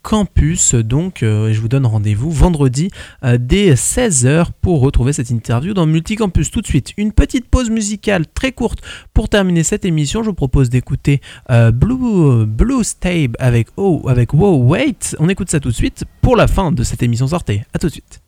Multicampus. 0.10 0.74
Donc, 0.74 1.22
euh, 1.22 1.54
je 1.54 1.62
vous 1.62 1.68
donne 1.68 1.86
rendez-vous 1.86 2.32
vendredi 2.32 2.90
euh, 3.24 3.38
dès 3.40 3.74
16h 3.74 4.48
pour 4.60 4.82
retrouver 4.82 5.14
cette 5.14 5.30
interview 5.30 5.76
dans 5.76 5.86
Multicampus. 5.86 6.50
Tout 6.50 6.62
de 6.62 6.68
suite, 6.68 6.94
une 6.98 7.12
petite 7.12 7.48
pause 7.48 7.70
musicale 7.70 8.26
très 8.28 8.52
courte 8.52 8.80
pour 9.14 9.30
terminer 9.30 9.62
cette 9.64 9.86
émission. 9.86 10.24
Je 10.24 10.30
vous 10.30 10.36
propose 10.36 10.70
d'écouter 10.70 11.22
euh, 11.52 11.72
Blue, 11.72 12.46
Blue 12.48 12.84
Stable 12.84 13.36
avec, 13.38 13.68
oh, 13.78 14.02
avec 14.08 14.34
Wow 14.34 14.64
Wait. 14.64 15.16
On 15.20 15.30
écoute 15.30 15.52
ça 15.52 15.60
tout 15.60 15.70
de 15.70 15.76
suite 15.76 16.06
pour 16.22 16.36
la 16.36 16.48
fin 16.48 16.72
de 16.72 16.84
cette 16.84 17.04
émission 17.04 17.28
sortée. 17.28 17.64
A 17.74 17.80
tout 17.80 17.88
de 17.88 17.94
suite. 17.94 18.22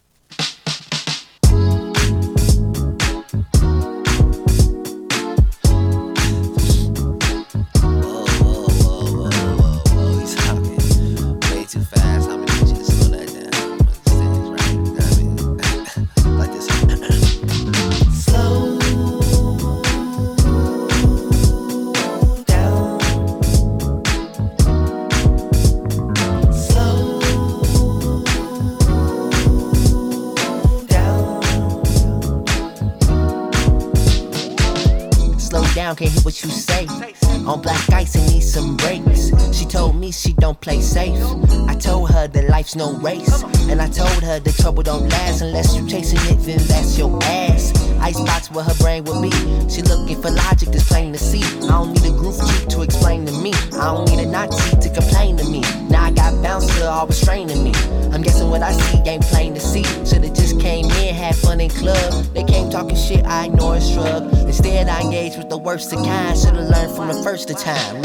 Down, 35.91 35.95
can't 35.97 36.11
hear 36.11 36.23
what 36.23 36.43
you 36.43 36.49
say. 36.49 37.20
On 37.47 37.61
black 37.61 37.91
ice 37.91 38.15
and 38.15 38.27
need 38.31 38.41
some 38.41 38.77
brakes. 38.77 39.31
She 39.51 39.65
told 39.65 39.95
me 39.95 40.11
she 40.11 40.33
don't 40.33 40.59
play 40.61 40.79
safe. 40.81 41.19
I 41.67 41.75
told 41.75 42.11
her 42.11 42.27
that 42.27 42.49
life's 42.49 42.75
no 42.75 42.93
race. 42.93 43.43
And 43.69 43.81
I 43.81 43.89
told 43.89 44.23
her 44.23 44.39
the 44.39 44.51
trouble 44.51 44.83
don't 44.83 45.09
last 45.09 45.41
unless 45.41 45.75
you're 45.75 45.87
chasing 45.87 46.19
it, 46.31 46.39
then 46.45 46.59
that's 46.67 46.97
your 46.97 47.17
ass. 47.23 47.73
Icebox 47.99 48.51
where 48.51 48.63
her 48.63 48.73
brain 48.75 49.03
would 49.05 49.21
be. 49.21 49.31
She 49.69 49.81
looking 49.83 50.21
for 50.21 50.31
logic 50.31 50.69
that's 50.69 50.87
plain 50.87 51.13
to 51.13 51.19
see. 51.19 51.43
I 51.65 51.67
don't 51.67 51.93
need 51.93 52.11
a 52.11 52.17
groove 52.17 52.39
to 52.69 52.81
explain 52.81 53.25
to 53.25 53.31
me. 53.31 53.53
I 53.73 53.93
don't 53.93 54.09
need 54.09 54.19
a 54.19 54.25
Nazi 54.25 54.77
to 54.77 54.89
complain 54.93 55.37
to 55.37 55.45
me. 55.45 55.61
Now 55.89 56.05
I 56.05 56.11
got 56.11 56.41
bouncer 56.41 56.85
all 56.85 57.07
restraining 57.07 57.63
me. 57.63 57.73
I'm 58.11 58.21
guessing 58.21 58.49
what 58.49 58.61
I 58.63 58.71
see 58.73 58.97
ain't 59.09 59.23
plain 59.25 59.53
to 59.53 59.59
see. 59.59 59.83
Should've 60.05 60.33
just 60.33 60.59
came 60.59 60.85
in, 60.85 61.13
had 61.13 61.35
fun 61.35 61.61
in 61.61 61.69
club. 61.69 62.25
They 62.33 62.43
came 62.43 62.69
talking 62.69 62.95
shit, 62.95 63.25
I 63.25 63.45
ignore 63.45 63.75
and 63.75 63.83
shrug. 63.83 64.33
Instead, 64.47 64.89
I 64.89 65.01
engaged 65.01 65.37
with 65.37 65.49
the 65.49 65.57
worst 65.57 65.93
of 65.93 66.03
kind. 66.03 66.37
Should've 66.37 66.69
learned 66.69 66.95
from 66.95 67.07
the 67.07 67.21
first 67.31 67.49
of 67.49 67.55
time. 67.55 68.03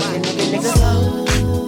Slow 0.63 1.66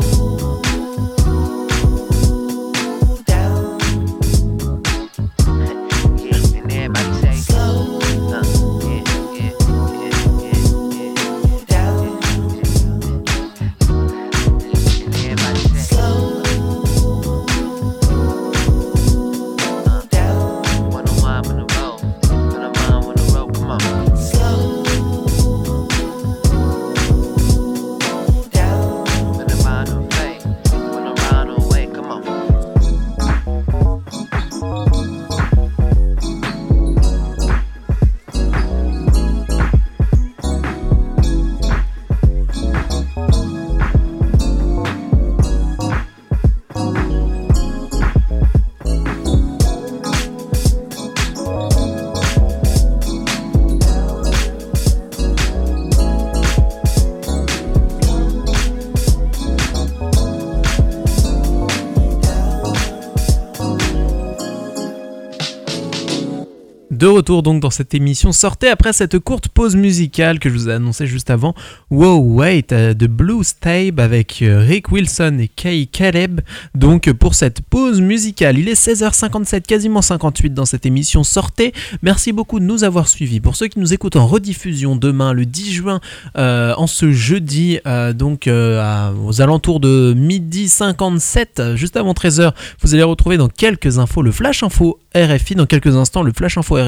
De 66.99 67.07
retour 67.07 67.45
donc 67.45 67.61
dans 67.63 67.71
cette 67.71 67.95
émission, 67.95 68.33
sortez 68.33 68.69
après 68.69 68.93
cette 68.93 69.21
courte 69.21 69.47
pause 69.47 69.77
musicale 69.77 70.41
que 70.41 70.49
je 70.49 70.55
vous 70.55 70.69
ai 70.69 70.73
annoncée 70.73 71.07
juste 71.07 71.31
avant. 71.31 71.55
Wow, 71.93 72.19
wait, 72.19 72.73
euh, 72.73 72.93
de 72.93 73.07
Blue 73.07 73.45
Stabe 73.45 74.01
avec 74.01 74.43
euh, 74.43 74.65
Rick 74.67 74.91
Wilson 74.91 75.39
et 75.39 75.47
Kay 75.47 75.87
Caleb. 75.87 76.41
Donc 76.75 77.13
pour 77.13 77.37
cette 77.37 77.61
pause 77.61 78.01
musicale, 78.01 78.59
il 78.59 78.69
est 78.69 78.75
16h57, 78.75 79.61
quasiment 79.61 80.03
58 80.03 80.53
dans 80.53 80.65
cette 80.65 80.87
émission. 80.87 81.23
Sortez. 81.23 81.73
Merci 82.03 82.33
beaucoup 82.33 82.59
de 82.59 82.65
nous 82.65 82.83
avoir 82.83 83.07
suivis. 83.07 83.39
Pour 83.39 83.55
ceux 83.55 83.69
qui 83.69 83.79
nous 83.79 83.95
écoutent 83.95 84.17
en 84.17 84.27
rediffusion 84.27 84.97
demain, 84.97 85.33
le 85.33 85.47
10 85.47 85.73
juin, 85.73 86.01
euh, 86.37 86.75
en 86.77 86.89
ce 86.89 87.13
jeudi, 87.13 87.79
donc 88.17 88.49
aux 88.49 89.41
alentours 89.41 89.79
de 89.79 90.15
midi 90.17 90.69
57, 90.69 91.61
euh, 91.61 91.77
juste 91.77 91.97
avant 91.97 92.13
13h, 92.13 92.53
vous 92.81 92.95
allez 92.95 93.05
retrouver 93.05 93.37
dans 93.37 93.49
quelques 93.49 94.01
infos 94.01 94.23
le 94.23 94.33
Flash 94.33 94.65
Info 94.65 94.99
RFI. 95.15 95.55
Dans 95.55 95.67
quelques 95.67 95.95
instants, 95.95 96.23
le 96.23 96.33
Flash 96.33 96.59
Info 96.59 96.75
RFI 96.75 96.88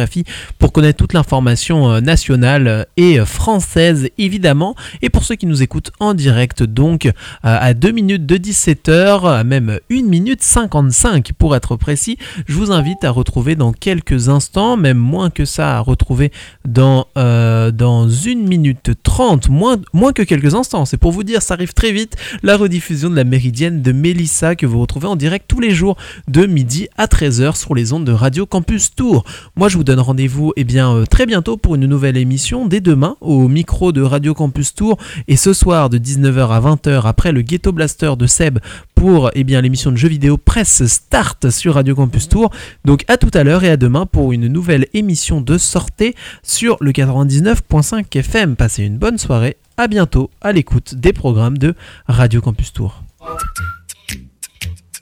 pour 0.59 0.73
connaître 0.73 0.99
toute 0.99 1.13
l'information 1.13 1.91
euh, 1.91 2.01
nationale 2.01 2.67
euh, 2.67 2.85
et 2.97 3.21
euh, 3.21 3.25
française, 3.25 4.09
évidemment. 4.19 4.75
Et 5.03 5.11
pour 5.11 5.25
ceux 5.25 5.37
qui 5.37 5.47
nous 5.47 5.63
écoutent 5.63 5.91
en 6.01 6.15
direct, 6.15 6.63
donc 6.63 7.11
à 7.43 7.75
2 7.75 7.91
minutes 7.91 8.27
de 8.27 8.37
17h, 8.37 9.29
à 9.29 9.45
même 9.45 9.79
1 9.91 10.03
minute 10.03 10.43
55 10.43 11.33
pour 11.39 11.57
être 11.57 11.77
précis, 11.77 12.19
je 12.47 12.55
vous 12.55 12.73
invite 12.73 13.05
à 13.05 13.11
retrouver 13.11 13.55
dans 13.55 13.73
quelques 13.73 14.29
instants, 14.29 14.77
même 14.77 14.99
moins 14.99 15.31
que 15.31 15.45
ça, 15.45 15.77
à 15.77 15.81
retrouver 15.81 16.33
dans, 16.65 17.07
dans 17.17 18.09
1 18.09 18.35
minute 18.47 18.91
30, 19.03 19.49
moins, 19.49 19.79
moins 19.93 20.13
que 20.13 20.23
quelques 20.23 20.55
instants. 20.55 20.85
C'est 20.85 20.97
pour 20.97 21.13
vous 21.13 21.25
dire, 21.25 21.43
ça 21.43 21.55
arrive 21.55 21.73
très 21.73 21.93
vite, 21.93 22.17
la 22.43 22.57
rediffusion 22.57 23.11
de 23.11 23.17
la 23.17 23.25
méridienne 23.25 23.83
de 23.83 23.93
Mélissa 23.93 24.55
que 24.55 24.67
vous 24.67 24.81
retrouvez 24.81 25.09
en 25.09 25.17
direct 25.17 25.47
tous 25.49 25.61
les 25.61 25.71
jours 25.71 25.97
de 26.29 26.47
midi 26.47 26.89
à 26.97 27.07
13h 27.07 27.57
sur 27.57 27.75
les 27.75 27.93
ondes 27.93 28.05
de 28.05 28.13
Radio 28.13 28.47
Campus 28.47 28.95
Tour. 28.95 29.25
Moi, 29.57 29.69
je 29.69 29.77
vous 29.77 29.85
donne 29.85 29.90
rendez-vous 29.99 30.53
eh 30.57 30.65
bien, 30.65 30.95
euh, 30.95 31.07
très 31.07 31.27
bientôt 31.27 31.57
pour 31.57 31.75
une 31.75 31.87
nouvelle 31.87 32.17
émission, 32.17 32.67
dès 32.67 32.81
demain, 32.81 33.17
au 33.21 33.49
micro 33.49 33.93
de 33.93 34.03
Radio 34.03 34.35
Campus 34.35 34.75
Tour, 34.75 34.99
et 35.27 35.37
ce 35.37 35.53
soir 35.53 35.91
de 35.91 35.99
19h 35.99 36.51
à 36.51 36.61
20h, 36.61 37.03
après 37.07 37.33
le 37.33 37.43
Ghetto 37.43 37.73
Blaster 37.73 38.13
de 38.17 38.27
Seb, 38.27 38.59
pour 38.95 39.31
eh 39.35 39.45
bien, 39.45 39.61
l'émission 39.61 39.91
de 39.91 39.97
jeux 39.97 40.09
vidéo 40.09 40.37
Presse 40.37 40.87
Start 40.87 41.51
sur 41.51 41.75
Radio 41.75 41.95
Campus 41.95 42.29
Tour. 42.29 42.51
Donc 42.85 43.05
à 43.09 43.17
tout 43.17 43.31
à 43.35 43.43
l'heure 43.43 43.65
et 43.65 43.71
à 43.71 43.77
demain 43.77 44.07
pour 44.07 44.33
une 44.33 44.47
nouvelle 44.47 44.87
émission 44.95 45.41
de 45.41 45.59
sortie 45.59 46.15
sur 46.43 46.77
le 46.81 46.93
99.5 46.93 48.05
FM. 48.17 48.57
Passez 48.57 48.85
une 48.85 48.99
bonne 48.99 49.19
soirée, 49.19 49.57
à 49.77 49.89
bientôt 49.89 50.31
à 50.41 50.53
l'écoute 50.53 50.95
des 50.95 51.13
programmes 51.13 51.59
de 51.59 51.75
Radio 52.07 52.41
Campus 52.41 52.73
Tour. 52.73 53.03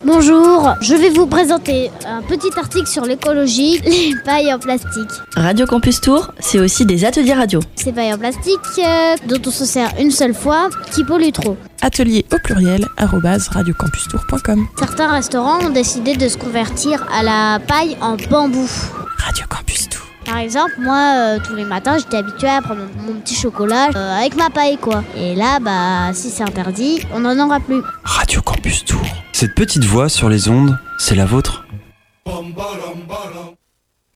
Bonjour, 0.05 0.77
je 0.81 0.95
vais 0.95 1.11
vous 1.11 1.27
présenter 1.27 1.91
un 2.07 2.23
petit 2.23 2.51
article 2.57 2.87
sur 2.87 3.05
l'écologie, 3.05 3.81
les 3.85 4.15
pailles 4.25 4.55
en 4.55 4.59
plastique. 4.61 5.11
Radio 5.35 5.67
Campus 5.67 6.01
Tour, 6.01 6.33
c'est 6.39 6.61
aussi 6.61 6.87
des 6.87 7.05
ateliers 7.05 7.35
radio. 7.35 7.59
Ces 7.75 7.93
pailles 7.93 8.15
en 8.15 8.19
plastique 8.19 8.61
euh, 8.79 9.17
dont 9.27 9.41
on 9.45 9.51
se 9.51 9.65
sert 9.65 9.93
une 9.99 10.13
seule 10.13 10.35
fois, 10.35 10.71
qui 10.93 11.03
polluent 11.03 11.33
trop. 11.33 11.57
atelier 11.83 12.25
au 12.33 12.37
pluriel 12.39 12.87
radiocampustour.com. 12.97 14.69
Certains 14.79 15.11
restaurants 15.11 15.65
ont 15.65 15.71
décidé 15.71 16.17
de 16.17 16.29
se 16.29 16.37
convertir 16.39 17.05
à 17.13 17.25
la 17.25 17.59
paille 17.59 17.97
en 18.01 18.17
bambou. 18.31 18.69
Radio 19.17 19.47
Campus 19.49 19.89
Tour. 19.89 20.08
Par 20.29 20.37
exemple, 20.37 20.75
moi, 20.79 21.15
euh, 21.17 21.39
tous 21.43 21.55
les 21.55 21.65
matins, 21.65 21.97
j'étais 21.97 22.19
habituée 22.19 22.51
à 22.51 22.61
prendre 22.61 22.83
mon, 23.07 23.15
petit 23.15 23.35
chocolat 23.35 23.89
euh, 23.97 24.19
avec 24.19 24.37
ma 24.37 24.51
paille, 24.51 24.77
quoi. 24.77 25.03
Et 25.17 25.35
là, 25.35 25.59
bah, 25.59 26.13
si 26.13 26.29
c'est 26.29 26.43
interdit, 26.43 27.01
on 27.15 27.21
n'en 27.21 27.47
aura 27.47 27.61
plus. 27.61 27.81
Radio 28.05 28.43
Campus 28.43 28.85
Tour. 28.85 29.01
Cette 29.33 29.55
petite 29.55 29.85
voix 29.85 30.11
sur 30.11 30.29
les 30.29 30.51
ondes, 30.51 30.79
c'est 30.99 31.15
la 31.15 31.25
vôtre. 31.25 31.65